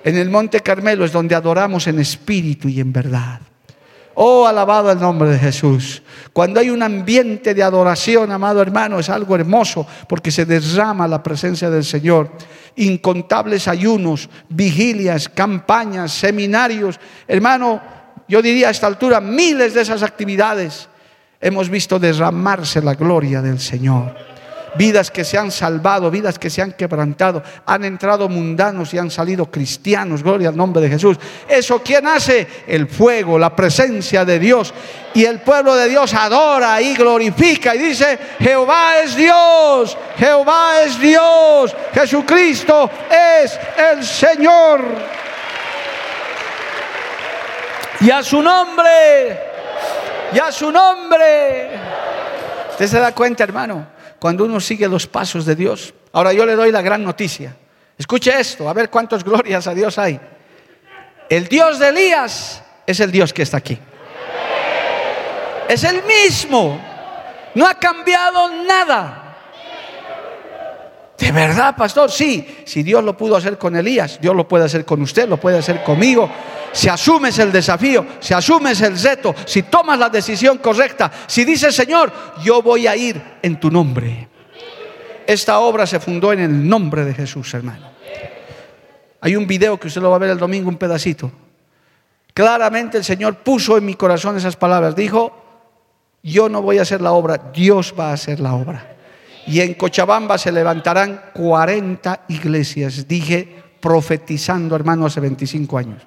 En 0.04 0.16
el 0.16 0.30
Monte 0.30 0.60
Carmelo 0.60 1.04
es 1.04 1.12
donde 1.12 1.34
adoramos 1.34 1.86
en 1.86 1.98
espíritu 1.98 2.68
y 2.68 2.80
en 2.80 2.92
verdad. 2.92 3.40
Oh, 4.16 4.46
alabado 4.46 4.92
el 4.92 5.00
nombre 5.00 5.30
de 5.30 5.38
Jesús. 5.38 6.02
Cuando 6.32 6.60
hay 6.60 6.70
un 6.70 6.82
ambiente 6.82 7.54
de 7.54 7.62
adoración, 7.64 8.30
amado 8.30 8.62
hermano, 8.62 9.00
es 9.00 9.10
algo 9.10 9.34
hermoso 9.34 9.84
porque 10.08 10.30
se 10.30 10.46
derrama 10.46 11.08
la 11.08 11.22
presencia 11.22 11.68
del 11.68 11.82
Señor. 11.82 12.30
Incontables 12.76 13.66
ayunos, 13.66 14.28
vigilias, 14.48 15.28
campañas, 15.28 16.12
seminarios. 16.12 17.00
Hermano, 17.26 17.82
yo 18.28 18.40
diría 18.40 18.68
a 18.68 18.70
esta 18.70 18.86
altura, 18.86 19.20
miles 19.20 19.74
de 19.74 19.80
esas 19.80 20.04
actividades 20.04 20.88
hemos 21.40 21.68
visto 21.68 21.98
derramarse 21.98 22.80
la 22.80 22.94
gloria 22.94 23.42
del 23.42 23.58
Señor 23.58 24.33
vidas 24.76 25.10
que 25.10 25.24
se 25.24 25.38
han 25.38 25.50
salvado, 25.50 26.10
vidas 26.10 26.38
que 26.38 26.50
se 26.50 26.62
han 26.62 26.72
quebrantado, 26.72 27.42
han 27.66 27.84
entrado 27.84 28.28
mundanos 28.28 28.92
y 28.94 28.98
han 28.98 29.10
salido 29.10 29.50
cristianos, 29.50 30.22
gloria 30.22 30.48
al 30.48 30.56
nombre 30.56 30.82
de 30.82 30.88
Jesús. 30.88 31.16
¿Eso 31.48 31.82
quién 31.82 32.06
hace? 32.06 32.46
El 32.66 32.88
fuego, 32.88 33.38
la 33.38 33.54
presencia 33.54 34.24
de 34.24 34.38
Dios. 34.38 34.74
Y 35.14 35.24
el 35.24 35.40
pueblo 35.40 35.76
de 35.76 35.88
Dios 35.88 36.12
adora 36.14 36.80
y 36.82 36.94
glorifica 36.94 37.74
y 37.74 37.78
dice, 37.78 38.18
Jehová 38.40 38.98
es 39.02 39.14
Dios, 39.14 39.96
Jehová 40.16 40.82
es 40.84 40.98
Dios, 40.98 41.74
Jesucristo 41.92 42.90
es 43.42 43.58
el 43.92 44.04
Señor. 44.04 44.84
Y 48.00 48.10
a 48.10 48.22
su 48.22 48.42
nombre, 48.42 49.38
y 50.32 50.38
a 50.38 50.50
su 50.50 50.70
nombre. 50.72 51.70
¿Usted 52.70 52.88
se 52.88 52.98
da 52.98 53.12
cuenta, 53.12 53.44
hermano? 53.44 53.93
Cuando 54.24 54.46
uno 54.46 54.58
sigue 54.58 54.88
los 54.88 55.06
pasos 55.06 55.44
de 55.44 55.54
Dios. 55.54 55.92
Ahora 56.10 56.32
yo 56.32 56.46
le 56.46 56.56
doy 56.56 56.72
la 56.72 56.80
gran 56.80 57.04
noticia. 57.04 57.54
Escuche 57.98 58.32
esto, 58.40 58.66
a 58.66 58.72
ver 58.72 58.88
cuántas 58.88 59.22
glorias 59.22 59.66
a 59.66 59.74
Dios 59.74 59.98
hay. 59.98 60.18
El 61.28 61.46
Dios 61.46 61.78
de 61.78 61.90
Elías 61.90 62.62
es 62.86 63.00
el 63.00 63.12
Dios 63.12 63.34
que 63.34 63.42
está 63.42 63.58
aquí. 63.58 63.78
Es 65.68 65.84
el 65.84 66.02
mismo. 66.04 66.80
No 67.54 67.66
ha 67.66 67.74
cambiado 67.74 68.64
nada. 68.64 69.23
¿De 71.24 71.32
verdad, 71.32 71.74
pastor? 71.74 72.10
Sí, 72.10 72.46
si 72.66 72.82
Dios 72.82 73.02
lo 73.02 73.16
pudo 73.16 73.34
hacer 73.34 73.56
con 73.56 73.74
Elías, 73.74 74.18
Dios 74.20 74.36
lo 74.36 74.46
puede 74.46 74.66
hacer 74.66 74.84
con 74.84 75.00
usted, 75.00 75.26
lo 75.26 75.38
puede 75.38 75.56
hacer 75.56 75.82
conmigo. 75.82 76.28
Si 76.70 76.90
asumes 76.90 77.38
el 77.38 77.50
desafío, 77.50 78.04
si 78.20 78.34
asumes 78.34 78.78
el 78.82 79.00
reto, 79.00 79.34
si 79.46 79.62
tomas 79.62 79.98
la 79.98 80.10
decisión 80.10 80.58
correcta, 80.58 81.10
si 81.26 81.46
dices, 81.46 81.74
Señor, 81.74 82.12
yo 82.42 82.60
voy 82.60 82.86
a 82.86 82.94
ir 82.94 83.22
en 83.40 83.58
tu 83.58 83.70
nombre. 83.70 84.28
Esta 85.26 85.60
obra 85.60 85.86
se 85.86 85.98
fundó 85.98 86.30
en 86.30 86.40
el 86.40 86.68
nombre 86.68 87.06
de 87.06 87.14
Jesús, 87.14 87.54
hermano. 87.54 87.88
Hay 89.22 89.34
un 89.34 89.46
video 89.46 89.80
que 89.80 89.88
usted 89.88 90.02
lo 90.02 90.10
va 90.10 90.16
a 90.16 90.18
ver 90.18 90.28
el 90.28 90.38
domingo, 90.38 90.68
un 90.68 90.76
pedacito. 90.76 91.32
Claramente 92.34 92.98
el 92.98 93.04
Señor 93.04 93.36
puso 93.36 93.78
en 93.78 93.86
mi 93.86 93.94
corazón 93.94 94.36
esas 94.36 94.56
palabras. 94.56 94.94
Dijo, 94.94 95.32
yo 96.22 96.50
no 96.50 96.60
voy 96.60 96.80
a 96.80 96.82
hacer 96.82 97.00
la 97.00 97.12
obra, 97.12 97.50
Dios 97.54 97.94
va 97.98 98.10
a 98.10 98.12
hacer 98.12 98.40
la 98.40 98.52
obra. 98.52 98.93
Y 99.46 99.60
en 99.60 99.74
Cochabamba 99.74 100.38
se 100.38 100.52
levantarán 100.52 101.20
40 101.34 102.24
iglesias, 102.28 103.06
dije, 103.06 103.62
profetizando, 103.80 104.74
hermano, 104.74 105.06
hace 105.06 105.20
25 105.20 105.78
años. 105.78 106.02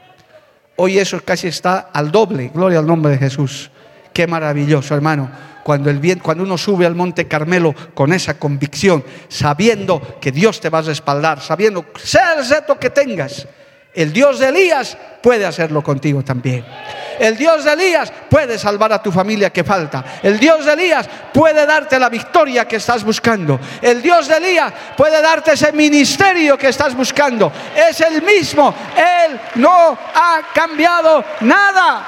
Hoy 0.77 0.97
eso 0.99 1.19
casi 1.23 1.47
está 1.47 1.89
al 1.93 2.11
doble, 2.11 2.51
gloria 2.53 2.79
al 2.79 2.87
nombre 2.87 3.11
de 3.11 3.17
Jesús. 3.17 3.71
Qué 4.13 4.27
maravilloso, 4.27 4.95
hermano 4.95 5.29
cuando, 5.67 5.89
el 5.89 6.21
cuando 6.21 6.45
uno 6.45 6.57
sube 6.57 6.85
al 6.85 6.95
monte 6.95 7.27
Carmelo 7.27 7.75
con 7.93 8.13
esa 8.13 8.39
convicción, 8.39 9.03
sabiendo 9.27 10.17
que 10.21 10.31
Dios 10.31 10.61
te 10.61 10.69
va 10.69 10.79
a 10.79 10.83
respaldar, 10.83 11.41
sabiendo, 11.41 11.87
sea 12.01 12.35
el 12.35 12.47
reto 12.47 12.79
que 12.79 12.89
tengas, 12.89 13.45
el 13.97 14.13
Dios 14.13 14.37
de 14.37 14.49
Elías 14.49 14.95
puede 15.23 15.43
hacerlo 15.43 15.81
contigo 15.81 16.23
también. 16.23 16.63
El 17.17 17.35
Dios 17.35 17.63
de 17.63 17.73
Elías 17.73 18.13
puede 18.29 18.59
salvar 18.59 18.93
a 18.93 19.01
tu 19.01 19.11
familia 19.11 19.49
que 19.49 19.63
falta. 19.63 20.05
El 20.21 20.37
Dios 20.37 20.65
de 20.65 20.73
Elías 20.73 21.09
puede 21.33 21.65
darte 21.65 21.97
la 21.97 22.07
victoria 22.07 22.67
que 22.67 22.75
estás 22.75 23.03
buscando. 23.03 23.59
El 23.81 23.99
Dios 24.03 24.27
de 24.27 24.37
Elías 24.37 24.71
puede 24.95 25.19
darte 25.19 25.53
ese 25.53 25.71
ministerio 25.71 26.59
que 26.59 26.67
estás 26.67 26.95
buscando. 26.95 27.51
Es 27.75 27.99
el 28.01 28.21
mismo. 28.21 28.71
Él 28.95 29.39
no 29.55 29.97
ha 30.13 30.41
cambiado 30.53 31.25
nada. 31.41 32.05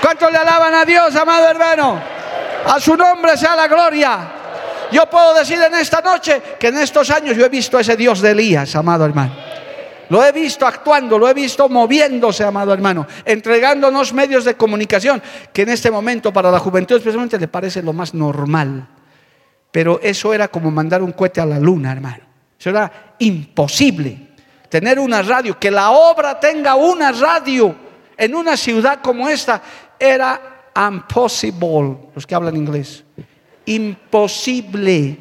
¿Cuánto 0.00 0.30
le 0.30 0.38
alaban 0.38 0.72
a 0.72 0.84
Dios, 0.86 1.14
amado 1.14 1.46
hermano? 1.46 2.00
A 2.68 2.80
su 2.80 2.96
nombre 2.96 3.36
sea 3.36 3.54
la 3.54 3.68
gloria. 3.68 4.32
Yo 4.92 5.04
puedo 5.10 5.34
decir 5.34 5.60
en 5.60 5.74
esta 5.74 6.00
noche 6.00 6.40
que 6.58 6.68
en 6.68 6.78
estos 6.78 7.10
años 7.10 7.36
yo 7.36 7.44
he 7.44 7.50
visto 7.50 7.76
a 7.76 7.82
ese 7.82 7.96
Dios 7.96 8.22
de 8.22 8.30
Elías, 8.30 8.74
amado 8.76 9.04
hermano. 9.04 9.45
Lo 10.08 10.24
he 10.24 10.32
visto 10.32 10.66
actuando, 10.66 11.18
lo 11.18 11.28
he 11.28 11.34
visto 11.34 11.68
moviéndose, 11.68 12.44
amado 12.44 12.72
hermano, 12.72 13.06
entregándonos 13.24 14.12
medios 14.12 14.44
de 14.44 14.54
comunicación 14.54 15.22
que 15.52 15.62
en 15.62 15.70
este 15.70 15.90
momento 15.90 16.32
para 16.32 16.50
la 16.50 16.58
juventud 16.58 16.96
especialmente 16.96 17.38
le 17.38 17.48
parece 17.48 17.82
lo 17.82 17.92
más 17.92 18.14
normal. 18.14 18.88
Pero 19.70 20.00
eso 20.02 20.32
era 20.32 20.48
como 20.48 20.70
mandar 20.70 21.02
un 21.02 21.12
cohete 21.12 21.40
a 21.40 21.46
la 21.46 21.58
luna, 21.58 21.92
hermano. 21.92 22.24
Eso 22.58 22.70
era 22.70 23.14
imposible. 23.18 24.28
Tener 24.68 24.98
una 24.98 25.22
radio, 25.22 25.58
que 25.58 25.70
la 25.70 25.90
obra 25.90 26.40
tenga 26.40 26.74
una 26.74 27.12
radio 27.12 27.74
en 28.16 28.34
una 28.34 28.56
ciudad 28.56 29.00
como 29.02 29.28
esta, 29.28 29.62
era 29.98 30.70
impossible, 30.74 31.96
los 32.14 32.26
que 32.26 32.34
hablan 32.34 32.56
inglés, 32.56 33.04
imposible. 33.66 35.18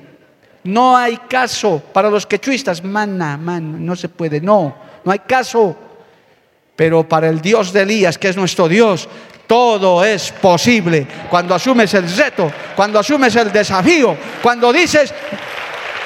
No 0.66 0.98
hay 0.98 1.18
caso 1.30 1.82
para 1.94 2.10
los 2.10 2.26
quechuistas, 2.26 2.84
mana, 2.84 3.38
man, 3.38 3.86
no 3.86 3.96
se 3.96 4.10
puede, 4.10 4.42
no, 4.42 4.76
no 5.04 5.12
hay 5.12 5.20
caso. 5.20 5.76
Pero 6.76 7.08
para 7.08 7.30
el 7.30 7.40
Dios 7.40 7.72
de 7.72 7.84
Elías, 7.84 8.18
que 8.18 8.30
es 8.30 8.36
nuestro 8.36 8.68
Dios, 8.68 9.08
todo 9.46 10.04
es 10.04 10.32
posible. 10.32 11.08
Cuando 11.30 11.54
asumes 11.54 11.94
el 11.94 12.10
reto, 12.10 12.52
cuando 12.76 12.98
asumes 12.98 13.36
el 13.36 13.52
desafío, 13.52 14.18
cuando 14.42 14.74
dices, 14.74 15.14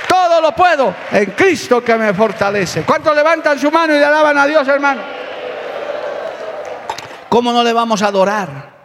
todo 0.10 0.42
lo 0.42 0.52
puedo 0.52 0.94
en 1.12 1.32
Cristo 1.32 1.82
que 1.82 1.96
me 1.96 2.14
fortalece. 2.14 2.84
¿Cuántos 2.84 3.16
levantan 3.16 3.58
su 3.58 3.72
mano 3.72 3.96
y 3.96 3.98
le 3.98 4.06
alaban 4.06 4.38
a 4.38 4.46
Dios, 4.46 4.68
hermano? 4.68 5.02
¿Cómo 7.30 7.54
no 7.54 7.64
le 7.64 7.72
vamos 7.72 8.02
a 8.02 8.08
adorar? 8.08 8.79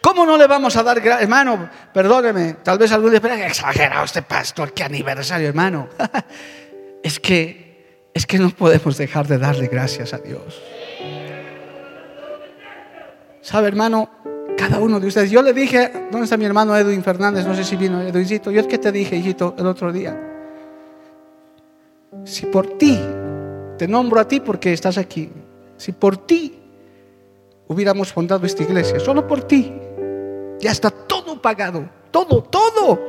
¿Cómo 0.00 0.24
no 0.24 0.36
le 0.38 0.46
vamos 0.46 0.76
a 0.76 0.82
dar 0.82 1.00
gracias? 1.00 1.22
Hermano, 1.22 1.68
perdóneme, 1.92 2.54
tal 2.62 2.78
vez 2.78 2.90
algún 2.92 3.10
día, 3.10 3.46
exagerado 3.46 4.04
este 4.04 4.22
pastor, 4.22 4.72
qué 4.72 4.84
aniversario, 4.84 5.48
hermano. 5.48 5.88
es 7.02 7.20
que, 7.20 8.08
es 8.14 8.26
que 8.26 8.38
no 8.38 8.50
podemos 8.50 8.96
dejar 8.96 9.26
de 9.26 9.38
darle 9.38 9.66
gracias 9.66 10.14
a 10.14 10.18
Dios. 10.18 10.62
¿Sabe, 13.42 13.68
hermano? 13.68 14.10
Cada 14.56 14.78
uno 14.78 15.00
de 15.00 15.06
ustedes. 15.06 15.30
Yo 15.30 15.42
le 15.42 15.52
dije, 15.52 15.90
¿dónde 16.10 16.24
está 16.24 16.36
mi 16.36 16.44
hermano 16.44 16.76
Edwin 16.76 17.02
Fernández? 17.02 17.46
No 17.46 17.54
sé 17.54 17.64
si 17.64 17.76
vino 17.76 18.00
Edwincito. 18.00 18.50
Yo 18.50 18.60
es 18.60 18.66
que 18.66 18.78
te 18.78 18.92
dije, 18.92 19.16
hijito, 19.16 19.54
el 19.58 19.66
otro 19.66 19.92
día. 19.92 20.18
Si 22.24 22.46
por 22.46 22.78
ti, 22.78 22.98
te 23.78 23.88
nombro 23.88 24.20
a 24.20 24.28
ti 24.28 24.40
porque 24.40 24.72
estás 24.72 24.98
aquí. 24.98 25.30
Si 25.76 25.92
por 25.92 26.26
ti 26.26 26.58
hubiéramos 27.68 28.12
fundado 28.12 28.44
esta 28.44 28.62
iglesia, 28.62 29.00
solo 29.00 29.26
por 29.26 29.44
ti, 29.44 29.72
ya 30.60 30.70
está 30.70 30.90
todo 30.90 31.40
pagado, 31.40 31.88
todo, 32.10 32.42
todo. 32.42 33.00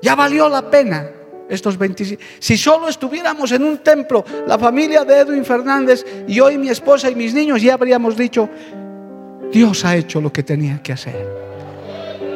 Ya 0.00 0.14
valió 0.14 0.48
la 0.48 0.70
pena 0.70 1.10
estos 1.48 1.76
25. 1.78 2.22
Si 2.38 2.56
solo 2.56 2.88
estuviéramos 2.88 3.50
en 3.52 3.64
un 3.64 3.78
templo, 3.78 4.24
la 4.46 4.58
familia 4.58 5.04
de 5.04 5.18
Edwin 5.18 5.44
Fernández 5.44 6.04
y 6.26 6.38
hoy 6.40 6.58
mi 6.58 6.68
esposa 6.68 7.10
y 7.10 7.14
mis 7.14 7.34
niños, 7.34 7.60
ya 7.62 7.74
habríamos 7.74 8.16
dicho, 8.16 8.48
Dios 9.50 9.84
ha 9.84 9.96
hecho 9.96 10.20
lo 10.20 10.32
que 10.32 10.42
tenía 10.42 10.82
que 10.82 10.92
hacer. 10.92 11.26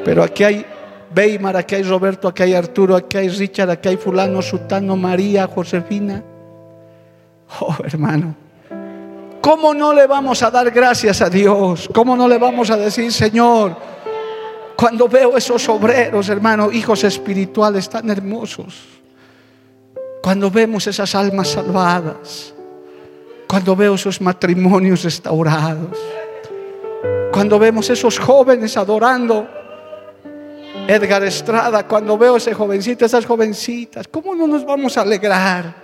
Pero 0.04 0.22
aquí 0.22 0.44
hay 0.44 0.66
Weimar, 1.14 1.56
aquí 1.56 1.74
hay 1.74 1.82
Roberto, 1.82 2.28
aquí 2.28 2.42
hay 2.42 2.54
Arturo, 2.54 2.96
aquí 2.96 3.18
hay 3.18 3.28
Richard, 3.28 3.70
aquí 3.70 3.90
hay 3.90 3.96
fulano, 3.96 4.40
Sutano, 4.40 4.96
María, 4.96 5.46
Josefina. 5.46 6.22
Oh, 7.60 7.76
hermano, 7.84 8.34
¿cómo 9.42 9.74
no 9.74 9.92
le 9.92 10.06
vamos 10.06 10.42
a 10.42 10.50
dar 10.50 10.70
gracias 10.70 11.20
a 11.20 11.28
Dios? 11.28 11.88
¿Cómo 11.92 12.16
no 12.16 12.26
le 12.26 12.38
vamos 12.38 12.70
a 12.70 12.78
decir, 12.78 13.12
Señor, 13.12 13.76
cuando 14.76 15.08
veo 15.08 15.36
esos 15.36 15.68
obreros, 15.68 16.28
hermano, 16.28 16.70
hijos 16.72 17.04
espirituales 17.04 17.88
tan 17.88 18.10
hermosos? 18.10 18.82
Cuando 20.22 20.50
vemos 20.50 20.86
esas 20.86 21.14
almas 21.14 21.48
salvadas, 21.48 22.54
cuando 23.48 23.74
veo 23.74 23.94
esos 23.94 24.20
matrimonios 24.20 25.04
restaurados, 25.04 25.98
cuando 27.32 27.58
vemos 27.58 27.90
esos 27.90 28.18
jóvenes 28.18 28.76
adorando, 28.76 29.48
Edgar 30.86 31.22
Estrada, 31.24 31.86
cuando 31.86 32.18
veo 32.18 32.36
ese 32.36 32.54
jovencito, 32.54 33.04
esas 33.04 33.24
jovencitas, 33.24 34.06
¿cómo 34.08 34.34
no 34.34 34.46
nos 34.46 34.64
vamos 34.64 34.96
a 34.96 35.02
alegrar? 35.02 35.74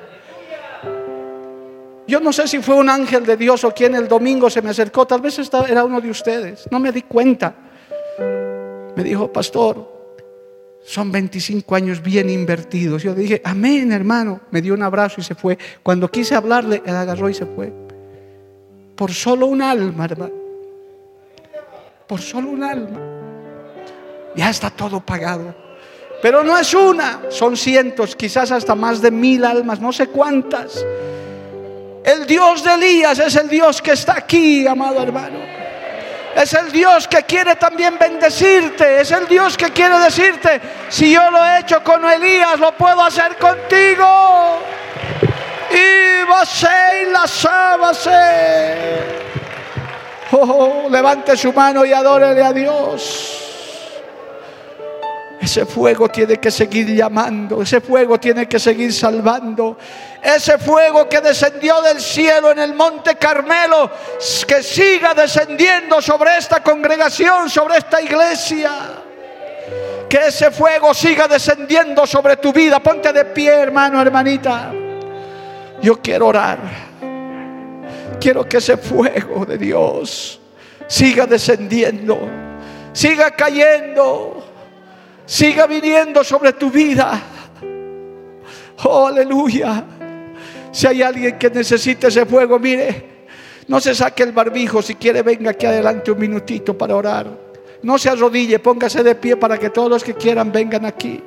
Yo 2.06 2.20
no 2.20 2.32
sé 2.32 2.48
si 2.48 2.60
fue 2.60 2.74
un 2.74 2.88
ángel 2.88 3.26
de 3.26 3.36
Dios 3.36 3.64
o 3.64 3.70
quien 3.72 3.94
el 3.94 4.08
domingo 4.08 4.48
se 4.48 4.62
me 4.62 4.70
acercó, 4.70 5.06
tal 5.06 5.20
vez 5.20 5.38
era 5.68 5.84
uno 5.84 6.00
de 6.00 6.10
ustedes, 6.10 6.64
no 6.70 6.78
me 6.78 6.90
di 6.90 7.02
cuenta. 7.02 7.54
Me 8.98 9.04
dijo, 9.04 9.32
pastor, 9.32 9.88
son 10.84 11.12
25 11.12 11.74
años 11.74 12.02
bien 12.02 12.28
invertidos. 12.28 13.04
Yo 13.04 13.14
dije, 13.14 13.40
amén, 13.44 13.92
hermano. 13.92 14.40
Me 14.50 14.60
dio 14.60 14.74
un 14.74 14.82
abrazo 14.82 15.20
y 15.20 15.24
se 15.24 15.36
fue. 15.36 15.56
Cuando 15.84 16.10
quise 16.10 16.34
hablarle, 16.34 16.82
él 16.84 16.96
agarró 16.96 17.30
y 17.30 17.34
se 17.34 17.46
fue. 17.46 17.72
Por 18.96 19.12
solo 19.12 19.46
un 19.46 19.62
alma, 19.62 20.04
hermano 20.04 20.48
por 22.08 22.20
solo 22.20 22.48
un 22.48 22.64
alma. 22.64 22.98
Ya 24.34 24.50
está 24.50 24.70
todo 24.70 25.00
pagado. 25.00 25.54
Pero 26.20 26.42
no 26.42 26.58
es 26.58 26.74
una, 26.74 27.20
son 27.28 27.56
cientos, 27.56 28.16
quizás 28.16 28.50
hasta 28.50 28.74
más 28.74 29.00
de 29.00 29.12
mil 29.12 29.44
almas, 29.44 29.78
no 29.78 29.92
sé 29.92 30.08
cuántas. 30.08 30.84
El 32.04 32.26
Dios 32.26 32.64
de 32.64 32.74
Elías 32.74 33.18
es 33.20 33.36
el 33.36 33.48
Dios 33.48 33.80
que 33.80 33.92
está 33.92 34.16
aquí, 34.16 34.66
amado 34.66 35.00
hermano. 35.00 35.57
Es 36.40 36.54
el 36.54 36.70
Dios 36.70 37.08
que 37.08 37.24
quiere 37.24 37.56
también 37.56 37.98
bendecirte. 37.98 39.00
Es 39.00 39.10
el 39.10 39.26
Dios 39.26 39.56
que 39.56 39.70
quiere 39.70 39.98
decirte, 39.98 40.60
si 40.88 41.12
yo 41.12 41.28
lo 41.32 41.44
he 41.44 41.58
hecho 41.58 41.82
con 41.82 42.08
Elías, 42.08 42.60
lo 42.60 42.70
puedo 42.72 43.02
hacer 43.02 43.36
contigo. 43.36 44.60
Y 45.70 46.24
vas 46.28 46.62
y 46.62 47.10
la 47.10 47.26
sábase. 47.26 48.12
Oh, 50.30 50.86
levante 50.88 51.36
su 51.36 51.52
mano 51.52 51.84
y 51.84 51.92
adórele 51.92 52.44
a 52.44 52.52
Dios. 52.52 53.47
Ese 55.48 55.64
fuego 55.64 56.10
tiene 56.10 56.36
que 56.36 56.50
seguir 56.50 56.94
llamando, 56.94 57.62
ese 57.62 57.80
fuego 57.80 58.20
tiene 58.20 58.46
que 58.46 58.58
seguir 58.58 58.92
salvando. 58.92 59.78
Ese 60.22 60.58
fuego 60.58 61.08
que 61.08 61.22
descendió 61.22 61.80
del 61.80 62.02
cielo 62.02 62.50
en 62.50 62.58
el 62.58 62.74
monte 62.74 63.16
Carmelo, 63.16 63.90
que 64.46 64.62
siga 64.62 65.14
descendiendo 65.14 66.02
sobre 66.02 66.36
esta 66.36 66.62
congregación, 66.62 67.48
sobre 67.48 67.78
esta 67.78 67.98
iglesia. 68.02 68.72
Que 70.06 70.26
ese 70.26 70.50
fuego 70.50 70.92
siga 70.92 71.26
descendiendo 71.26 72.06
sobre 72.06 72.36
tu 72.36 72.52
vida. 72.52 72.78
Ponte 72.80 73.10
de 73.10 73.24
pie, 73.24 73.48
hermano, 73.48 74.02
hermanita. 74.02 74.70
Yo 75.80 75.98
quiero 76.02 76.26
orar. 76.26 76.58
Quiero 78.20 78.46
que 78.46 78.58
ese 78.58 78.76
fuego 78.76 79.46
de 79.46 79.56
Dios 79.56 80.40
siga 80.86 81.24
descendiendo, 81.24 82.18
siga 82.92 83.30
cayendo, 83.30 84.47
siga 85.28 85.66
viniendo 85.66 86.24
sobre 86.24 86.54
tu 86.54 86.70
vida. 86.70 87.20
Oh, 88.84 89.06
aleluya. 89.06 89.84
Si 90.72 90.86
hay 90.86 91.02
alguien 91.02 91.38
que 91.38 91.50
necesite 91.50 92.08
ese 92.08 92.24
fuego, 92.24 92.58
mire, 92.58 93.26
no 93.68 93.78
se 93.78 93.94
saque 93.94 94.22
el 94.22 94.32
barbijo. 94.32 94.80
Si 94.80 94.94
quiere, 94.94 95.22
venga 95.22 95.50
aquí 95.50 95.66
adelante 95.66 96.10
un 96.10 96.18
minutito 96.18 96.76
para 96.76 96.96
orar. 96.96 97.26
No 97.82 97.98
se 97.98 98.08
arrodille, 98.08 98.58
póngase 98.58 99.02
de 99.02 99.14
pie 99.14 99.36
para 99.36 99.58
que 99.58 99.70
todos 99.70 99.90
los 99.90 100.02
que 100.02 100.14
quieran 100.14 100.50
vengan 100.50 100.86
aquí. 100.86 101.22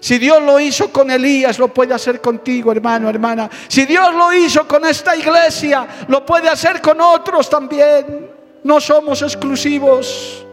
Si 0.00 0.18
Dios 0.18 0.42
lo 0.42 0.58
hizo 0.58 0.90
con 0.90 1.10
Elías, 1.10 1.60
lo 1.60 1.68
puede 1.68 1.94
hacer 1.94 2.20
contigo, 2.20 2.72
hermano, 2.72 3.08
hermana. 3.08 3.48
Si 3.68 3.86
Dios 3.86 4.12
lo 4.14 4.32
hizo 4.32 4.66
con 4.66 4.84
esta 4.84 5.14
iglesia, 5.14 5.86
lo 6.08 6.26
puede 6.26 6.48
hacer 6.48 6.80
con 6.80 7.00
otros 7.00 7.48
también. 7.48 8.30
No 8.64 8.80
somos 8.80 9.22
exclusivos. 9.22 10.44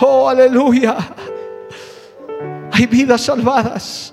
Oh, 0.00 0.28
aleluya. 0.28 0.96
Hay 2.72 2.86
vidas 2.86 3.20
salvadas. 3.20 4.12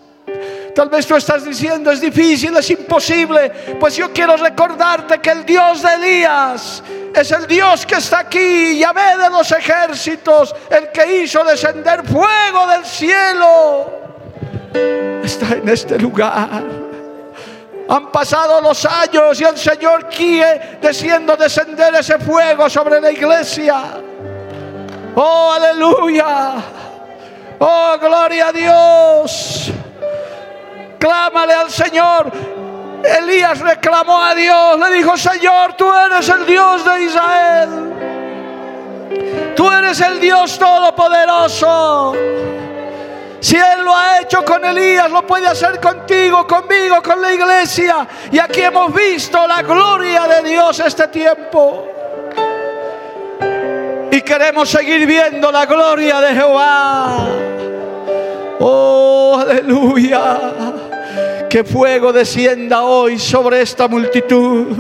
Tal 0.76 0.89
vez 0.89 1.05
tú 1.07 1.16
estás 1.16 1.43
diciendo 1.43 1.91
es 1.91 1.99
difícil, 1.99 2.55
es 2.55 2.70
imposible. 2.70 3.49
Pues 3.80 3.95
yo 3.95 4.14
quiero 4.14 4.38
recordarte 4.38 5.20
que 5.20 5.32
el 5.32 5.45
Dios 5.45 5.82
de 5.82 5.93
Elías 5.95 6.84
es 7.14 7.32
el 7.32 7.47
Dios 7.47 7.86
que 7.86 7.95
está 7.95 8.20
aquí, 8.20 8.78
Yahvé 8.78 9.18
de 9.18 9.30
los 9.30 9.51
ejércitos, 9.51 10.55
el 10.70 10.91
que 10.91 11.24
hizo 11.24 11.43
descender 11.43 12.05
fuego 12.05 12.68
del 12.68 12.86
cielo 12.86 13.99
está 15.24 15.55
en 15.55 15.70
este 15.70 15.97
lugar. 15.97 16.64
Han 17.88 18.12
pasado 18.12 18.62
los 18.62 18.86
años 18.86 19.41
y 19.41 19.43
el 19.43 19.57
Señor 19.57 20.07
quiere 20.10 20.80
diciendo 20.82 21.36
descender 21.36 21.95
ese 21.95 22.20
fuego 22.20 22.70
sobre 22.70 23.01
la 23.01 23.12
iglesia. 23.12 23.84
Oh, 25.16 25.51
aleluya. 25.53 26.78
Oh, 27.60 27.97
gloria 27.99 28.47
a 28.47 28.51
Dios. 28.53 29.72
Clámale 30.97 31.53
al 31.53 31.70
Señor. 31.70 32.32
Elías 33.03 33.60
reclamó 33.60 34.22
a 34.22 34.34
Dios. 34.34 34.80
Le 34.80 34.95
dijo, 34.95 35.18
Señor, 35.18 35.74
tú 35.74 35.91
eres 35.93 36.28
el 36.30 36.45
Dios 36.45 36.86
de 36.86 37.03
Israel. 37.03 37.93
Tú 39.55 39.70
eres 39.72 39.99
el 39.99 40.20
Dios 40.22 40.57
todopoderoso. 40.57 42.14
Si 43.41 43.55
Él 43.55 43.84
lo 43.84 43.95
ha 43.95 44.20
hecho 44.20 44.43
con 44.43 44.64
Elías, 44.64 45.10
lo 45.12 45.26
puede 45.26 45.47
hacer 45.47 45.80
contigo, 45.80 46.45
conmigo, 46.45 47.01
con 47.01 47.22
la 47.22 47.34
iglesia. 47.34 48.07
Y 48.32 48.39
aquí 48.39 48.62
hemos 48.62 48.93
visto 48.93 49.45
la 49.47 49.62
gloria 49.62 50.28
de 50.28 50.49
Dios 50.49 50.80
este 50.80 51.07
tiempo. 51.07 51.98
Y 54.20 54.22
queremos 54.22 54.67
seguir 54.67 55.07
viendo 55.07 55.49
la 55.49 55.65
gloria 55.65 56.20
de 56.20 56.34
Jehová. 56.34 57.26
Oh, 58.59 59.39
aleluya. 59.39 60.38
Que 61.49 61.63
fuego 61.63 62.11
descienda 62.11 62.82
hoy 62.84 63.17
sobre 63.17 63.61
esta 63.61 63.88
multitud. 63.88 64.76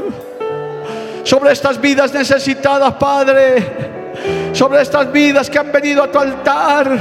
Sobre 1.23 1.53
estas 1.53 1.79
vidas 1.79 2.13
necesitadas, 2.13 2.95
Padre. 2.95 4.51
Sobre 4.51 4.81
estas 4.81 5.09
vidas 5.09 5.49
que 5.49 5.57
han 5.57 5.71
venido 5.71 6.03
a 6.03 6.11
tu 6.11 6.19
altar 6.19 6.97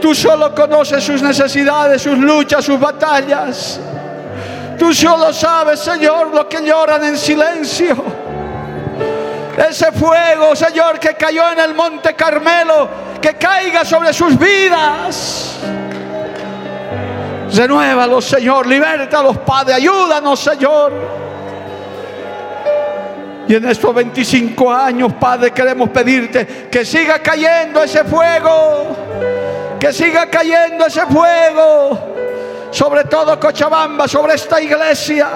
Tú 0.00 0.14
solo 0.14 0.54
conoces 0.54 1.02
sus 1.02 1.20
necesidades, 1.22 2.02
sus 2.02 2.18
luchas, 2.18 2.64
sus 2.64 2.78
batallas. 2.78 3.80
Tú 4.78 4.94
solo 4.94 5.32
sabes, 5.32 5.80
Señor, 5.80 6.32
lo 6.32 6.48
que 6.48 6.64
lloran 6.64 7.02
en 7.02 7.16
silencio. 7.16 8.21
Ese 9.56 9.92
fuego, 9.92 10.56
Señor, 10.56 10.98
que 10.98 11.14
cayó 11.14 11.50
en 11.52 11.58
el 11.58 11.74
monte 11.74 12.14
Carmelo, 12.14 12.88
que 13.20 13.34
caiga 13.34 13.84
sobre 13.84 14.12
sus 14.12 14.38
vidas. 14.38 15.58
Renuévalos, 17.54 18.24
Señor, 18.24 18.66
libértalos, 18.66 19.36
Padre, 19.38 19.74
ayúdanos, 19.74 20.40
Señor. 20.40 20.92
Y 23.46 23.54
en 23.54 23.68
estos 23.68 23.94
25 23.94 24.72
años, 24.72 25.12
Padre, 25.20 25.50
queremos 25.50 25.90
pedirte 25.90 26.68
que 26.70 26.84
siga 26.86 27.18
cayendo 27.18 27.82
ese 27.82 28.04
fuego, 28.04 28.96
que 29.78 29.92
siga 29.92 30.30
cayendo 30.30 30.86
ese 30.86 31.04
fuego, 31.06 32.14
sobre 32.70 33.04
todo 33.04 33.38
Cochabamba, 33.38 34.08
sobre 34.08 34.34
esta 34.34 34.62
iglesia. 34.62 35.28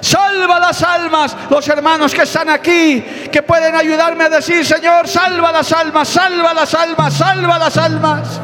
Salva 0.00 0.58
las 0.58 0.82
almas, 0.82 1.36
los 1.50 1.68
hermanos 1.68 2.14
que 2.14 2.22
están 2.22 2.48
aquí, 2.48 3.02
que 3.30 3.42
pueden 3.42 3.74
ayudarme 3.74 4.24
a 4.24 4.28
decir, 4.30 4.64
Señor, 4.64 5.06
salva 5.06 5.52
las 5.52 5.70
almas, 5.72 6.08
salva 6.08 6.54
las 6.54 6.74
almas, 6.74 7.14
salva 7.14 7.58
las 7.58 7.76
almas. 7.76 8.40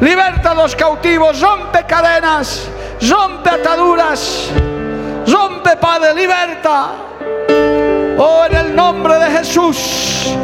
Liberta 0.00 0.52
a 0.52 0.54
los 0.54 0.74
cautivos, 0.74 1.40
rompe 1.40 1.84
cadenas, 1.84 2.68
rompe 3.08 3.50
ataduras, 3.50 4.48
rompe, 5.26 5.76
Padre, 5.76 6.14
liberta. 6.14 6.92
Oh, 8.16 8.44
en 8.48 8.56
el 8.56 8.76
nombre 8.76 9.18
de 9.18 9.30
Jesús. 9.38 10.34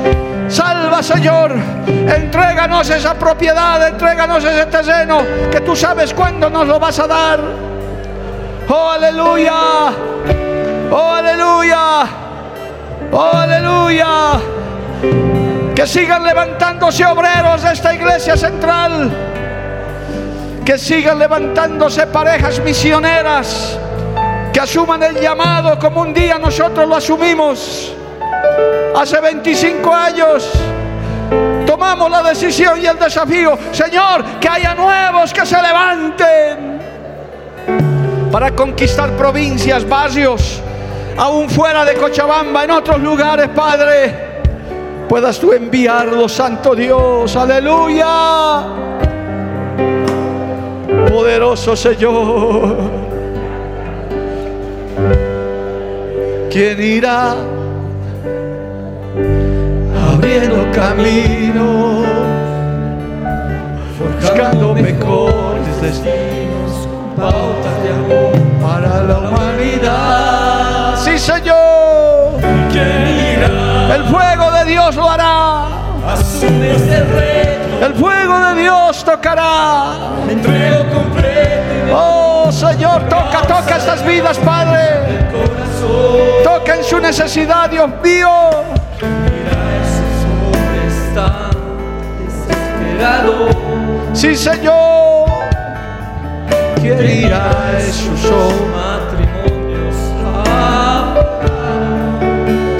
Salva, 0.48 1.02
Señor. 1.02 1.54
Entréganos 1.86 2.90
esa 2.90 3.14
propiedad, 3.14 3.86
entréganos 3.86 4.44
ese 4.44 4.66
terreno 4.66 5.22
que 5.50 5.61
tú 5.61 5.76
sabes 5.76 6.12
cuándo 6.12 6.50
nos 6.50 6.66
lo 6.66 6.78
vas 6.78 6.98
a 6.98 7.06
dar. 7.06 7.40
Oh, 8.68 8.90
aleluya. 8.90 10.09
Oh, 10.91 11.11
aleluya. 11.11 12.07
Oh, 13.12 13.30
aleluya. 13.32 14.41
Que 15.74 15.86
sigan 15.86 16.24
levantándose 16.24 17.05
obreros 17.07 17.62
de 17.62 17.72
esta 17.72 17.95
iglesia 17.95 18.36
central. 18.36 19.11
Que 20.64 20.78
sigan 20.78 21.18
levantándose 21.18 22.07
parejas 22.07 22.61
misioneras 22.61 23.78
que 24.53 24.61
asuman 24.61 25.03
el 25.03 25.20
llamado 25.20 25.78
como 25.78 26.03
un 26.03 26.12
día 26.12 26.38
nosotros 26.38 26.88
lo 26.88 26.97
asumimos. 26.97 27.95
Hace 28.97 29.20
25 29.20 29.95
años 29.95 30.51
tomamos 31.66 32.11
la 32.11 32.22
decisión 32.22 32.80
y 32.82 32.86
el 32.86 32.99
desafío, 32.99 33.57
Señor, 33.72 34.24
que 34.41 34.49
haya 34.49 34.74
nuevos 34.74 35.32
que 35.32 35.47
se 35.47 35.62
levanten 35.62 36.80
para 38.32 38.55
conquistar 38.55 39.11
provincias, 39.12 39.88
barrios, 39.88 40.61
aún 41.20 41.50
fuera 41.50 41.84
de 41.84 41.94
Cochabamba, 41.94 42.64
en 42.64 42.70
otros 42.70 42.98
lugares, 43.00 43.48
Padre. 43.48 44.30
Puedas 45.06 45.38
tú 45.38 45.52
enviarlo, 45.52 46.28
Santo 46.28 46.74
Dios, 46.74 47.36
aleluya. 47.36 48.62
Poderoso 51.10 51.76
Señor. 51.76 52.76
¿Quién 56.50 56.82
irá 56.82 57.34
abriendo 60.12 60.66
camino, 60.72 62.02
buscando 64.20 64.74
mejores 64.74 65.82
destinos, 65.82 66.88
pautas 67.16 67.82
de 67.82 67.90
amor 67.90 68.32
para 68.62 69.02
la 69.02 69.18
humanidad? 69.18 70.79
Sí, 71.11 71.18
Señor. 71.18 72.40
El 72.72 74.04
fuego 74.04 74.50
de 74.52 74.64
Dios 74.64 74.94
lo 74.94 75.11
hará. 75.11 75.66
El 77.82 77.94
fuego 77.94 78.38
de 78.38 78.61
Dios 78.62 79.04
tocará. 79.04 79.92
Oh 81.92 82.52
Señor, 82.52 83.08
toca, 83.08 83.42
toca 83.42 83.76
estas 83.76 84.06
vidas, 84.06 84.38
Padre. 84.38 85.28
Toca 86.44 86.76
en 86.76 86.84
su 86.84 87.00
necesidad, 87.00 87.68
Dios 87.68 87.90
mío. 88.04 88.30
Sí, 94.12 94.36
Señor. 94.36 95.26
¿Quién 96.80 97.24
irá 97.24 97.50
a 97.50 97.78
ojos? 98.30 98.69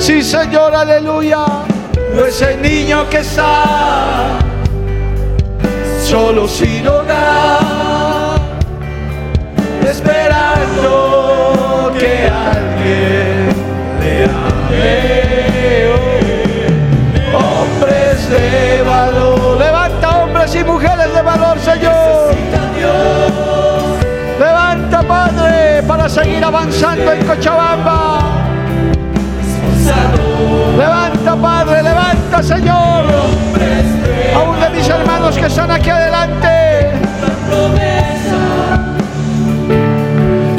Sí, 0.01 0.23
Señor, 0.23 0.75
aleluya. 0.75 1.45
Ese 2.27 2.57
niño 2.57 3.07
que 3.11 3.19
está 3.19 4.39
solo 6.03 6.49
sin 6.49 6.89
hogar, 6.89 8.41
esperando 9.87 10.93
que 11.99 12.31
alguien 12.31 13.51
le 14.01 14.25
ame. 14.25 15.91
Hombres 17.35 18.31
de 18.31 18.83
valor, 18.83 19.59
levanta 19.59 20.23
hombres 20.23 20.55
y 20.55 20.65
mujeres 20.65 21.15
de 21.15 21.23
valor, 21.23 21.59
Señor. 21.61 22.35
Levanta, 24.39 25.03
Padre, 25.03 25.83
para 25.87 26.09
seguir 26.09 26.43
avanzando 26.43 27.13
en 27.13 27.27
Cochabamba. 27.27 28.00
Levanta, 32.31 32.43
Señor. 32.43 33.05
Aún 34.35 34.61
de 34.61 34.71
mis 34.71 34.89
hermanos 34.89 35.37
que 35.37 35.47
están 35.47 35.71
aquí 35.71 35.91
adelante. 35.91 36.49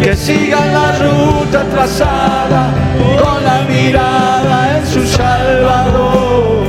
Que 0.01 0.15
sigan 0.15 0.74
la 0.74 0.91
ruta 0.93 1.63
trazada 1.72 2.74
con 2.97 3.43
la 3.43 3.61
mirada 3.69 4.78
en 4.78 4.88
su 4.88 5.05
Salvador. 5.07 6.61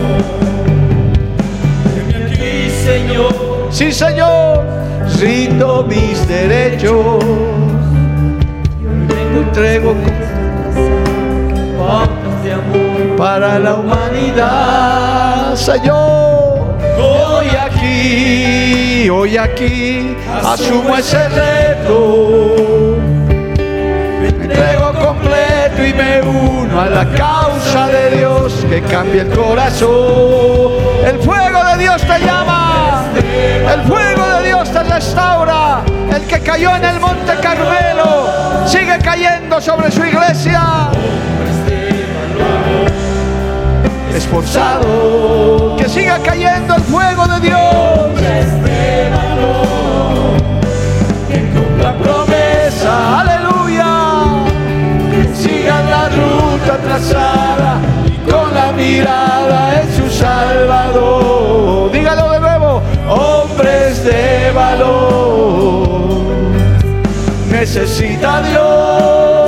Señor, 2.85 3.69
Sí, 3.71 3.93
Señor, 3.93 4.65
rindo 5.21 5.85
mis 5.89 6.29
derechos. 6.29 7.25
Entrego 9.35 9.93
amor. 9.93 10.32
Para 13.23 13.57
la 13.61 13.75
humanidad, 13.75 15.55
Señor. 15.55 16.75
Hoy 16.99 17.47
aquí, 17.67 19.09
hoy 19.09 19.37
aquí, 19.37 20.17
asumo 20.45 20.97
ese 20.97 21.29
reto. 21.29 22.57
Me 24.21 24.27
entrego 24.27 24.93
completo 24.95 25.87
y 25.87 25.95
me 25.95 26.21
uno 26.21 26.81
a 26.81 26.91
la 26.91 27.05
causa 27.11 27.87
de 27.87 28.17
Dios 28.17 28.67
que 28.69 28.83
cambia 28.83 29.23
el 29.23 29.31
corazón. 29.31 30.73
El 31.07 31.21
fuego 31.21 31.63
de 31.63 31.79
Dios 31.79 32.03
te 32.03 32.19
llama, 32.27 33.05
el 33.73 33.83
fuego 33.83 34.27
de 34.37 34.49
Dios 34.49 34.69
te 34.69 34.83
restaura. 34.83 35.83
El 36.13 36.23
que 36.23 36.41
cayó 36.41 36.75
en 36.75 36.85
el 36.87 36.99
monte 36.99 37.35
Carmelo 37.41 38.67
sigue 38.67 38.99
cayendo 38.99 39.61
sobre 39.61 39.93
su 39.93 40.05
iglesia. 40.05 40.91
Esforzado, 44.15 45.77
que 45.77 45.89
siga 45.89 46.19
cayendo 46.19 46.75
el 46.77 46.83
fuego 46.83 47.27
de 47.27 47.41
Dios. 47.41 47.61
La 51.83 51.95
promesa, 51.97 53.21
aleluya, 53.21 53.91
que 55.11 55.35
sigan 55.35 55.91
la 55.91 56.09
ruta 56.09 56.79
trazada 56.79 57.81
y 58.07 58.31
con 58.31 58.55
la 58.55 58.73
mirada 58.73 59.83
en 59.83 59.93
su 59.97 60.09
Salvador. 60.11 61.91
Dígalo 61.91 62.31
de 62.33 62.41
nuevo, 62.41 62.83
hombres 63.09 64.05
de 64.05 64.53
valor, 64.53 66.23
necesita 67.51 68.43
Dios 68.43 69.42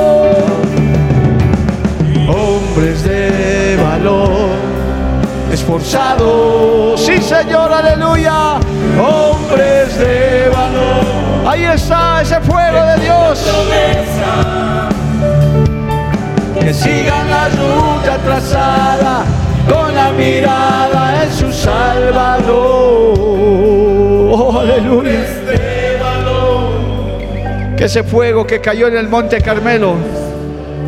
sí 6.97 7.21
Señor, 7.21 7.73
aleluya, 7.73 8.59
hombres 8.99 9.99
de 9.99 10.49
valor. 10.49 11.05
Ahí 11.47 11.65
está 11.65 12.23
ese 12.23 12.41
fuego 12.41 12.85
de 12.85 13.03
Dios. 13.03 13.47
Que 16.61 16.73
sigan 16.73 17.29
la 17.29 17.49
ruta 17.49 18.19
trazada 18.25 19.25
con 19.69 19.95
la 19.95 20.11
mirada 20.13 21.25
en 21.25 21.33
su 21.33 21.53
Salvador. 21.53 23.15
Oh, 24.31 24.59
aleluya. 24.61 25.25
Que 27.77 27.85
ese 27.85 28.05
fuego 28.05 28.47
que 28.47 28.61
cayó 28.61 28.87
en 28.87 28.97
el 28.97 29.09
monte 29.09 29.41
Carmelo 29.41 29.97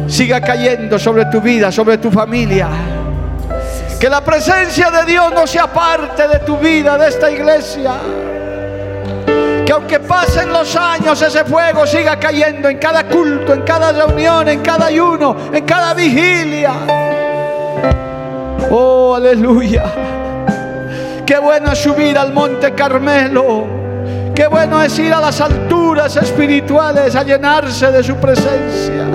siga 0.07 0.41
cayendo 0.41 0.99
sobre 0.99 1.24
tu 1.26 1.41
vida, 1.41 1.72
sobre 1.72 1.99
tu 1.99 2.11
familia. 2.11 2.68
Que 3.99 4.11
la 4.11 4.23
presencia 4.23 4.91
de 4.91 5.11
Dios 5.11 5.33
no 5.33 5.47
sea 5.47 5.73
parte 5.73 6.29
de 6.29 6.41
tu 6.41 6.59
vida, 6.59 6.99
de 6.99 7.09
esta 7.09 7.31
iglesia. 7.31 7.95
Que 9.65 9.73
aunque 9.73 10.01
pasen 10.01 10.53
los 10.53 10.77
años, 10.77 11.21
ese 11.23 11.45
fuego 11.45 11.87
siga 11.87 12.21
cayendo 12.21 12.69
en 12.69 12.79
cada 12.79 13.05
culto, 13.09 13.55
en 13.55 13.63
cada 13.63 13.93
reunión, 13.93 14.49
en 14.49 14.61
cada 14.61 14.87
ayuno, 14.87 15.37
en 15.51 15.65
cada 15.65 15.95
vigilia. 15.95 16.73
Oh, 18.71 19.15
aleluya. 19.17 19.85
Qué 21.25 21.39
bueno 21.39 21.73
es 21.73 21.79
subir 21.79 22.19
al 22.19 22.35
monte 22.35 22.75
Carmelo. 22.75 23.67
Qué 24.35 24.47
bueno 24.47 24.83
es 24.83 24.99
ir 24.99 25.15
a 25.15 25.21
las 25.21 25.41
alturas 25.41 26.15
espirituales 26.17 27.17
a 27.17 27.23
llenarse 27.23 27.91
de 27.91 28.05
su 28.05 28.15
presencia. 28.17 29.07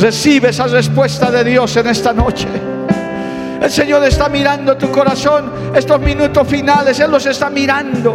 Recibe 0.00 0.50
esa 0.50 0.68
respuesta 0.68 1.30
de 1.32 1.42
Dios 1.42 1.76
en 1.76 1.88
esta 1.88 2.12
noche. 2.12 2.73
El 3.64 3.70
Señor 3.70 4.04
está 4.04 4.28
mirando 4.28 4.76
tu 4.76 4.90
corazón 4.90 5.50
estos 5.74 5.98
minutos 5.98 6.46
finales. 6.46 7.00
Él 7.00 7.10
los 7.10 7.24
está 7.24 7.48
mirando. 7.48 8.14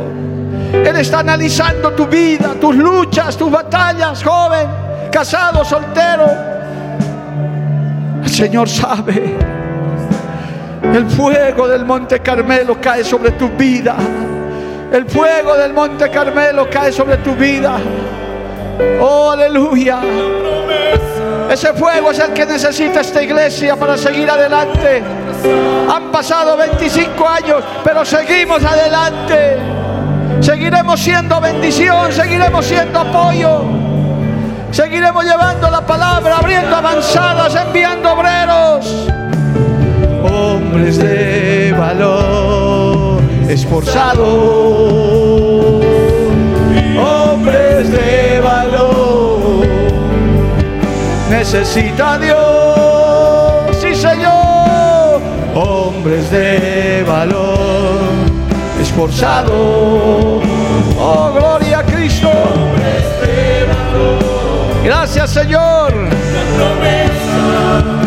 Él 0.71 0.95
está 0.95 1.21
analizando 1.21 1.91
tu 1.93 2.05
vida, 2.05 2.53
tus 2.61 2.75
luchas, 2.75 3.35
tus 3.35 3.49
batallas, 3.49 4.23
joven, 4.23 4.67
casado, 5.11 5.65
soltero. 5.65 6.27
El 8.23 8.29
Señor 8.29 8.69
sabe. 8.69 9.37
El 10.83 11.09
fuego 11.09 11.67
del 11.67 11.83
Monte 11.83 12.19
Carmelo 12.19 12.79
cae 12.79 13.03
sobre 13.03 13.31
tu 13.31 13.49
vida. 13.49 13.95
El 14.93 15.09
fuego 15.09 15.57
del 15.57 15.73
Monte 15.73 16.11
Carmelo 16.11 16.69
cae 16.69 16.91
sobre 16.91 17.17
tu 17.17 17.33
vida. 17.33 17.75
Oh, 19.01 19.31
aleluya. 19.31 19.99
Ese 21.49 21.73
fuego 21.73 22.11
es 22.11 22.19
el 22.19 22.31
que 22.31 22.45
necesita 22.45 23.01
esta 23.01 23.23
iglesia 23.23 23.75
para 23.75 23.97
seguir 23.97 24.29
adelante. 24.29 25.01
Han 25.91 26.11
pasado 26.11 26.55
25 26.55 27.27
años, 27.27 27.63
pero 27.83 28.05
seguimos 28.05 28.63
adelante. 28.63 29.57
Seguiremos 30.41 30.99
siendo 30.99 31.41
bendición, 31.41 32.11
seguiremos 32.11 32.65
siendo 32.65 32.99
apoyo. 32.99 33.63
Seguiremos 34.71 35.25
llevando 35.25 35.71
la 35.71 35.81
palabra, 35.81 36.37
abriendo 36.37 36.75
avanzadas, 36.75 37.55
enviando 37.55 38.13
obreros. 38.13 39.07
Hombres 40.23 40.99
de 40.99 41.73
valor, 41.75 43.21
esforzados. 43.49 44.27
Hombres 46.95 47.91
de 47.91 48.39
valor. 48.41 48.88
Necesita 51.39 52.17
Dios, 52.17 53.77
sí 53.79 53.95
Señor. 53.95 55.21
Hombres 55.55 56.29
de 56.29 57.01
valor, 57.07 58.01
esforzados. 58.81 60.43
Oh, 60.99 61.31
gloria 61.33 61.79
a 61.79 61.83
Cristo. 61.83 62.29
Gracias 64.83 65.29
Señor. 65.29 65.93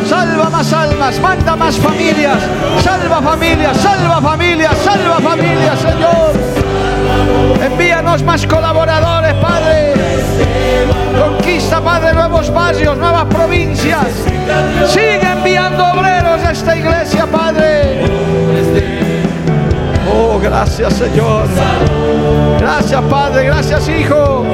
Salva 0.06 0.50
más 0.50 0.70
almas, 0.74 1.18
manda 1.18 1.56
más 1.56 1.76
familias, 1.76 2.36
salva 2.84 3.22
familias, 3.22 3.78
salva 3.78 4.20
familias, 4.20 4.76
salva 4.84 5.20
familias, 5.20 5.80
Señor. 5.80 6.71
Envíanos 7.64 8.22
más 8.22 8.46
colaboradores, 8.46 9.34
Padre. 9.34 9.94
Conquista, 11.18 11.80
Padre, 11.80 12.14
nuevos 12.14 12.52
barrios, 12.52 12.96
nuevas 12.96 13.24
provincias. 13.26 14.06
Sigue 14.88 15.30
enviando 15.30 15.84
obreros 15.84 16.42
a 16.44 16.52
esta 16.52 16.76
iglesia, 16.76 17.26
Padre. 17.26 18.02
Oh, 20.14 20.38
gracias, 20.38 20.92
Señor. 20.94 21.46
Gracias, 22.58 23.02
Padre. 23.02 23.44
Gracias, 23.46 23.88
Hijo. 23.88 24.44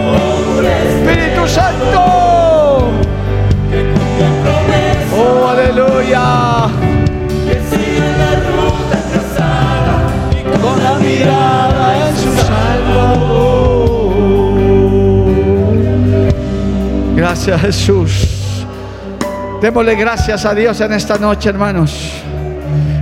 Espíritu 0.60 1.48
Santo. 1.48 2.90
Oh, 5.16 5.48
aleluya. 5.48 6.68
Gracias, 17.48 17.78
Jesús. 17.78 18.28
Démosle 19.62 19.94
gracias 19.94 20.44
a 20.44 20.54
Dios 20.54 20.78
en 20.82 20.92
esta 20.92 21.16
noche, 21.16 21.48
hermanos. 21.48 22.12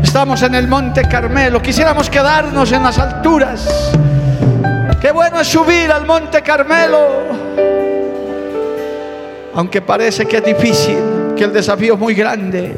Estamos 0.01 0.41
en 0.43 0.55
el 0.55 0.69
Monte 0.69 1.03
Carmelo. 1.03 1.61
Quisiéramos 1.61 2.09
quedarnos 2.09 2.71
en 2.71 2.85
las 2.85 2.97
alturas. 2.97 3.91
Qué 5.01 5.11
bueno 5.11 5.41
es 5.41 5.49
subir 5.49 5.91
al 5.91 6.07
Monte 6.07 6.43
Carmelo. 6.43 6.99
Aunque 9.53 9.83
parece 9.83 10.27
que 10.27 10.37
es 10.37 10.45
difícil, 10.45 10.99
que 11.37 11.43
el 11.43 11.53
desafío 11.53 11.95
es 11.95 11.99
muy 11.99 12.15
grande, 12.15 12.73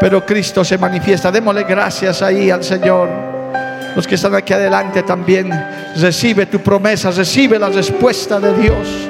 pero 0.00 0.26
Cristo 0.26 0.64
se 0.64 0.76
manifiesta. 0.76 1.30
Démosle 1.30 1.62
gracias 1.62 2.20
ahí 2.20 2.50
al 2.50 2.64
Señor. 2.64 3.08
Los 3.94 4.08
que 4.08 4.16
están 4.16 4.34
aquí 4.34 4.54
adelante 4.54 5.04
también, 5.04 5.52
recibe 6.00 6.46
tu 6.46 6.58
promesa, 6.58 7.12
recibe 7.12 7.60
la 7.60 7.68
respuesta 7.68 8.40
de 8.40 8.54
Dios. 8.60 9.09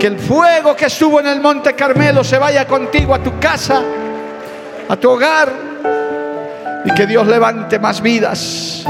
Que 0.00 0.06
el 0.06 0.18
fuego 0.18 0.74
que 0.74 0.86
estuvo 0.86 1.20
en 1.20 1.26
el 1.26 1.42
Monte 1.42 1.74
Carmelo 1.74 2.24
se 2.24 2.38
vaya 2.38 2.66
contigo 2.66 3.14
a 3.14 3.22
tu 3.22 3.38
casa, 3.38 3.82
a 4.88 4.96
tu 4.96 5.10
hogar, 5.10 5.52
y 6.86 6.94
que 6.94 7.06
Dios 7.06 7.26
levante 7.26 7.78
más 7.78 8.00
vidas. 8.00 8.82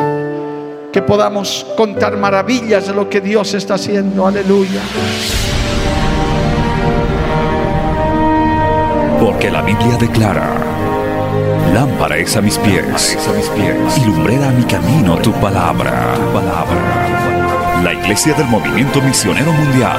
Que 0.93 1.03
podamos 1.03 1.67
contar 1.77 2.17
maravillas 2.17 2.87
de 2.87 2.95
lo 2.95 3.11
que 3.11 3.21
Dios 3.21 3.55
está 3.55 3.75
haciendo. 3.75 4.25
Aleluya. 4.25 4.83
Porque 9.19 9.51
la 9.51 9.63
Biblia 9.63 9.97
declara, 9.99 10.49
lámpara 11.75 12.19
es 12.19 12.37
a 12.37 12.41
mis 12.41 12.57
pies, 12.57 13.19
a 13.29 13.33
mis 13.33 13.49
pies 13.49 13.99
y 13.99 14.05
lumbrera 14.05 14.49
a 14.49 14.53
mi 14.53 14.63
camino 14.63 15.17
tu 15.17 15.33
palabra. 15.33 16.15
Tu 16.15 16.33
palabra. 16.33 17.83
La 17.83 17.95
Iglesia 17.95 18.33
del 18.35 18.47
Movimiento 18.47 19.03
Misionero 19.03 19.51
Mundial 19.53 19.99